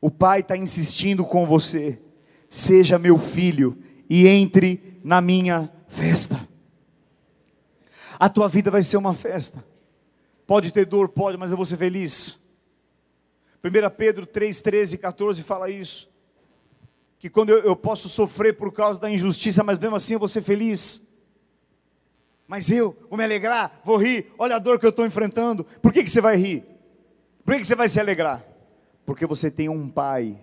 O 0.00 0.10
pai 0.10 0.40
está 0.40 0.56
insistindo 0.56 1.24
com 1.24 1.46
você: 1.46 2.00
seja 2.48 2.98
meu 2.98 3.18
filho 3.18 3.76
e 4.08 4.26
entre 4.26 5.00
na 5.02 5.20
minha 5.20 5.70
festa. 5.88 6.38
A 8.18 8.28
tua 8.28 8.48
vida 8.48 8.70
vai 8.70 8.82
ser 8.82 8.96
uma 8.96 9.12
festa. 9.12 9.64
Pode 10.46 10.72
ter 10.72 10.84
dor, 10.84 11.08
pode, 11.08 11.36
mas 11.36 11.50
eu 11.50 11.56
vou 11.56 11.66
ser 11.66 11.76
feliz. 11.76 12.48
1 13.64 13.90
Pedro 13.96 14.26
3, 14.26 14.60
13 14.60 14.94
e 14.94 14.98
14 14.98 15.42
fala 15.42 15.70
isso. 15.70 16.13
Que 17.24 17.30
quando 17.30 17.48
eu, 17.48 17.60
eu 17.60 17.74
posso 17.74 18.06
sofrer 18.06 18.52
por 18.52 18.70
causa 18.70 19.00
da 19.00 19.10
injustiça, 19.10 19.64
mas 19.64 19.78
mesmo 19.78 19.96
assim 19.96 20.12
eu 20.12 20.18
vou 20.18 20.28
ser 20.28 20.42
feliz. 20.42 21.08
Mas 22.46 22.68
eu 22.68 22.94
vou 23.08 23.16
me 23.16 23.24
alegrar, 23.24 23.80
vou 23.82 23.96
rir. 23.96 24.30
Olha 24.36 24.56
a 24.56 24.58
dor 24.58 24.78
que 24.78 24.84
eu 24.84 24.90
estou 24.90 25.06
enfrentando. 25.06 25.64
Por 25.80 25.90
que, 25.90 26.04
que 26.04 26.10
você 26.10 26.20
vai 26.20 26.36
rir? 26.36 26.66
Por 27.42 27.54
que, 27.54 27.60
que 27.62 27.66
você 27.66 27.74
vai 27.74 27.88
se 27.88 27.98
alegrar? 27.98 28.44
Porque 29.06 29.24
você 29.24 29.50
tem 29.50 29.70
um 29.70 29.88
pai, 29.88 30.38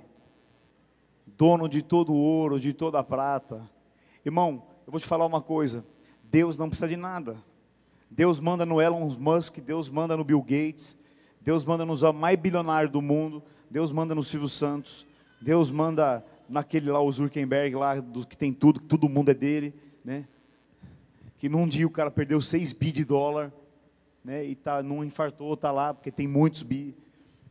dono 1.27 1.69
de 1.69 1.83
todo 1.83 2.13
o 2.13 2.17
ouro, 2.17 2.59
de 2.59 2.73
toda 2.73 2.97
a 2.97 3.03
prata. 3.03 3.69
Irmão, 4.25 4.63
eu 4.87 4.91
vou 4.91 4.99
te 4.99 5.05
falar 5.05 5.27
uma 5.27 5.39
coisa: 5.39 5.85
Deus 6.23 6.57
não 6.57 6.67
precisa 6.67 6.87
de 6.87 6.97
nada. 6.97 7.37
Deus 8.09 8.39
manda 8.39 8.65
no 8.65 8.81
Elon 8.81 9.07
Musk, 9.19 9.59
Deus 9.59 9.87
manda 9.87 10.17
no 10.17 10.23
Bill 10.23 10.41
Gates, 10.41 10.97
Deus 11.41 11.63
manda 11.63 11.85
nos 11.85 12.01
mais 12.01 12.39
bilionários 12.39 12.91
do 12.91 13.03
mundo, 13.03 13.43
Deus 13.69 13.91
manda 13.91 14.15
no 14.15 14.23
Silvio 14.23 14.47
Santos, 14.47 15.05
Deus 15.39 15.69
manda 15.69 16.25
naquele 16.49 16.89
lá, 16.89 17.01
o 17.01 17.11
Zuckerberg 17.11 17.75
lá, 17.75 17.99
do, 17.99 18.25
que 18.25 18.37
tem 18.37 18.53
tudo, 18.53 18.79
que 18.79 18.87
todo 18.87 19.09
mundo 19.09 19.31
é 19.31 19.33
dele, 19.33 19.73
né? 20.03 20.25
Que 21.37 21.49
num 21.49 21.67
dia 21.67 21.87
o 21.87 21.91
cara 21.91 22.11
perdeu 22.11 22.39
6 22.39 22.73
bi 22.73 22.91
de 22.91 23.03
dólar, 23.03 23.51
né? 24.23 24.45
E 24.45 24.55
tá, 24.55 24.83
não 24.83 25.03
infartou, 25.03 25.55
tá 25.57 25.71
lá, 25.71 25.93
porque 25.93 26.11
tem 26.11 26.27
muitos 26.27 26.61
bi. 26.63 26.95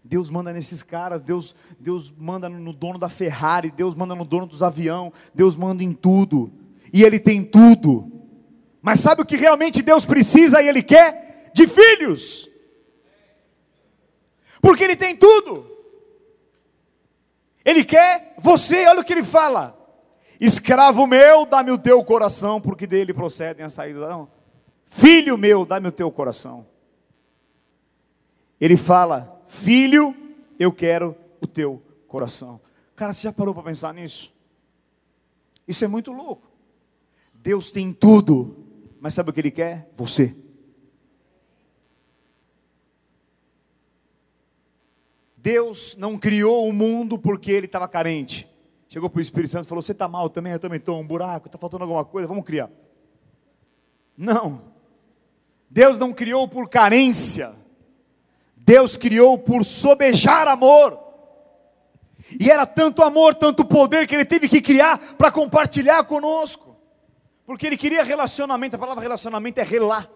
Deus 0.02 0.30
manda 0.30 0.52
nesses 0.52 0.82
caras, 0.82 1.20
Deus, 1.20 1.54
Deus 1.78 2.12
manda 2.16 2.48
no 2.48 2.72
dono 2.72 2.98
da 2.98 3.08
Ferrari, 3.08 3.70
Deus 3.70 3.94
manda 3.94 4.14
no 4.14 4.24
dono 4.24 4.46
dos 4.46 4.62
aviões, 4.62 5.12
Deus 5.34 5.56
manda 5.56 5.84
em 5.84 5.92
tudo. 5.92 6.52
E 6.92 7.02
Ele 7.02 7.18
tem 7.18 7.44
tudo. 7.44 8.10
Mas 8.80 9.00
sabe 9.00 9.22
o 9.22 9.26
que 9.26 9.36
realmente 9.36 9.82
Deus 9.82 10.04
precisa 10.04 10.62
e 10.62 10.68
Ele 10.68 10.82
quer? 10.82 11.50
De 11.52 11.66
filhos. 11.66 12.50
Porque 14.60 14.84
Ele 14.84 14.96
tem 14.96 15.14
tudo. 15.14 15.69
Ele 17.70 17.84
quer 17.84 18.34
você, 18.38 18.86
olha 18.88 19.00
o 19.00 19.04
que 19.04 19.12
Ele 19.12 19.22
fala. 19.22 19.76
Escravo 20.40 21.06
meu, 21.06 21.46
dá-me 21.46 21.70
o 21.70 21.78
teu 21.78 22.02
coração, 22.02 22.60
porque 22.60 22.86
dele 22.86 23.12
procedem 23.14 23.64
as 23.64 23.74
saídas. 23.74 24.02
Filho 24.86 25.38
meu, 25.38 25.64
dá-me 25.64 25.88
o 25.88 25.92
teu 25.92 26.10
coração. 26.10 26.66
Ele 28.60 28.76
fala, 28.76 29.40
Filho, 29.46 30.14
eu 30.58 30.72
quero 30.72 31.16
o 31.40 31.46
teu 31.46 31.82
coração. 32.08 32.60
Cara, 32.96 33.12
você 33.12 33.22
já 33.22 33.32
parou 33.32 33.54
para 33.54 33.62
pensar 33.62 33.94
nisso? 33.94 34.32
Isso 35.66 35.84
é 35.84 35.88
muito 35.88 36.12
louco. 36.12 36.50
Deus 37.32 37.70
tem 37.70 37.92
tudo, 37.92 38.66
mas 39.00 39.14
sabe 39.14 39.30
o 39.30 39.32
que 39.32 39.40
Ele 39.40 39.50
quer? 39.50 39.90
Você. 39.96 40.36
Deus 45.42 45.96
não 45.96 46.18
criou 46.18 46.68
o 46.68 46.72
mundo 46.72 47.18
porque 47.18 47.50
Ele 47.50 47.66
estava 47.66 47.88
carente. 47.88 48.48
Chegou 48.88 49.08
para 49.08 49.18
o 49.18 49.22
Espírito 49.22 49.52
Santo 49.52 49.64
e 49.64 49.68
falou: 49.68 49.82
Você 49.82 49.92
está 49.92 50.06
mal 50.06 50.28
também, 50.28 50.52
eu 50.52 50.58
também 50.58 50.78
estou, 50.78 51.00
um 51.00 51.06
buraco, 51.06 51.46
está 51.46 51.58
faltando 51.58 51.84
alguma 51.84 52.04
coisa, 52.04 52.28
vamos 52.28 52.44
criar. 52.44 52.70
Não. 54.16 54.70
Deus 55.70 55.96
não 55.96 56.12
criou 56.12 56.46
por 56.46 56.68
carência. 56.68 57.52
Deus 58.56 58.96
criou 58.96 59.38
por 59.38 59.64
sobejar 59.64 60.46
amor. 60.46 60.98
E 62.38 62.50
era 62.50 62.66
tanto 62.66 63.02
amor, 63.02 63.34
tanto 63.34 63.64
poder 63.64 64.06
que 64.06 64.14
ele 64.14 64.24
teve 64.24 64.48
que 64.48 64.60
criar 64.60 65.16
para 65.16 65.30
compartilhar 65.30 66.04
conosco. 66.04 66.76
Porque 67.46 67.66
ele 67.66 67.76
queria 67.76 68.04
relacionamento, 68.04 68.76
a 68.76 68.78
palavra 68.78 69.02
relacionamento 69.02 69.58
é 69.58 69.64
relar. 69.64 70.08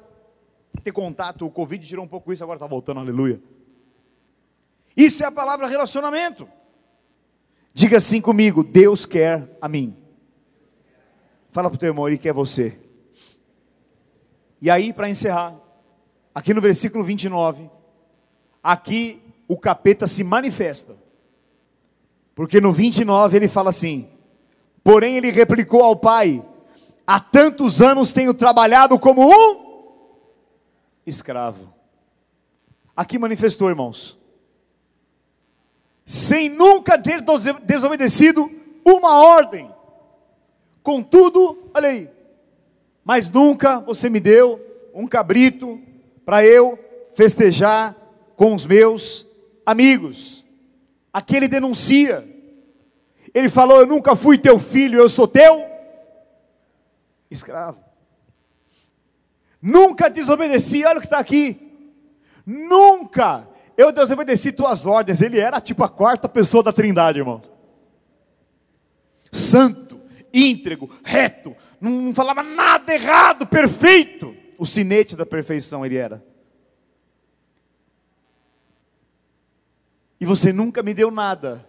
Ter 0.82 0.92
contato, 0.92 1.46
o 1.46 1.50
Covid 1.50 1.84
tirou 1.86 2.04
um 2.04 2.08
pouco 2.08 2.32
isso, 2.32 2.42
agora 2.42 2.58
está 2.58 2.66
voltando, 2.66 3.00
aleluia. 3.00 3.40
Isso 4.96 5.22
é 5.22 5.26
a 5.26 5.32
palavra 5.32 5.66
relacionamento. 5.66 6.48
Diga 7.72 7.96
assim 7.96 8.20
comigo: 8.20 8.62
Deus 8.62 9.04
quer 9.04 9.56
a 9.60 9.68
mim. 9.68 9.96
Fala 11.50 11.68
para 11.68 11.76
o 11.76 11.78
teu 11.78 11.88
irmão, 11.88 12.06
ele 12.06 12.18
quer 12.18 12.32
você. 12.32 12.78
E 14.60 14.70
aí, 14.70 14.92
para 14.92 15.08
encerrar, 15.08 15.56
aqui 16.34 16.54
no 16.54 16.60
versículo 16.60 17.04
29, 17.04 17.70
aqui 18.62 19.22
o 19.46 19.58
capeta 19.58 20.06
se 20.06 20.24
manifesta. 20.24 20.96
Porque 22.34 22.60
no 22.60 22.72
29 22.72 23.36
ele 23.36 23.48
fala 23.48 23.70
assim: 23.70 24.08
Porém 24.82 25.16
ele 25.16 25.30
replicou 25.30 25.82
ao 25.82 25.96
pai: 25.96 26.44
Há 27.06 27.20
tantos 27.20 27.82
anos 27.82 28.12
tenho 28.12 28.32
trabalhado 28.32 28.98
como 28.98 29.28
um 29.28 29.64
escravo. 31.06 31.72
Aqui 32.96 33.18
manifestou, 33.18 33.68
irmãos, 33.68 34.18
sem 36.06 36.48
nunca 36.48 36.98
ter 36.98 37.22
desobedecido 37.62 38.50
uma 38.84 39.18
ordem. 39.18 39.70
Contudo, 40.82 41.70
olha 41.72 41.88
aí, 41.88 42.10
mas 43.04 43.30
nunca 43.30 43.80
você 43.80 44.10
me 44.10 44.20
deu 44.20 44.60
um 44.94 45.06
cabrito 45.06 45.80
para 46.24 46.44
eu 46.44 46.78
festejar 47.14 47.96
com 48.36 48.54
os 48.54 48.66
meus 48.66 49.26
amigos. 49.64 50.46
Aqui 51.12 51.36
ele 51.36 51.48
denuncia. 51.48 52.28
Ele 53.32 53.48
falou: 53.48 53.80
Eu 53.80 53.86
nunca 53.86 54.14
fui 54.14 54.36
teu 54.36 54.58
filho, 54.58 54.98
eu 54.98 55.08
sou 55.08 55.26
teu 55.26 55.64
escravo. 57.30 57.82
Nunca 59.60 60.10
desobedeci, 60.10 60.84
olha 60.84 60.98
o 60.98 61.00
que 61.00 61.06
está 61.06 61.18
aqui. 61.18 61.60
Nunca 62.44 63.48
eu 63.76 63.92
desobedeci 63.92 64.52
tuas 64.52 64.86
ordens. 64.86 65.20
Ele 65.20 65.38
era 65.38 65.60
tipo 65.60 65.84
a 65.84 65.88
quarta 65.88 66.28
pessoa 66.28 66.62
da 66.62 66.72
trindade, 66.72 67.18
irmão. 67.18 67.40
Santo, 69.30 70.00
íntegro, 70.32 70.88
reto, 71.04 71.56
não 71.80 72.14
falava 72.14 72.42
nada 72.42 72.94
errado, 72.94 73.46
perfeito. 73.46 74.34
O 74.58 74.64
sinete 74.64 75.16
da 75.16 75.26
perfeição 75.26 75.84
ele 75.84 75.96
era. 75.96 76.24
e 80.24 80.26
você 80.26 80.54
nunca 80.54 80.82
me 80.82 80.94
deu 80.94 81.10
nada 81.10 81.68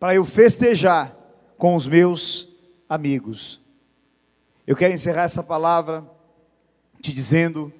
para 0.00 0.12
eu 0.12 0.24
festejar 0.24 1.16
com 1.56 1.76
os 1.76 1.86
meus 1.86 2.48
amigos. 2.88 3.62
Eu 4.66 4.74
quero 4.74 4.92
encerrar 4.92 5.22
essa 5.22 5.40
palavra 5.40 6.04
te 7.00 7.12
dizendo 7.12 7.72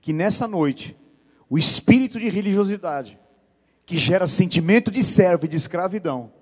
que 0.00 0.14
nessa 0.14 0.48
noite, 0.48 0.96
o 1.50 1.58
espírito 1.58 2.20
de 2.20 2.28
religiosidade, 2.28 3.18
que 3.84 3.96
gera 3.98 4.24
sentimento 4.28 4.88
de 4.88 5.02
servo 5.02 5.46
e 5.46 5.48
de 5.48 5.56
escravidão, 5.56 6.32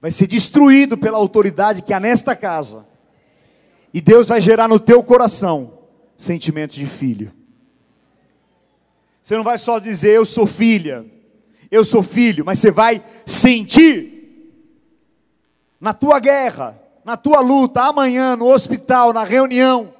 vai 0.00 0.10
ser 0.10 0.26
destruído 0.26 0.98
pela 0.98 1.16
autoridade 1.16 1.82
que 1.82 1.92
há 1.92 2.00
nesta 2.00 2.34
casa, 2.34 2.84
e 3.94 4.00
Deus 4.00 4.26
vai 4.26 4.40
gerar 4.40 4.66
no 4.66 4.80
teu 4.80 5.02
coração 5.02 5.78
sentimento 6.16 6.74
de 6.74 6.84
filho. 6.84 7.32
Você 9.22 9.36
não 9.36 9.44
vai 9.44 9.56
só 9.56 9.78
dizer 9.78 10.16
eu 10.16 10.24
sou 10.24 10.46
filha, 10.46 11.06
eu 11.70 11.84
sou 11.84 12.02
filho, 12.02 12.44
mas 12.44 12.58
você 12.58 12.72
vai 12.72 13.02
sentir 13.24 14.18
na 15.80 15.94
tua 15.94 16.18
guerra, 16.18 16.80
na 17.04 17.16
tua 17.16 17.40
luta, 17.40 17.82
amanhã, 17.82 18.36
no 18.36 18.46
hospital, 18.46 19.12
na 19.12 19.24
reunião, 19.24 19.94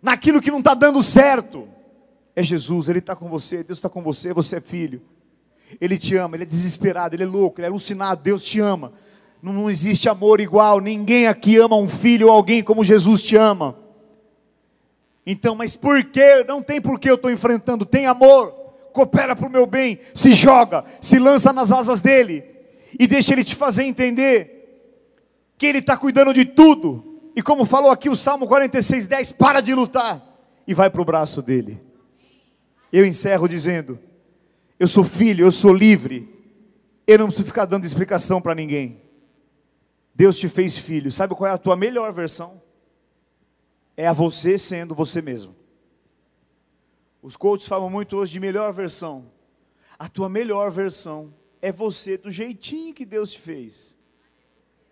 naquilo 0.00 0.40
que 0.40 0.50
não 0.50 0.58
está 0.60 0.74
dando 0.74 1.02
certo. 1.02 1.68
É 2.34 2.42
Jesus, 2.42 2.88
Ele 2.88 2.98
está 3.00 3.16
com 3.16 3.28
você, 3.28 3.62
Deus 3.62 3.78
está 3.78 3.88
com 3.88 4.02
você, 4.02 4.32
você 4.32 4.56
é 4.56 4.60
filho. 4.60 5.02
Ele 5.80 5.98
te 5.98 6.16
ama, 6.16 6.36
Ele 6.36 6.44
é 6.44 6.46
desesperado, 6.46 7.14
Ele 7.14 7.22
é 7.22 7.26
louco, 7.26 7.60
Ele 7.60 7.66
é 7.66 7.68
alucinado, 7.68 8.22
Deus 8.22 8.44
te 8.44 8.60
ama. 8.60 8.92
Não, 9.42 9.52
não 9.52 9.70
existe 9.70 10.08
amor 10.08 10.40
igual, 10.40 10.80
ninguém 10.80 11.26
aqui 11.26 11.56
ama 11.56 11.76
um 11.76 11.88
filho 11.88 12.28
ou 12.28 12.32
alguém 12.32 12.62
como 12.62 12.84
Jesus 12.84 13.22
te 13.22 13.36
ama. 13.36 13.76
Então, 15.24 15.54
mas 15.54 15.76
por 15.76 16.02
que? 16.04 16.44
Não 16.44 16.62
tem 16.62 16.80
por 16.80 16.98
que 16.98 17.08
eu 17.08 17.14
estou 17.14 17.30
enfrentando, 17.30 17.84
tem 17.84 18.06
amor, 18.06 18.52
coopera 18.92 19.36
para 19.36 19.46
o 19.46 19.50
meu 19.50 19.66
bem, 19.66 19.98
se 20.14 20.32
joga, 20.32 20.84
se 21.00 21.18
lança 21.18 21.52
nas 21.52 21.70
asas 21.70 22.00
dele, 22.00 22.44
e 22.98 23.06
deixa 23.06 23.32
ele 23.32 23.44
te 23.44 23.54
fazer 23.54 23.84
entender 23.84 24.58
que 25.56 25.66
ele 25.66 25.78
está 25.78 25.96
cuidando 25.96 26.32
de 26.32 26.44
tudo, 26.44 27.20
e 27.36 27.42
como 27.42 27.64
falou 27.64 27.90
aqui 27.90 28.08
o 28.08 28.16
Salmo 28.16 28.46
46, 28.46 29.06
10, 29.06 29.32
para 29.32 29.60
de 29.60 29.74
lutar, 29.74 30.20
e 30.66 30.74
vai 30.74 30.90
para 30.90 31.00
o 31.00 31.04
braço 31.04 31.40
dele. 31.40 31.80
Eu 32.92 33.04
encerro 33.06 33.48
dizendo: 33.48 33.98
Eu 34.78 34.88
sou 34.88 35.04
filho, 35.04 35.44
eu 35.44 35.52
sou 35.52 35.72
livre, 35.72 36.28
eu 37.06 37.18
não 37.18 37.26
preciso 37.26 37.46
ficar 37.46 37.64
dando 37.64 37.84
explicação 37.84 38.40
para 38.40 38.54
ninguém. 38.54 39.02
Deus 40.14 40.38
te 40.38 40.48
fez 40.48 40.76
filho, 40.76 41.10
sabe 41.10 41.34
qual 41.34 41.50
é 41.50 41.54
a 41.54 41.58
tua 41.58 41.76
melhor 41.76 42.12
versão? 42.12 42.62
É 43.96 44.06
a 44.06 44.12
você 44.12 44.58
sendo 44.58 44.94
você 44.94 45.22
mesmo. 45.22 45.54
Os 47.22 47.36
coaches 47.36 47.68
falam 47.68 47.90
muito 47.90 48.16
hoje 48.16 48.32
de 48.32 48.40
melhor 48.40 48.72
versão. 48.72 49.30
A 49.98 50.08
tua 50.08 50.28
melhor 50.28 50.70
versão 50.70 51.34
é 51.60 51.70
você 51.70 52.16
do 52.16 52.30
jeitinho 52.30 52.94
que 52.94 53.04
Deus 53.04 53.32
te 53.32 53.40
fez. 53.40 53.98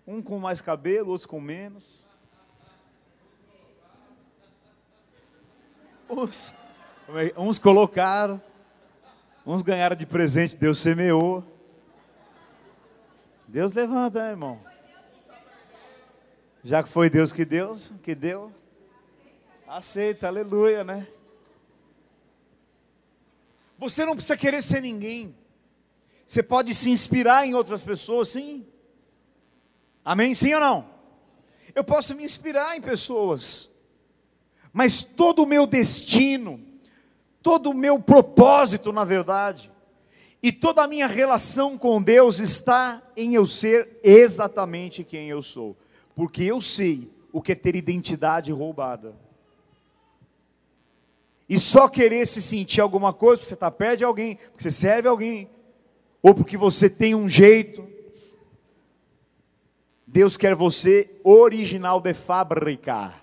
Um 0.07 0.21
com 0.23 0.39
mais 0.39 0.61
cabelo, 0.61 1.11
outros 1.11 1.27
com 1.27 1.41
menos. 1.41 2.09
É, 6.09 6.58
uns 7.37 7.59
colocaram, 7.59 8.41
uns 9.47 9.63
ganharam 9.63 9.97
de 9.97 10.05
presente, 10.05 10.57
Deus 10.57 10.79
semeou. 10.79 11.43
Deus 13.47 13.73
levanta, 13.73 14.23
né, 14.23 14.31
irmão. 14.31 14.61
Já 16.63 16.83
que 16.83 16.89
foi 16.89 17.09
Deus 17.09 17.33
que 17.33 17.47
Deus 17.47 17.93
que 18.03 18.15
deu, 18.15 18.53
aceita, 19.67 20.27
aleluia, 20.27 20.85
né? 20.85 21.09
Você 23.79 24.05
não 24.05 24.15
precisa 24.15 24.37
querer 24.37 24.61
ser 24.61 24.83
ninguém. 24.83 25.35
Você 26.27 26.43
pode 26.43 26.75
se 26.75 26.91
inspirar 26.91 27.47
em 27.47 27.55
outras 27.55 27.83
pessoas, 27.83 28.29
sim. 28.29 28.67
Amém? 30.05 30.35
Sim 30.35 30.53
ou 30.55 30.61
não? 30.61 30.91
Eu 31.75 31.83
posso 31.85 32.15
me 32.15 32.25
inspirar 32.25 32.77
em 32.77 32.83
pessoas, 32.83 33.75
mas 34.73 35.03
todo 35.03 35.45
o 35.45 35.47
meu 35.47 35.67
destino, 35.67 36.68
todo 37.49 37.71
o 37.71 37.75
meu 37.75 37.99
propósito, 37.99 38.93
na 38.93 39.07
verdade, 39.07 39.73
e 40.43 40.53
toda 40.53 40.83
a 40.83 40.87
minha 40.87 41.07
relação 41.07 41.79
com 41.79 42.03
Deus 42.03 42.41
está 42.41 43.03
em 43.17 43.37
eu 43.37 43.47
ser 43.47 43.99
exatamente 44.05 45.03
quem 45.03 45.31
eu 45.31 45.41
sou, 45.41 45.75
porque 46.15 46.45
eu 46.45 46.61
sei 46.61 47.11
o 47.33 47.41
que 47.41 47.53
é 47.53 47.55
ter 47.55 47.75
identidade 47.75 48.53
roubada. 48.53 49.17
E 51.49 51.59
só 51.59 51.89
querer 51.89 52.27
se 52.27 52.43
sentir 52.43 52.83
alguma 52.83 53.15
coisa, 53.15 53.39
porque 53.39 53.49
você 53.49 53.55
está 53.55 53.71
perto 53.71 53.97
de 53.97 54.05
alguém, 54.05 54.37
porque 54.37 54.65
você 54.65 54.71
serve 54.71 55.09
alguém, 55.09 55.49
ou 56.23 56.35
porque 56.35 56.59
você 56.59 56.91
tem 56.91 57.15
um 57.15 57.31
jeito. 57.31 57.89
Deus 60.07 60.37
quer 60.37 60.55
você 60.55 61.19
original 61.25 61.99
de 61.99 62.13
fábrica. 62.13 63.15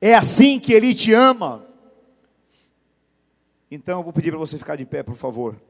É 0.00 0.16
assim 0.16 0.58
que 0.58 0.72
Ele 0.72 0.92
te 0.92 1.12
ama. 1.12 1.63
Então 3.74 3.98
eu 3.98 4.04
vou 4.04 4.12
pedir 4.12 4.30
para 4.30 4.38
você 4.38 4.56
ficar 4.56 4.76
de 4.76 4.86
pé, 4.86 5.02
por 5.02 5.16
favor. 5.16 5.60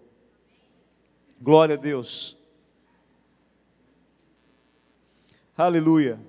Glória 1.40 1.74
a 1.74 1.78
Deus. 1.78 2.36
Aleluia. 5.56 6.20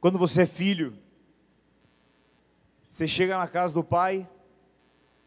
Quando 0.00 0.18
você 0.18 0.42
é 0.42 0.46
filho, 0.46 0.98
você 2.88 3.06
chega 3.06 3.38
na 3.38 3.46
casa 3.46 3.72
do 3.72 3.84
pai, 3.84 4.28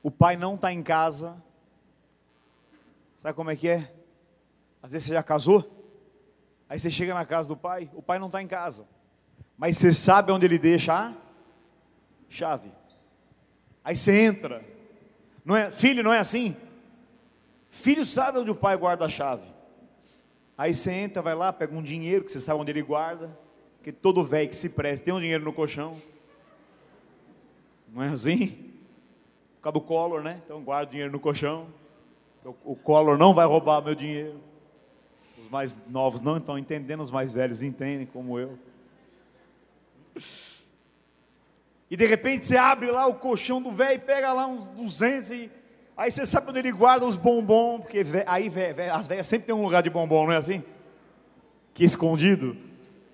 o 0.04 0.12
pai 0.12 0.36
não 0.36 0.56
está 0.56 0.74
em 0.74 0.84
casa. 0.84 1.42
Sabe 3.18 3.36
como 3.36 3.52
é 3.52 3.56
que 3.56 3.70
é? 3.70 3.96
Às 4.84 4.92
vezes 4.92 5.08
você 5.08 5.14
já 5.14 5.24
casou, 5.24 5.96
aí 6.68 6.78
você 6.78 6.92
chega 6.92 7.14
na 7.14 7.26
casa 7.26 7.48
do 7.48 7.56
pai, 7.56 7.90
o 7.94 8.02
pai 8.02 8.20
não 8.20 8.28
está 8.28 8.42
em 8.42 8.48
casa, 8.48 8.86
mas 9.58 9.78
você 9.78 9.94
sabe 9.94 10.34
onde 10.34 10.46
ele 10.46 10.60
deixa 10.60 10.94
a 10.94 11.21
chave. 12.32 12.72
Aí 13.84 13.96
você 13.96 14.22
entra, 14.22 14.64
não 15.44 15.56
é? 15.56 15.70
Filho 15.70 16.02
não 16.02 16.14
é 16.14 16.20
assim? 16.20 16.56
Filho 17.70 18.06
sabe 18.06 18.40
onde 18.40 18.50
o 18.50 18.56
pai 18.56 18.78
guarda 18.78 19.06
a 19.06 19.10
chave. 19.10 19.44
Aí 20.58 20.74
você 20.74 20.92
entra, 20.92 21.22
vai 21.22 21.36
lá, 21.36 21.52
pega 21.52 21.76
um 21.76 21.82
dinheiro 21.82 22.24
que 22.24 22.32
você 22.32 22.40
sabe 22.40 22.60
onde 22.60 22.72
ele 22.72 22.82
guarda. 22.82 23.38
Porque 23.78 23.92
todo 23.92 24.24
velho 24.24 24.50
que 24.50 24.56
se 24.56 24.70
presta 24.70 25.04
tem 25.04 25.14
um 25.14 25.20
dinheiro 25.20 25.44
no 25.44 25.52
colchão. 25.52 26.02
Não 27.92 28.04
é 28.04 28.10
assim? 28.10 28.48
Por 29.56 29.64
causa 29.64 29.74
do 29.74 29.82
Collor, 29.82 30.22
né? 30.22 30.42
Então 30.46 30.62
guarda 30.62 30.88
o 30.88 30.92
dinheiro 30.92 31.12
no 31.12 31.20
colchão. 31.20 31.68
O, 32.46 32.74
o 32.74 32.76
Collor 32.76 33.18
não 33.18 33.34
vai 33.34 33.46
roubar 33.46 33.82
meu 33.82 33.96
dinheiro. 33.96 34.40
Os 35.40 35.48
mais 35.48 35.78
novos 35.88 36.22
não 36.22 36.38
estão 36.38 36.58
entendendo, 36.58 37.02
os 37.02 37.12
mais 37.12 37.34
velhos 37.34 37.62
entendem, 37.62 38.06
como 38.06 38.38
eu. 38.40 38.58
E 41.92 41.98
de 41.98 42.06
repente 42.06 42.46
você 42.46 42.56
abre 42.56 42.90
lá 42.90 43.06
o 43.06 43.16
colchão 43.16 43.62
do 43.62 43.70
velho 43.70 43.96
e 43.96 44.00
pega 44.00 44.32
lá 44.32 44.48
uns 44.48 44.66
200 44.68 45.32
e 45.32 45.52
aí 45.98 46.10
você 46.10 46.26
sabe 46.26 46.50
onde 46.50 46.60
ele 46.60 46.72
guarda 46.72 47.06
os 47.06 47.18
bombons, 47.18 47.82
porque 47.82 48.06
aí 48.26 48.48
véio, 48.48 48.94
as 48.94 49.08
velhas 49.08 49.28
sempre 49.28 49.48
tem 49.48 49.54
um 49.54 49.62
lugar 49.62 49.84
de 49.84 49.90
bombom, 49.90 50.26
não 50.26 50.32
é 50.32 50.38
assim? 50.38 50.64
Que 51.74 51.84
é 51.84 51.86
escondido 51.86 52.56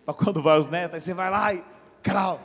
para 0.06 0.14
quando 0.14 0.44
vai 0.44 0.60
os 0.60 0.68
netos, 0.68 0.94
aí 0.94 1.02
você 1.02 1.12
vai 1.12 1.32
lá 1.32 1.56
e 1.56 1.64
crau. 2.04 2.40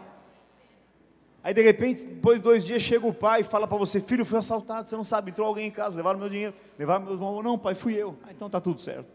Aí 1.45 1.53
de 1.53 1.61
repente, 1.61 2.07
depois 2.07 2.39
de 2.39 2.45
dois 2.45 2.65
dias, 2.65 2.81
chega 2.81 3.07
o 3.07 3.13
pai 3.13 3.43
e 3.43 3.45
fala 3.45 3.69
para 3.69 3.77
você, 3.77 4.01
filho, 4.01 4.25
fui 4.25 4.39
assaltado, 4.39 4.89
você 4.89 4.97
não 4.97 5.05
sabe, 5.05 5.33
entrou 5.33 5.47
alguém 5.47 5.67
em 5.67 5.71
casa, 5.71 5.95
levaram 5.95 6.19
meu 6.19 6.31
dinheiro, 6.31 6.55
levaram 6.79 7.05
meus 7.05 7.17
irmãos, 7.17 7.43
não 7.43 7.59
pai, 7.59 7.75
fui 7.75 7.95
eu. 7.95 8.17
Ah, 8.25 8.33
então 8.33 8.47
está 8.47 8.59
tudo 8.59 8.81
certo. 8.81 9.15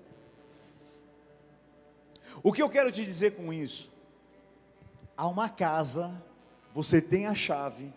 O 2.43 2.53
que 2.53 2.61
eu 2.61 2.69
quero 2.69 2.91
te 2.91 3.03
dizer 3.03 3.31
com 3.31 3.51
isso? 3.51 3.91
Há 5.15 5.25
uma 5.27 5.49
casa, 5.49 6.13
você 6.77 7.01
tem 7.01 7.25
a 7.25 7.33
chave, 7.33 7.91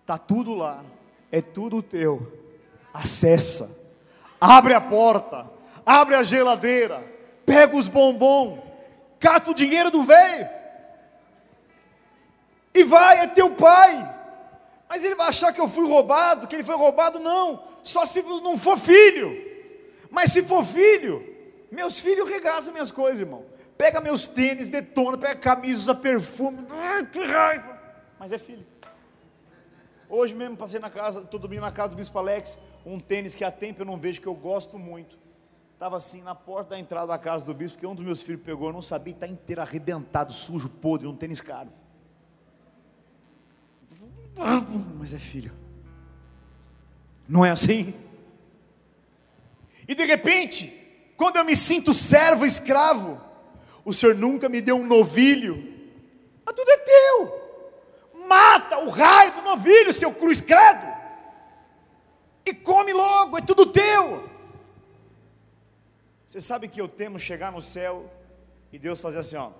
está 0.00 0.16
tudo 0.16 0.54
lá, 0.54 0.82
é 1.30 1.42
tudo 1.42 1.82
teu. 1.82 2.32
Acessa, 2.90 3.86
abre 4.40 4.72
a 4.72 4.80
porta, 4.80 5.46
abre 5.84 6.14
a 6.14 6.22
geladeira, 6.22 7.04
pega 7.44 7.76
os 7.76 7.86
bombons, 7.86 8.60
cata 9.20 9.50
o 9.50 9.54
dinheiro 9.54 9.90
do 9.90 10.04
velho 10.04 10.48
e 12.72 12.82
vai, 12.82 13.20
é 13.20 13.26
teu 13.26 13.50
pai. 13.50 14.16
Mas 14.88 15.04
ele 15.04 15.14
vai 15.14 15.28
achar 15.28 15.52
que 15.52 15.60
eu 15.60 15.68
fui 15.68 15.86
roubado, 15.86 16.46
que 16.46 16.56
ele 16.56 16.64
foi 16.64 16.76
roubado, 16.76 17.18
não, 17.18 17.62
só 17.84 18.06
se 18.06 18.22
não 18.22 18.56
for 18.56 18.78
filho. 18.78 19.36
Mas 20.10 20.32
se 20.32 20.42
for 20.44 20.64
filho, 20.64 21.22
meus 21.70 22.00
filhos 22.00 22.26
regaçam 22.26 22.72
minhas 22.72 22.90
coisas, 22.90 23.20
irmão. 23.20 23.44
Pega 23.76 24.00
meus 24.00 24.26
tênis, 24.26 24.70
detona, 24.70 25.18
pega 25.18 25.36
camisa, 25.36 25.78
usa 25.78 25.94
perfume, 25.94 26.66
ai, 26.70 27.04
que 27.04 27.22
raiva. 27.22 27.77
Mas 28.18 28.32
é 28.32 28.38
filho. 28.38 28.66
Hoje 30.08 30.34
mesmo 30.34 30.56
passei 30.56 30.80
na 30.80 30.88
casa, 30.88 31.22
todo 31.22 31.42
domingo 31.42 31.60
na 31.60 31.70
casa 31.70 31.90
do 31.90 31.96
Bispo 31.96 32.18
Alex, 32.18 32.58
um 32.84 32.98
tênis 32.98 33.34
que 33.34 33.44
há 33.44 33.50
tempo 33.50 33.82
eu 33.82 33.86
não 33.86 33.96
vejo, 33.96 34.20
que 34.20 34.26
eu 34.26 34.34
gosto 34.34 34.78
muito. 34.78 35.18
Estava 35.74 35.96
assim 35.96 36.22
na 36.22 36.34
porta 36.34 36.70
da 36.70 36.78
entrada 36.78 37.06
da 37.06 37.18
casa 37.18 37.44
do 37.44 37.54
bispo, 37.54 37.78
que 37.78 37.86
um 37.86 37.94
dos 37.94 38.04
meus 38.04 38.20
filhos 38.20 38.42
pegou, 38.42 38.66
eu 38.66 38.72
não 38.72 38.82
sabia, 38.82 39.14
está 39.14 39.28
inteiro 39.28 39.60
arrebentado, 39.60 40.32
sujo, 40.32 40.68
podre, 40.68 41.06
um 41.06 41.14
tênis 41.14 41.40
caro. 41.40 41.68
Mas 44.98 45.14
é 45.14 45.20
filho. 45.20 45.52
Não 47.28 47.44
é 47.44 47.50
assim? 47.52 47.94
E 49.86 49.94
de 49.94 50.04
repente, 50.04 50.72
quando 51.16 51.36
eu 51.36 51.44
me 51.44 51.54
sinto 51.54 51.94
servo, 51.94 52.44
escravo, 52.44 53.20
o 53.84 53.92
Senhor 53.92 54.16
nunca 54.16 54.48
me 54.48 54.60
deu 54.60 54.74
um 54.74 54.84
novilho, 54.84 55.56
mas 56.44 56.56
tudo 56.56 56.70
é 56.72 56.78
teu. 56.78 57.47
Mata 58.28 58.78
o 58.78 58.90
raio 58.90 59.34
do 59.36 59.42
novilho, 59.42 59.92
seu 59.92 60.12
cruz 60.12 60.40
credo, 60.40 60.86
e 62.44 62.54
come 62.54 62.92
logo, 62.92 63.38
é 63.38 63.40
tudo 63.40 63.66
teu. 63.66 64.28
Você 66.26 66.40
sabe 66.40 66.68
que 66.68 66.80
eu 66.80 66.88
temo 66.88 67.18
chegar 67.18 67.50
no 67.50 67.62
céu 67.62 68.10
e 68.70 68.78
Deus 68.78 69.00
fazer 69.00 69.18
assim, 69.18 69.36
ó. 69.36 69.50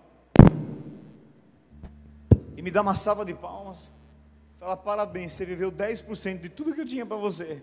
E 2.56 2.62
me 2.62 2.70
dar 2.70 2.82
uma 2.82 2.94
salva 2.94 3.24
de 3.24 3.32
palmas. 3.32 3.90
Falar, 4.58 4.76
parabéns, 4.76 5.32
você 5.32 5.46
viveu 5.46 5.70
10% 5.70 6.40
de 6.40 6.48
tudo 6.48 6.74
que 6.74 6.80
eu 6.80 6.86
tinha 6.86 7.06
para 7.06 7.16
você. 7.16 7.62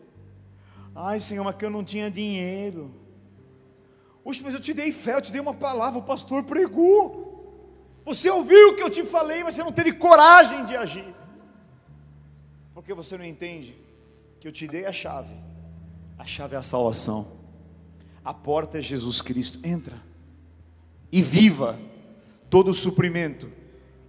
Ai, 0.96 1.20
Senhor, 1.20 1.44
mas 1.44 1.56
que 1.56 1.66
eu 1.66 1.70
não 1.70 1.84
tinha 1.84 2.10
dinheiro. 2.10 2.94
Oxe, 4.24 4.42
mas 4.42 4.54
eu 4.54 4.60
te 4.60 4.74
dei 4.74 4.92
fé, 4.92 5.16
eu 5.16 5.22
te 5.22 5.32
dei 5.32 5.42
uma 5.42 5.54
palavra, 5.54 6.00
o 6.00 6.04
pastor 6.04 6.44
pregou. 6.44 7.25
Você 8.06 8.30
ouviu 8.30 8.70
o 8.70 8.76
que 8.76 8.84
eu 8.84 8.90
te 8.90 9.04
falei, 9.04 9.44
mas 9.44 9.56
você 9.56 9.64
não 9.64 9.72
teve 9.72 9.92
coragem 9.94 10.64
de 10.66 10.78
agir. 10.78 11.14
Porque 12.74 12.94
você 12.94 13.18
não 13.18 13.26
entende 13.26 13.76
que 14.40 14.48
eu 14.48 14.52
te 14.52 14.68
dei 14.68 14.86
a 14.86 14.92
chave. 14.92 15.34
A 16.18 16.26
chave 16.26 16.56
é 16.56 16.58
a 16.60 16.62
salvação. 16.62 17.28
A 18.24 18.34
porta 18.34 18.78
é 18.78 18.82
Jesus 18.82 19.22
Cristo. 19.22 19.60
Entra 19.64 20.00
e 21.12 21.22
viva 21.22 21.80
todo 22.50 22.70
o 22.70 22.74
suprimento 22.74 23.50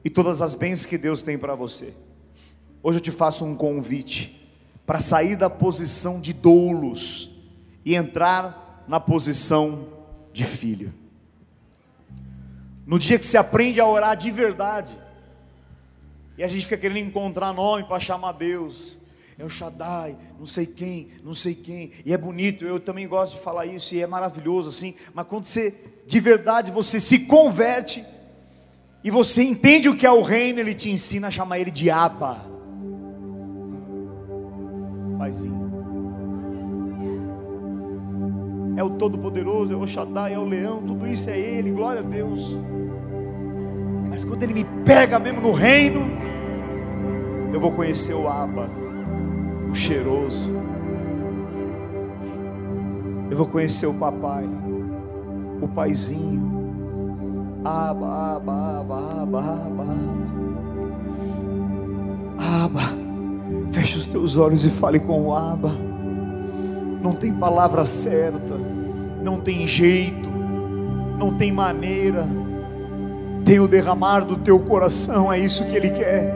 e 0.04 0.10
todas 0.10 0.42
as 0.42 0.54
bênçãos 0.54 0.86
que 0.86 0.98
Deus 0.98 1.22
tem 1.22 1.38
para 1.38 1.54
você. 1.54 1.94
Hoje 2.82 2.98
eu 2.98 3.02
te 3.02 3.10
faço 3.10 3.44
um 3.44 3.56
convite 3.56 4.46
para 4.84 5.00
sair 5.00 5.36
da 5.36 5.48
posição 5.48 6.20
de 6.20 6.32
doulos 6.32 7.30
e 7.84 7.94
entrar 7.94 8.84
na 8.86 9.00
posição 9.00 9.88
de 10.32 10.44
filho. 10.44 10.92
No 12.86 13.00
dia 13.00 13.18
que 13.18 13.26
se 13.26 13.36
aprende 13.36 13.80
a 13.80 13.86
orar 13.86 14.16
de 14.16 14.30
verdade, 14.30 14.96
e 16.38 16.44
a 16.44 16.46
gente 16.46 16.62
fica 16.62 16.76
querendo 16.76 17.08
encontrar 17.08 17.52
nome 17.52 17.82
para 17.82 17.98
chamar 17.98 18.32
Deus, 18.32 19.00
é 19.36 19.44
o 19.44 19.50
Shaddai, 19.50 20.16
não 20.38 20.46
sei 20.46 20.66
quem, 20.66 21.08
não 21.24 21.34
sei 21.34 21.54
quem, 21.54 21.90
e 22.04 22.12
é 22.12 22.16
bonito, 22.16 22.64
eu 22.64 22.78
também 22.78 23.08
gosto 23.08 23.34
de 23.34 23.42
falar 23.42 23.66
isso, 23.66 23.94
e 23.94 24.00
é 24.00 24.06
maravilhoso 24.06 24.68
assim, 24.68 24.94
mas 25.12 25.26
quando 25.26 25.44
você, 25.44 25.74
de 26.06 26.20
verdade, 26.20 26.70
você 26.70 27.00
se 27.00 27.20
converte, 27.20 28.04
e 29.02 29.10
você 29.10 29.42
entende 29.42 29.88
o 29.88 29.96
que 29.96 30.06
é 30.06 30.10
o 30.10 30.22
reino, 30.22 30.60
ele 30.60 30.74
te 30.74 30.88
ensina 30.88 31.26
a 31.28 31.30
chamar 31.30 31.58
ele 31.58 31.72
de 31.72 31.90
Abba, 31.90 32.46
Paizinho 35.18 35.65
é 38.76 38.84
o 38.84 38.90
Todo-Poderoso, 38.90 39.72
é 39.72 39.76
o 39.76 39.86
Shaddai, 39.86 40.34
é 40.34 40.38
o 40.38 40.44
Leão, 40.44 40.82
tudo 40.82 41.06
isso 41.06 41.30
é 41.30 41.38
Ele, 41.38 41.70
glória 41.70 42.00
a 42.00 42.04
Deus. 42.04 42.60
Mas 44.10 44.22
quando 44.22 44.42
Ele 44.42 44.52
me 44.52 44.64
pega 44.84 45.18
mesmo 45.18 45.40
no 45.40 45.52
reino, 45.52 46.00
eu 47.52 47.58
vou 47.58 47.72
conhecer 47.72 48.12
o 48.12 48.28
Abba, 48.28 48.70
o 49.70 49.74
cheiroso. 49.74 50.54
Eu 53.30 53.36
vou 53.36 53.46
conhecer 53.46 53.86
o 53.86 53.94
papai, 53.94 54.44
o 55.60 55.66
paizinho. 55.68 56.54
Aba, 57.64 58.36
aba, 58.36 58.80
aba, 58.80 59.22
aba, 59.22 59.38
aba, 59.40 59.82
aba. 59.82 60.26
Aba. 62.64 62.80
Feche 63.72 63.98
os 63.98 64.06
teus 64.06 64.36
olhos 64.36 64.64
e 64.66 64.70
fale 64.70 65.00
com 65.00 65.28
o 65.28 65.34
Aba 65.34 65.86
não 67.06 67.14
tem 67.14 67.32
palavra 67.32 67.84
certa, 67.84 68.54
não 69.26 69.40
tem 69.40 69.66
jeito, 69.66 70.30
não 71.18 71.36
tem 71.36 71.50
maneira, 71.50 72.24
tem 73.44 73.58
o 73.58 73.66
derramar 73.66 74.20
do 74.20 74.36
teu 74.36 74.60
coração, 74.60 75.32
é 75.32 75.38
isso 75.40 75.64
que 75.64 75.74
Ele 75.74 75.90
quer. 75.90 76.32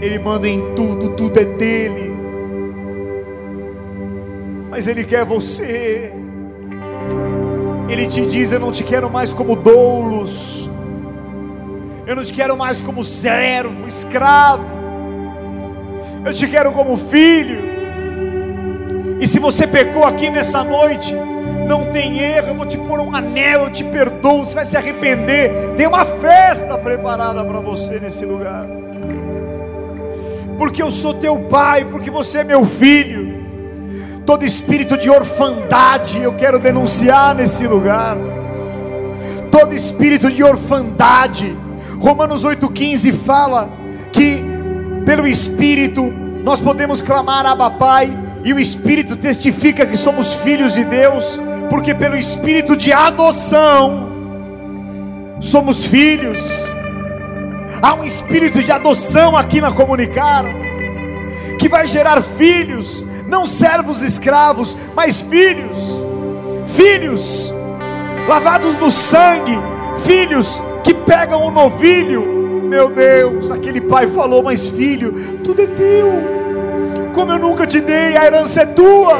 Ele 0.00 0.18
manda 0.18 0.48
em 0.48 0.74
tudo, 0.74 1.10
tudo 1.10 1.38
é 1.38 1.44
dele, 1.44 2.10
mas 4.70 4.86
Ele 4.86 5.04
quer 5.04 5.26
você. 5.26 6.14
Ele 7.90 8.06
te 8.06 8.24
diz: 8.24 8.50
Eu 8.50 8.60
não 8.60 8.72
te 8.72 8.82
quero 8.82 9.10
mais 9.10 9.34
como 9.34 9.54
doulos, 9.54 10.70
eu 12.06 12.16
não 12.16 12.24
te 12.24 12.32
quero 12.32 12.56
mais 12.56 12.80
como 12.80 13.04
servo, 13.04 13.86
escravo, 13.86 14.64
eu 16.24 16.32
te 16.32 16.48
quero 16.48 16.72
como 16.72 16.96
filho. 16.96 17.75
E 19.26 19.28
se 19.28 19.40
você 19.40 19.66
pecou 19.66 20.04
aqui 20.04 20.30
nessa 20.30 20.62
noite, 20.62 21.12
não 21.66 21.86
tem 21.86 22.16
erro, 22.16 22.50
eu 22.50 22.54
vou 22.54 22.64
te 22.64 22.78
pôr 22.78 23.00
um 23.00 23.12
anel, 23.12 23.62
eu 23.62 23.70
te 23.70 23.82
perdoo, 23.82 24.44
você 24.44 24.54
vai 24.54 24.64
se 24.64 24.76
arrepender. 24.76 25.74
Tem 25.76 25.88
uma 25.88 26.04
festa 26.04 26.78
preparada 26.78 27.44
para 27.44 27.58
você 27.58 27.98
nesse 27.98 28.24
lugar. 28.24 28.64
Porque 30.56 30.80
eu 30.80 30.92
sou 30.92 31.12
teu 31.12 31.40
pai, 31.40 31.84
porque 31.86 32.08
você 32.08 32.38
é 32.38 32.44
meu 32.44 32.64
filho. 32.64 33.44
Todo 34.24 34.44
espírito 34.44 34.96
de 34.96 35.10
orfandade 35.10 36.22
eu 36.22 36.34
quero 36.34 36.60
denunciar 36.60 37.34
nesse 37.34 37.66
lugar. 37.66 38.16
Todo 39.50 39.74
espírito 39.74 40.30
de 40.30 40.44
orfandade. 40.44 41.52
Romanos 41.98 42.44
8,15 42.44 43.12
fala 43.12 43.68
que 44.12 44.40
pelo 45.04 45.26
Espírito 45.26 46.12
nós 46.44 46.60
podemos 46.60 47.02
clamar 47.02 47.44
Abba 47.44 47.72
Pai 47.72 48.25
e 48.46 48.52
o 48.52 48.60
Espírito 48.60 49.16
testifica 49.16 49.84
que 49.84 49.96
somos 49.96 50.32
filhos 50.34 50.72
de 50.72 50.84
Deus, 50.84 51.42
porque 51.68 51.92
pelo 51.92 52.16
Espírito 52.16 52.76
de 52.76 52.92
adoção 52.92 54.08
somos 55.40 55.84
filhos. 55.84 56.72
Há 57.82 57.94
um 57.94 58.04
espírito 58.04 58.62
de 58.62 58.70
adoção 58.70 59.36
aqui 59.36 59.60
na 59.60 59.72
comunicar, 59.72 60.44
que 61.58 61.68
vai 61.68 61.88
gerar 61.88 62.22
filhos, 62.22 63.04
não 63.26 63.46
servos 63.46 64.00
escravos, 64.00 64.78
mas 64.94 65.20
filhos, 65.20 66.04
filhos 66.68 67.52
lavados 68.28 68.76
no 68.76 68.92
sangue, 68.92 69.58
filhos 70.04 70.62
que 70.84 70.94
pegam 70.94 71.44
o 71.44 71.50
novilho. 71.50 72.24
Meu 72.68 72.90
Deus, 72.90 73.50
aquele 73.50 73.80
pai 73.80 74.06
falou, 74.06 74.44
mas 74.44 74.68
filho, 74.68 75.12
tudo 75.42 75.62
é 75.62 75.66
teu 75.66 76.45
como 77.16 77.32
eu 77.32 77.38
nunca 77.38 77.66
te 77.66 77.80
dei, 77.80 78.14
a 78.14 78.26
herança 78.26 78.60
é 78.60 78.66
tua. 78.66 79.18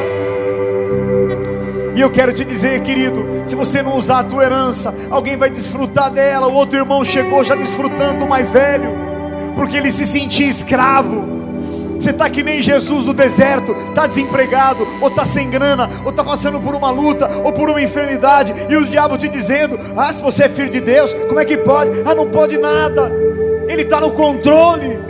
E 1.95 1.99
eu 1.99 2.11
quero 2.11 2.31
te 2.31 2.45
dizer, 2.45 2.79
querido, 2.83 3.25
se 3.43 3.55
você 3.55 3.81
não 3.81 3.97
usar 3.97 4.19
a 4.19 4.23
tua 4.23 4.43
herança, 4.43 4.93
alguém 5.09 5.35
vai 5.35 5.49
desfrutar 5.49 6.11
dela. 6.11 6.47
O 6.47 6.53
outro 6.53 6.77
irmão 6.77 7.03
chegou 7.03 7.43
já 7.43 7.55
desfrutando 7.55 8.19
do 8.19 8.29
mais 8.29 8.51
velho, 8.51 8.91
porque 9.55 9.77
ele 9.77 9.91
se 9.91 10.05
sentia 10.05 10.47
escravo. 10.47 11.37
Você 11.99 12.11
está 12.11 12.29
que 12.29 12.43
nem 12.43 12.61
Jesus 12.61 13.03
no 13.03 13.15
deserto, 13.15 13.71
está 13.71 14.05
desempregado, 14.05 14.87
ou 15.01 15.07
está 15.07 15.25
sem 15.25 15.49
grana, 15.49 15.89
ou 16.03 16.11
está 16.11 16.23
passando 16.23 16.61
por 16.61 16.75
uma 16.75 16.91
luta, 16.91 17.27
ou 17.43 17.51
por 17.51 17.67
uma 17.67 17.81
enfermidade, 17.81 18.53
e 18.69 18.77
o 18.77 18.85
diabo 18.85 19.17
te 19.17 19.27
dizendo: 19.27 19.79
Ah, 19.97 20.13
se 20.13 20.21
você 20.21 20.43
é 20.43 20.49
filho 20.49 20.69
de 20.69 20.81
Deus, 20.81 21.15
como 21.15 21.39
é 21.39 21.45
que 21.45 21.57
pode? 21.57 21.89
Ah, 22.05 22.13
não 22.13 22.29
pode 22.29 22.59
nada, 22.59 23.11
Ele 23.67 23.81
está 23.81 23.99
no 23.99 24.11
controle. 24.11 25.06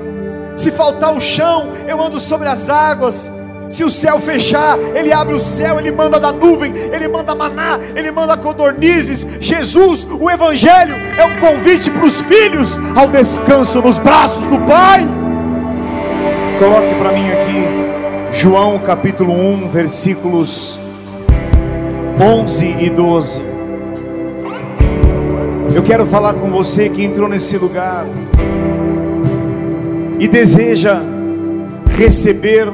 Se 0.58 0.72
faltar 0.72 1.14
o 1.14 1.22
chão, 1.22 1.70
eu 1.88 2.02
ando 2.02 2.20
sobre 2.20 2.48
as 2.50 2.68
águas. 2.68 3.32
Se 3.70 3.84
o 3.84 3.92
céu 3.92 4.20
fechar, 4.20 4.80
Ele 4.96 5.14
abre 5.14 5.36
o 5.36 5.40
céu, 5.40 5.78
Ele 5.78 5.92
manda 5.92 6.20
da 6.20 6.32
nuvem, 6.32 6.74
Ele 6.92 7.08
manda 7.08 7.36
maná, 7.36 7.80
Ele 7.96 8.12
manda 8.12 8.36
codornizes. 8.36 9.38
Jesus, 9.40 10.08
o 10.10 10.30
Evangelho 10.32 10.96
é 10.96 11.26
um 11.26 11.40
convite 11.40 11.92
para 11.92 12.06
os 12.06 12.20
filhos 12.22 12.80
ao 12.96 13.08
descanso 13.08 13.82
nos 13.82 14.00
braços 14.00 14.48
do 14.48 14.58
Pai. 14.62 15.08
Coloque 16.58 16.96
para 16.96 17.12
mim 17.12 17.30
aqui, 17.30 18.40
João 18.40 18.80
capítulo 18.80 19.34
1, 19.34 19.70
versículos 19.70 20.80
11 22.20 22.78
e 22.80 22.90
12. 22.90 23.44
Eu 25.76 25.84
quero 25.84 26.08
falar 26.08 26.34
com 26.34 26.50
você 26.50 26.90
que 26.90 27.04
entrou 27.04 27.30
nesse 27.30 27.58
lugar 27.58 28.08
e 30.20 30.28
deseja 30.28 31.02
receber, 31.98 32.68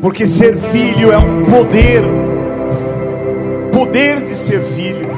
porque 0.00 0.26
ser 0.26 0.56
filho 0.56 1.12
é 1.12 1.18
um 1.18 1.44
poder, 1.44 2.02
poder 3.72 4.22
de 4.22 4.30
ser 4.30 4.60
filho. 4.60 5.10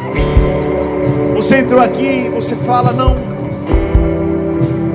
Você 1.35 1.59
entrou 1.59 1.81
aqui 1.81 2.27
e 2.27 2.31
você 2.31 2.55
fala: 2.57 2.93
Não, 2.93 3.17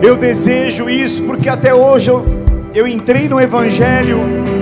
eu 0.02 0.18
desejo 0.18 0.90
isso, 0.90 1.24
porque 1.24 1.50
até 1.50 1.74
hoje 1.74 2.10
eu, 2.10 2.26
eu 2.74 2.88
entrei 2.88 3.28
no 3.28 3.40
Evangelho, 3.40 4.20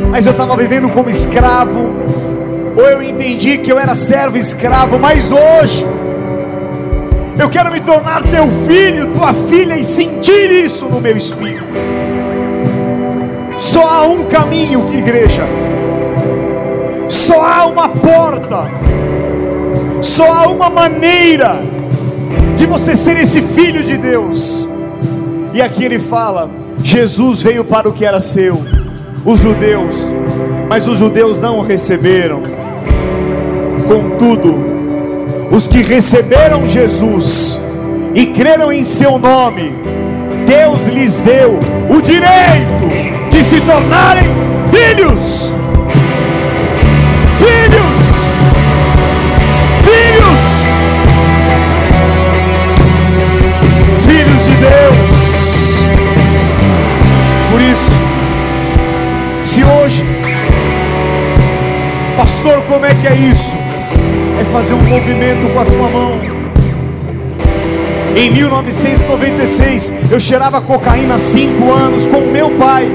mas 0.09 0.25
eu 0.25 0.31
estava 0.31 0.55
vivendo 0.57 0.89
como 0.89 1.09
escravo, 1.09 1.91
ou 2.75 2.83
eu 2.83 3.01
entendi 3.01 3.57
que 3.57 3.71
eu 3.71 3.79
era 3.79 3.95
servo 3.95 4.38
escravo, 4.38 4.99
mas 4.99 5.31
hoje 5.31 5.85
eu 7.39 7.49
quero 7.49 7.71
me 7.71 7.79
tornar 7.79 8.23
teu 8.23 8.47
filho, 8.67 9.13
tua 9.13 9.33
filha 9.33 9.77
e 9.77 9.83
sentir 9.83 10.49
isso 10.49 10.88
no 10.88 10.99
meu 10.99 11.15
espírito. 11.15 11.65
Só 13.57 13.88
há 13.88 14.07
um 14.07 14.23
caminho, 14.25 14.88
igreja. 14.93 15.43
Só 17.09 17.41
há 17.41 17.65
uma 17.65 17.89
porta. 17.89 18.67
Só 20.01 20.31
há 20.31 20.47
uma 20.47 20.69
maneira 20.69 21.61
de 22.55 22.65
você 22.65 22.95
ser 22.95 23.17
esse 23.17 23.41
filho 23.41 23.83
de 23.83 23.97
Deus. 23.97 24.67
E 25.53 25.61
aqui 25.61 25.83
ele 25.83 25.99
fala: 25.99 26.49
Jesus 26.83 27.43
veio 27.43 27.63
para 27.63 27.89
o 27.89 27.93
que 27.93 28.05
era 28.05 28.19
seu, 28.19 28.63
os 29.25 29.39
judeus, 29.39 30.11
mas 30.69 30.88
os 30.88 30.97
judeus 30.97 31.39
não 31.39 31.59
o 31.59 31.61
receberam. 31.61 32.41
Contudo, 33.88 34.76
os 35.51 35.67
que 35.67 35.81
receberam 35.81 36.65
Jesus 36.65 37.59
e 38.13 38.27
creram 38.27 38.71
em 38.71 38.83
seu 38.83 39.17
nome, 39.17 39.73
Deus 40.45 40.87
lhes 40.87 41.19
deu 41.19 41.59
o 41.89 42.01
direito 42.01 43.29
de 43.29 43.43
se 43.43 43.61
tornarem 43.61 44.23
filhos. 44.71 45.53
Filhos! 47.37 48.07
Filhos! 49.83 50.73
Filhos 54.05 54.45
de 54.45 54.55
Deus. 54.55 55.89
Por 57.51 57.61
isso, 57.61 57.91
se 59.41 59.63
hoje, 59.63 60.05
pastor, 62.15 62.61
como 62.63 62.85
é 62.85 62.93
que 62.95 63.07
é 63.07 63.15
isso? 63.15 63.66
Fazer 64.51 64.73
um 64.73 64.81
movimento 64.81 65.49
com 65.49 65.59
a 65.59 65.65
tua 65.65 65.89
mão. 65.89 66.19
Em 68.15 68.31
1996, 68.31 70.11
eu 70.11 70.19
cheirava 70.19 70.59
cocaína 70.59 71.15
há 71.15 71.19
cinco 71.19 71.71
anos 71.71 72.07
com 72.07 72.17
o 72.17 72.31
meu 72.31 72.49
pai. 72.51 72.89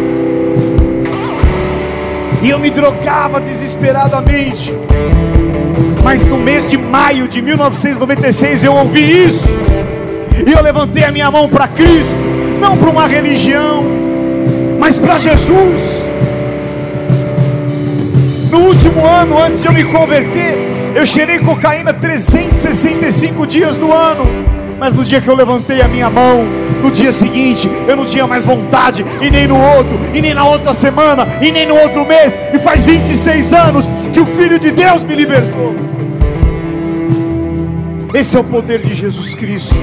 E 2.42 2.50
eu 2.50 2.58
me 2.58 2.70
drogava 2.70 3.40
desesperadamente. 3.40 4.72
Mas 6.02 6.26
no 6.26 6.36
mês 6.36 6.68
de 6.68 6.76
maio 6.76 7.28
de 7.28 7.40
1996 7.40 8.64
eu 8.64 8.74
ouvi 8.74 9.24
isso. 9.26 9.54
E 10.44 10.50
eu 10.50 10.60
levantei 10.60 11.04
a 11.04 11.12
minha 11.12 11.30
mão 11.30 11.48
para 11.48 11.68
Cristo, 11.68 12.18
não 12.60 12.76
para 12.76 12.90
uma 12.90 13.06
religião, 13.06 13.84
mas 14.80 14.98
para 14.98 15.18
Jesus. 15.18 16.12
No 18.50 18.58
último 18.58 19.06
ano, 19.06 19.40
antes 19.40 19.62
de 19.62 19.68
eu 19.68 19.72
me 19.72 19.84
converter, 19.84 20.71
eu 20.94 21.06
cheirei 21.06 21.38
cocaína 21.38 21.92
365 21.92 23.46
dias 23.46 23.78
do 23.78 23.92
ano. 23.92 24.24
Mas 24.78 24.94
no 24.94 25.04
dia 25.04 25.20
que 25.20 25.28
eu 25.28 25.36
levantei 25.36 25.80
a 25.80 25.86
minha 25.86 26.10
mão, 26.10 26.44
no 26.82 26.90
dia 26.90 27.12
seguinte, 27.12 27.70
eu 27.86 27.94
não 27.94 28.04
tinha 28.04 28.26
mais 28.26 28.44
vontade, 28.44 29.04
e 29.20 29.30
nem 29.30 29.46
no 29.46 29.56
outro, 29.56 29.96
e 30.12 30.20
nem 30.20 30.34
na 30.34 30.44
outra 30.44 30.74
semana, 30.74 31.24
e 31.40 31.52
nem 31.52 31.64
no 31.64 31.76
outro 31.76 32.04
mês, 32.04 32.36
e 32.52 32.58
faz 32.58 32.84
26 32.84 33.52
anos 33.52 33.88
que 34.12 34.18
o 34.18 34.26
Filho 34.26 34.58
de 34.58 34.72
Deus 34.72 35.04
me 35.04 35.14
libertou. 35.14 35.76
Esse 38.12 38.36
é 38.36 38.40
o 38.40 38.44
poder 38.44 38.82
de 38.82 38.92
Jesus 38.92 39.36
Cristo. 39.36 39.78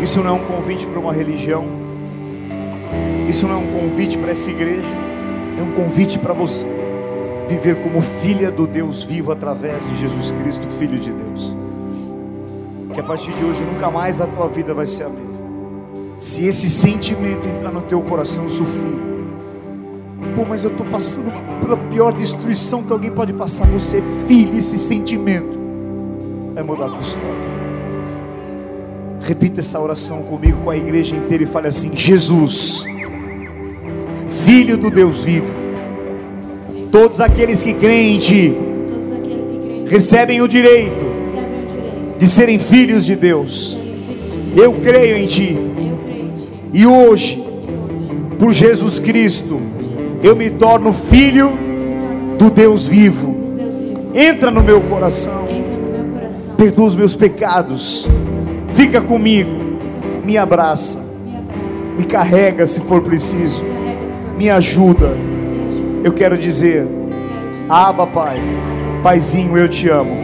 Isso 0.00 0.22
não 0.22 0.30
é 0.30 0.32
um 0.32 0.44
convite 0.44 0.86
para 0.86 1.00
uma 1.00 1.12
religião, 1.12 1.66
isso 3.28 3.48
não 3.48 3.56
é 3.56 3.58
um 3.58 3.80
convite 3.80 4.16
para 4.16 4.30
essa 4.30 4.48
igreja, 4.48 4.94
é 5.58 5.62
um 5.62 5.72
convite 5.72 6.20
para 6.20 6.32
você 6.32 6.68
viver 7.48 7.82
como 7.82 8.00
filha 8.02 8.50
do 8.50 8.66
Deus 8.66 9.02
vivo 9.02 9.32
através 9.32 9.86
de 9.88 9.96
Jesus 9.96 10.30
Cristo, 10.42 10.66
Filho 10.78 10.98
de 10.98 11.10
Deus. 11.10 11.56
Que 12.92 13.00
a 13.00 13.02
partir 13.02 13.32
de 13.32 13.44
hoje 13.44 13.64
nunca 13.64 13.90
mais 13.90 14.20
a 14.20 14.26
tua 14.26 14.48
vida 14.48 14.74
vai 14.74 14.86
ser 14.86 15.04
a 15.04 15.08
mesma. 15.08 15.48
Se 16.18 16.46
esse 16.46 16.68
sentimento 16.68 17.48
entrar 17.48 17.72
no 17.72 17.82
teu 17.82 18.00
coração, 18.02 18.48
seu 18.50 18.66
filho, 18.66 19.08
pô, 20.34 20.44
mas 20.44 20.64
eu 20.64 20.70
estou 20.70 20.86
passando 20.86 21.32
pela 21.60 21.76
pior 21.76 22.12
destruição 22.12 22.82
que 22.82 22.92
alguém 22.92 23.10
pode 23.10 23.32
passar. 23.32 23.66
Você 23.68 23.98
é 23.98 24.02
filho, 24.26 24.56
esse 24.56 24.76
sentimento 24.76 25.58
vai 26.54 26.62
mudar 26.62 26.86
a 26.86 26.90
tua 26.90 27.00
história. 27.00 27.48
Repita 29.22 29.60
essa 29.60 29.80
oração 29.80 30.22
comigo, 30.22 30.62
com 30.64 30.70
a 30.70 30.76
igreja 30.76 31.14
inteira 31.14 31.44
e 31.44 31.46
fale 31.46 31.68
assim: 31.68 31.94
Jesus, 31.94 32.86
Filho 34.44 34.78
do 34.78 34.90
Deus 34.90 35.22
vivo, 35.22 35.67
todos 36.90 37.20
aqueles 37.20 37.62
que 37.62 37.74
creem 37.74 38.16
em 38.16 38.18
Ti 38.18 38.56
recebem 39.88 40.40
o 40.42 40.48
direito 40.48 41.06
de 42.18 42.26
serem 42.26 42.58
filhos 42.58 43.06
de 43.06 43.16
Deus. 43.16 43.78
Eu 44.56 44.74
creio 44.74 45.16
em 45.16 45.26
Ti. 45.26 45.56
E 46.72 46.86
hoje, 46.86 47.42
por 48.38 48.52
Jesus 48.52 48.98
Cristo, 48.98 49.60
eu 50.22 50.36
me 50.36 50.50
torno 50.50 50.92
filho 50.92 51.52
do 52.38 52.50
Deus 52.50 52.86
vivo. 52.86 53.36
Entra 54.14 54.50
no 54.50 54.62
meu 54.62 54.80
coração, 54.82 55.46
perdoa 56.56 56.86
os 56.86 56.96
meus 56.96 57.14
pecados, 57.14 58.08
fica 58.74 59.00
comigo, 59.00 59.50
me 60.24 60.36
abraça, 60.36 61.06
Me 61.96 62.04
carrega 62.04 62.64
se 62.64 62.80
for 62.80 63.02
preciso, 63.02 63.64
me 64.36 64.48
ajuda. 64.48 65.37
Eu 66.08 66.14
quero 66.14 66.38
dizer. 66.38 66.88
Aba 67.68 68.06
Pai, 68.06 68.40
Paizinho, 69.02 69.58
eu 69.58 69.68
te 69.68 69.90
amo, 69.90 70.16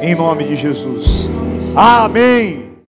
em 0.00 0.14
nome 0.14 0.44
de 0.44 0.56
Jesus. 0.56 1.30
Amém. 1.76 2.67